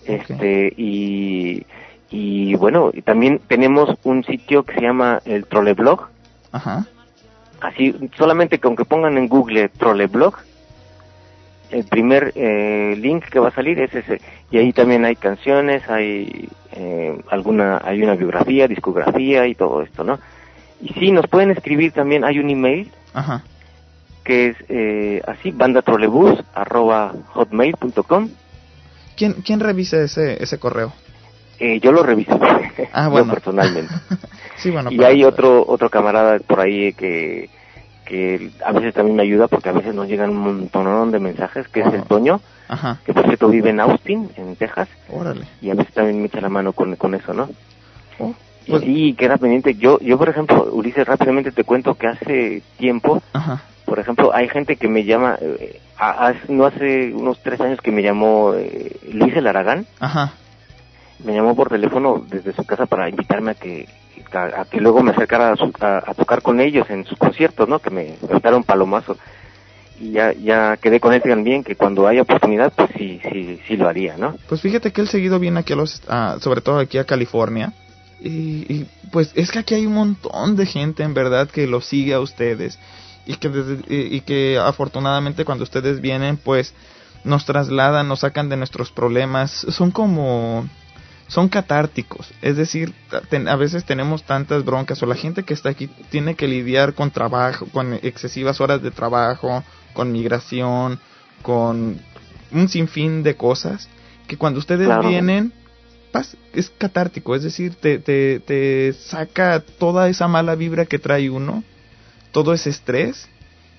[0.06, 1.66] Este, y,
[2.10, 6.08] y bueno, también tenemos un sitio que se llama el Troleblog.
[6.52, 6.86] Ajá.
[7.62, 10.36] Así, solamente que pongan en Google Troleblog,
[11.72, 14.22] el primer eh, link que va a salir es ese.
[14.50, 20.04] Y ahí también hay canciones, hay eh, alguna, hay una biografía, discografía y todo esto,
[20.04, 20.20] ¿no?
[20.82, 22.90] Y sí, nos pueden escribir también, hay un email.
[23.14, 23.44] Ajá
[24.30, 28.30] que es eh, así, bandatrolebus arroba hotmail.com.
[29.18, 30.94] ¿Quién, ¿Quién revisa ese, ese correo?
[31.60, 32.40] Eh, yo lo reviso,
[32.94, 33.34] ah, bueno.
[33.34, 33.92] personalmente.
[34.58, 37.50] sí, bueno, y hay otro otro camarada por ahí que,
[38.06, 41.68] que a veces también me ayuda porque a veces nos llegan un montón de mensajes,
[41.68, 42.40] que es el Toño,
[43.04, 44.90] que por cierto vive en Austin, en Texas.
[45.10, 45.48] Órale.
[45.60, 47.50] Y a veces también me echa la mano con, con eso, ¿no?
[48.20, 48.36] Oh,
[48.68, 48.84] pues...
[48.86, 49.74] Y queda pendiente.
[49.74, 54.48] Yo, yo, por ejemplo, Ulises, rápidamente te cuento que hace tiempo Ajá por ejemplo, hay
[54.48, 55.82] gente que me llama, eh,
[56.48, 59.88] no hace unos tres años que me llamó eh, Luis El Aragán.
[60.00, 60.34] Ajá.
[61.26, 63.88] Me llamó por teléfono desde su casa para invitarme a que
[64.32, 67.80] a, que luego me acercara a, tocar con ellos en sus conciertos, ¿no?
[67.80, 69.18] Que me un palomazo.
[70.00, 73.76] Y ya, ya quedé con él también, que cuando haya oportunidad, pues sí, sí, sí
[73.76, 74.36] lo haría, ¿no?
[74.48, 76.02] Pues fíjate que él seguido viene aquí a los,
[76.40, 77.74] sobre todo aquí a California.
[78.22, 81.82] Y, y, pues es que aquí hay un montón de gente en verdad que lo
[81.82, 82.78] sigue a ustedes
[83.30, 86.74] y que, y que afortunadamente cuando ustedes vienen pues
[87.24, 90.68] nos trasladan, nos sacan de nuestros problemas, son como
[91.28, 92.92] son catárticos, es decir,
[93.48, 97.12] a veces tenemos tantas broncas o la gente que está aquí tiene que lidiar con
[97.12, 101.00] trabajo, con excesivas horas de trabajo, con migración,
[101.44, 102.02] con
[102.52, 103.90] un sinfín de cosas
[104.28, 105.54] que cuando ustedes vienen
[106.52, 111.64] es catártico, es decir, te, te, te saca toda esa mala vibra que trae uno
[112.32, 113.30] todo ese estrés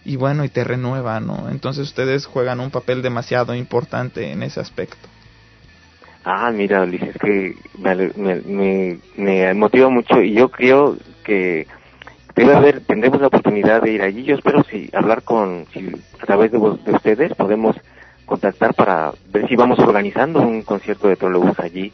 [0.05, 1.49] y bueno, y te renueva, ¿no?
[1.51, 5.09] Entonces ustedes juegan un papel demasiado importante en ese aspecto.
[6.25, 11.67] Ah, mira, Ulises, es que me, me, motiva mucho y yo creo que
[12.35, 14.25] debe haber, tendremos la oportunidad de ir allí.
[14.25, 15.91] Yo espero si hablar con, si
[16.21, 17.77] a través de, de ustedes podemos
[18.27, 21.93] contactar para ver si vamos organizando un concierto de trolebús allí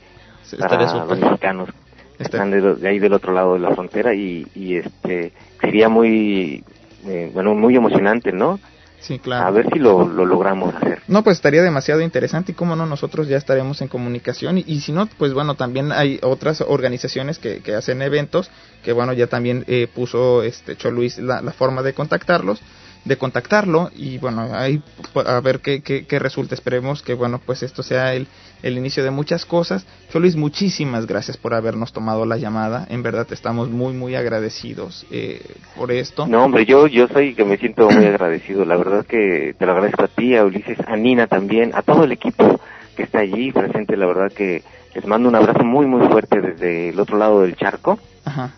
[0.58, 1.70] para los mexicanos
[2.18, 5.32] están de, ahí del otro lado de la frontera y, y este
[5.66, 6.64] sería muy
[7.06, 8.58] eh, bueno muy emocionante no
[8.98, 9.46] Sí, claro.
[9.46, 11.00] A ver si lo, lo, logramos hacer.
[11.06, 14.90] No, pues estaría demasiado interesante y como no, nosotros ya estaremos en comunicación y, si
[14.90, 18.50] no, pues bueno, también hay otras organizaciones que, que hacen eventos
[18.82, 22.60] que bueno, ya también eh, puso este Choluis la, la forma de contactarlos
[23.06, 24.82] de contactarlo y bueno, ahí
[25.14, 26.54] a ver qué, qué, resulta.
[26.54, 28.26] Esperemos que bueno, pues esto sea el,
[28.62, 29.86] el inicio de muchas cosas.
[30.12, 32.86] Yo Luis, muchísimas gracias por habernos tomado la llamada.
[32.90, 35.40] En verdad estamos muy, muy agradecidos eh,
[35.76, 36.26] por esto.
[36.26, 38.64] No, hombre, yo, yo soy que me siento muy agradecido.
[38.64, 42.04] La verdad que te lo agradezco a ti, a Ulises, a Nina también, a todo
[42.04, 42.60] el equipo
[42.96, 43.96] que está allí presente.
[43.96, 44.64] La verdad que
[44.94, 48.00] les mando un abrazo muy, muy fuerte desde el otro lado del charco.
[48.24, 48.52] Ajá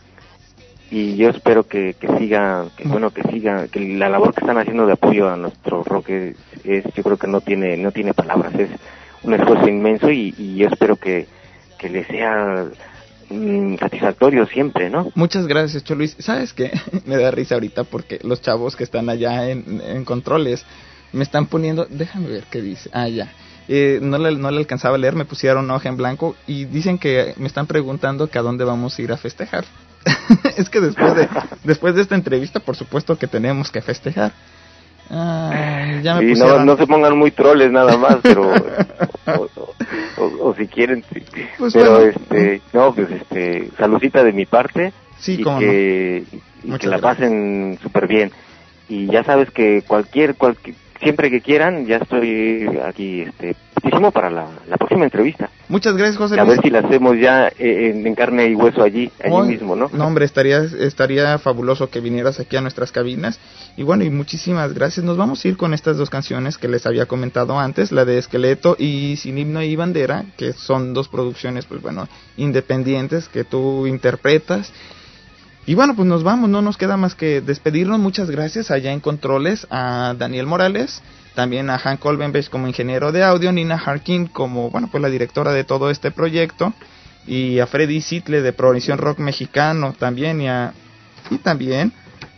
[0.90, 4.58] y yo espero que, que siga, que, bueno, que siga, que la labor que están
[4.58, 8.54] haciendo de apoyo a nuestro rock es, yo creo que no tiene, no tiene palabras,
[8.54, 8.70] es
[9.22, 11.26] un esfuerzo inmenso y, y yo espero que,
[11.78, 12.66] que le sea
[13.28, 15.12] mm, satisfactorio siempre, ¿no?
[15.14, 16.16] Muchas gracias, Cho Luis.
[16.18, 16.70] ¿Sabes qué?
[17.06, 20.64] me da risa ahorita porque los chavos que están allá en, en controles
[21.12, 23.32] me están poniendo, déjame ver qué dice, ah, ya.
[23.68, 26.98] Eh, no, le, no le alcanzaba a leer, me pusieron hoja en blanco y dicen
[26.98, 29.64] que me están preguntando que a dónde vamos a ir a festejar.
[30.56, 31.28] es que después de,
[31.64, 34.32] después de esta entrevista, por supuesto que tenemos que festejar.
[35.10, 38.52] ya me no, no, se pongan muy troles nada más, pero
[40.16, 41.04] o, si quieren,
[41.58, 46.24] pues pero este, no, pues este, saludita de mi parte sí, y que,
[46.78, 48.32] que la pasen súper bien.
[48.88, 53.56] Y ya sabes que cualquier, cualquier siempre que quieran, ya estoy aquí este,
[54.12, 54.46] para la,
[54.78, 55.50] próxima entrevista.
[55.68, 59.10] Muchas gracias, José A ver si la hacemos ya eh, en, carne y hueso allí,
[59.22, 59.90] allí mismo, ¿no?
[59.92, 63.38] No, hombre, estaría, estaría fabuloso que vinieras aquí a nuestras cabinas.
[63.76, 65.04] Y bueno, y muchísimas gracias.
[65.04, 68.18] Nos vamos a ir con estas dos canciones que les había comentado antes, la de
[68.18, 73.86] Esqueleto y Sin Himno y Bandera, que son dos producciones, pues bueno, independientes que tú
[73.86, 74.72] interpretas.
[75.68, 78.00] Y bueno, pues nos vamos, no nos queda más que despedirnos.
[78.00, 81.02] Muchas gracias allá en Controles a Daniel Morales,
[81.34, 85.52] también a Han Colbenbesch como ingeniero de audio, Nina Harkin como, bueno, pues la directora
[85.52, 86.72] de todo este proyecto,
[87.26, 90.72] y a Freddy Sitle de Provisión Rock Mexicano también, y, a,
[91.28, 91.92] y también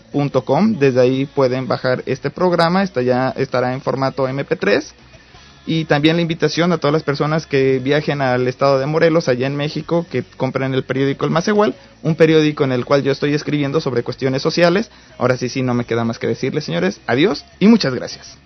[0.78, 2.82] Desde ahí pueden bajar este programa.
[2.82, 4.92] Está ya estará en formato MP3
[5.66, 9.46] y también la invitación a todas las personas que viajen al estado de Morelos, allá
[9.46, 13.12] en México, que compren el periódico El Más Igual, un periódico en el cual yo
[13.12, 14.90] estoy escribiendo sobre cuestiones sociales.
[15.18, 18.38] Ahora sí, sí, no me queda más que decirles, señores, adiós y muchas gracias.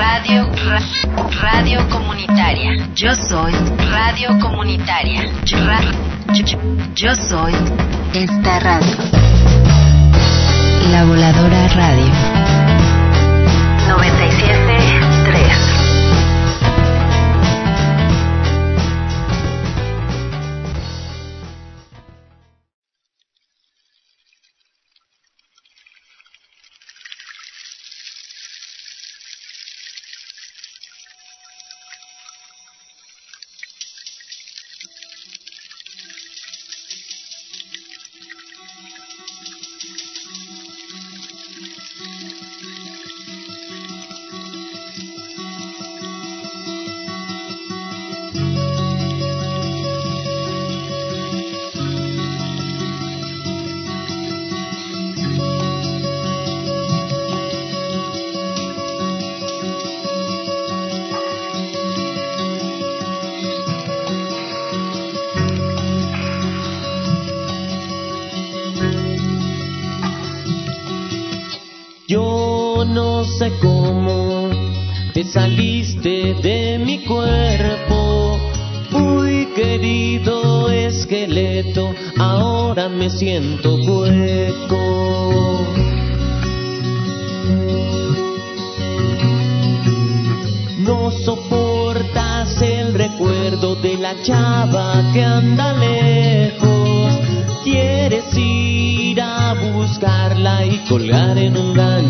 [0.00, 2.88] Radio Comunitaria.
[2.94, 3.52] Yo soy
[3.90, 5.30] Radio Comunitaria.
[6.94, 7.52] Yo, soy
[8.14, 8.96] esta radio.
[10.90, 12.12] La Voladora Radio.
[13.88, 14.69] 97.3.
[83.00, 84.76] me siento hueco.
[90.80, 97.18] No soportas el recuerdo de la chava que anda lejos.
[97.64, 102.09] Quieres ir a buscarla y colgar en un gancho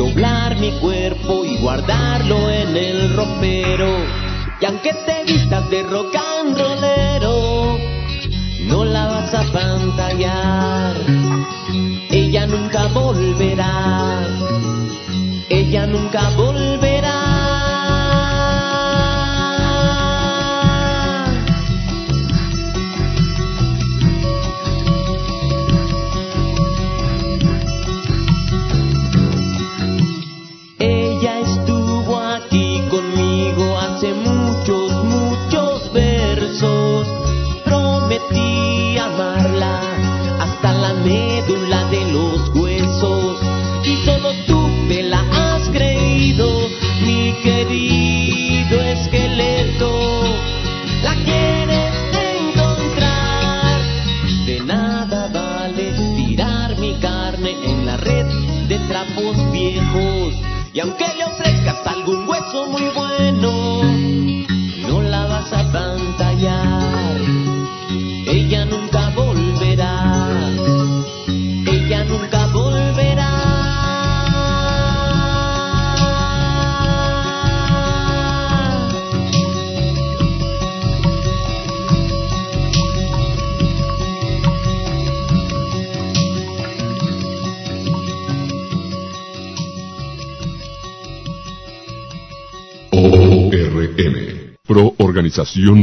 [0.00, 3.98] doblar mi cuerpo y guardarlo en el ropero.
[4.60, 7.78] Y aunque te vistas de rock and rollero,
[8.66, 10.96] no la vas a pantallar
[12.10, 14.26] ella nunca volverá,
[15.48, 16.49] ella nunca volverá.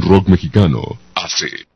[0.03, 0.97] Rock Mexicano.
[1.15, 1.66] AC.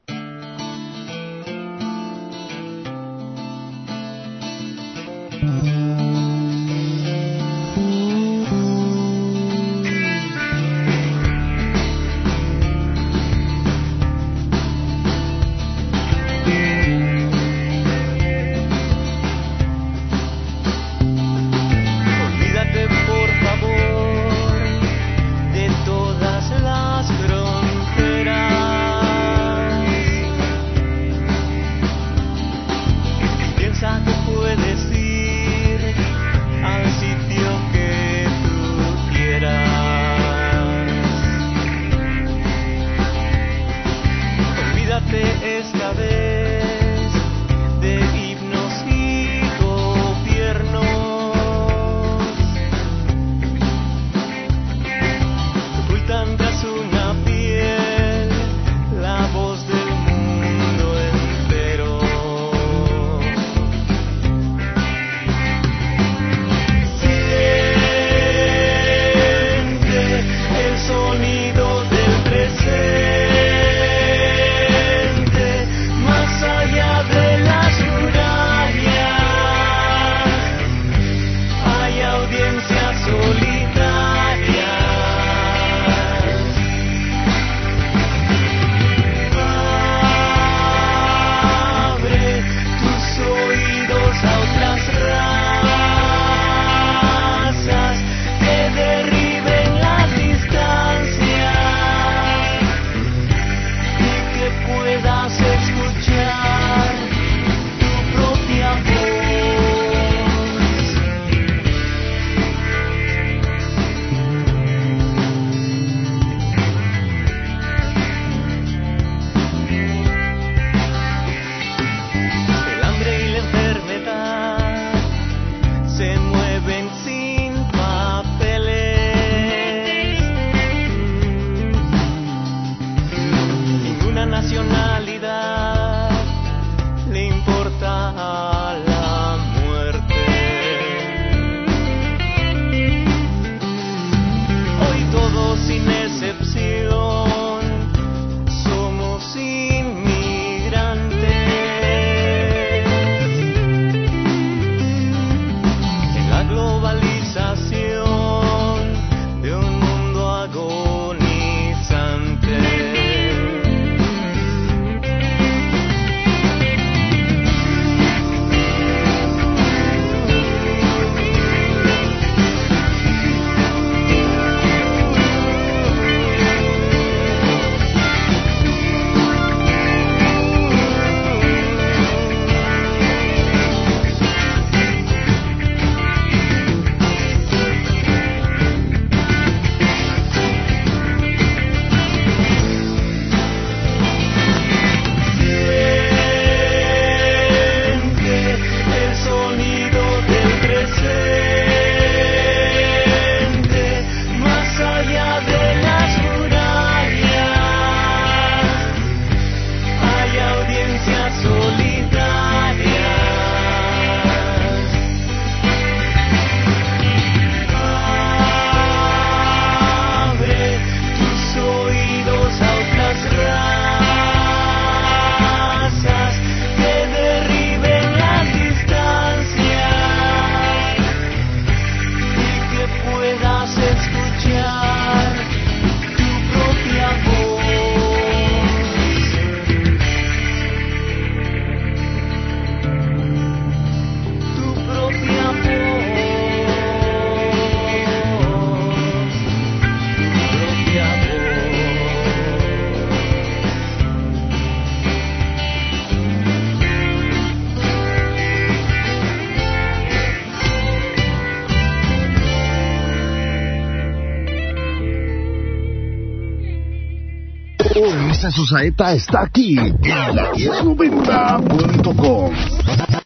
[268.41, 272.51] Ulises Usaeta está aquí en la 1090.com.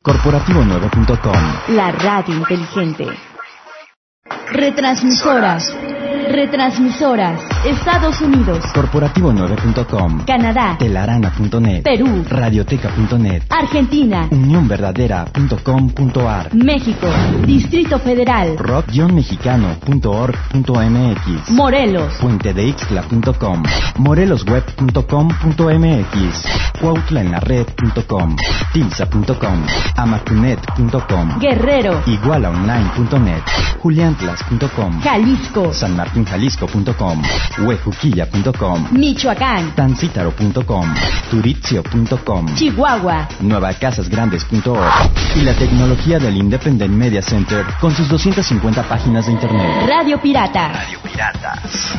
[0.04, 1.76] Corporativo9.com.
[1.76, 3.08] La radio inteligente.
[4.52, 5.74] Retransmisoras.
[6.32, 7.55] Retransmisoras.
[7.66, 8.64] Estados Unidos.
[8.74, 10.26] Corporativo9.com.
[10.26, 10.78] Canadá.
[10.78, 11.84] Telarana.net.
[11.84, 12.24] Perú.
[12.30, 13.44] Radioteca.net.
[13.50, 14.28] Argentina.
[14.30, 16.54] Unionverdadera.com.ar.
[16.54, 17.08] México.
[17.46, 18.56] Distrito Federal.
[18.58, 21.50] rock-mexicano.org.mx.
[21.50, 22.14] Morelos.
[22.20, 23.64] puentedeixtla.com.
[23.98, 26.46] morelosweb.com.mx.
[26.80, 28.36] cuautlaenlared.com.
[28.74, 29.66] tilsa.com.
[29.98, 31.40] amacunet.com.
[31.40, 32.02] Guerrero.
[32.06, 33.44] igualaonline.net.
[33.82, 35.02] juliantlas.com.
[35.02, 35.74] Jalisco.
[35.74, 37.22] sanmartinjalisco.com.
[37.57, 38.88] huejuquilla.com.
[38.91, 39.73] Michoacán.
[39.76, 40.94] tancítaro.com.
[41.32, 42.56] turitzio.com.
[42.56, 43.27] Chihuahua.
[43.41, 49.86] nuevacasasgrandes.org y la tecnología del Independent Media Center con sus 250 páginas de internet.
[49.88, 50.72] Radio Pirata.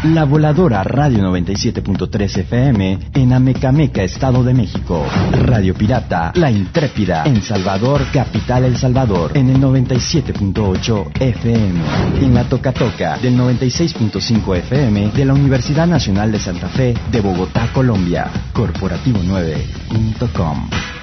[0.04, 5.06] La voladora Radio 97.3 FM en Amecameca, Estado de México.
[5.32, 11.80] Radio Pirata, La Intrépida en Salvador, Capital El Salvador, en el 97.8 FM.
[12.20, 15.45] En la Toca Toca del 96.5 FM de la Universidad
[15.86, 18.30] Nacional de Santa Fe de Bogotá, Colombia.
[18.52, 20.95] Corporativo9.com.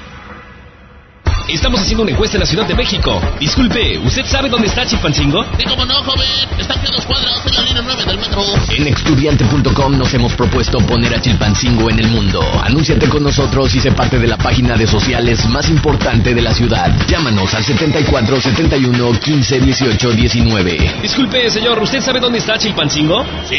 [1.47, 3.21] Estamos haciendo una encuesta en la Ciudad de México.
[3.37, 5.43] Disculpe, ¿usted sabe dónde está Chilpancingo?
[5.57, 6.25] Sí, como no, joven.
[6.57, 8.41] Está aquí a dos cuadras en la línea 9 del metro.
[8.69, 12.41] En estudiante.com nos hemos propuesto poner a Chilpancingo en el mundo.
[12.63, 16.53] Anúnciate con nosotros y sé parte de la página de sociales más importante de la
[16.53, 16.95] ciudad.
[17.07, 20.95] Llámanos al 74 71 15 18 19.
[21.01, 23.25] Disculpe, señor, ¿usted sabe dónde está Chilpancingo?
[23.49, 23.57] Sí,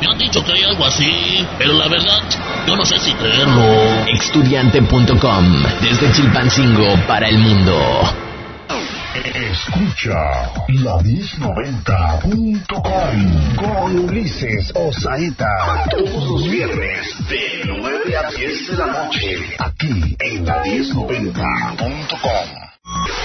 [0.00, 2.20] me han dicho que hay algo así, pero la verdad,
[2.66, 4.06] yo no sé si creerlo.
[4.06, 7.78] Estudiante.com, desde Chilpancingo para el mundo.
[9.34, 18.86] Escucha la 1090.com con Ulises Osaeta todos los viernes de 9 a 10 de la
[18.86, 22.48] noche aquí en la 1090.com.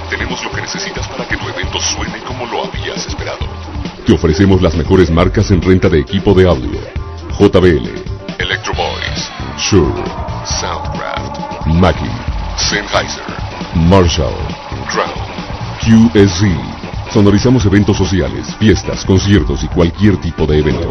[0.09, 3.47] Tenemos lo que necesitas para que tu evento suene como lo habías esperado.
[4.07, 6.79] Te ofrecemos las mejores marcas en renta de equipo de audio.
[7.39, 7.89] JBL,
[8.39, 10.05] Electro Boys, Shure,
[10.61, 12.09] Soundcraft, Mackie,
[12.57, 13.25] Sennheiser,
[13.75, 14.37] Marshall,
[14.87, 15.11] Crown,
[15.81, 16.72] QSC.
[17.13, 20.91] Sonorizamos eventos sociales, fiestas, conciertos y cualquier tipo de evento.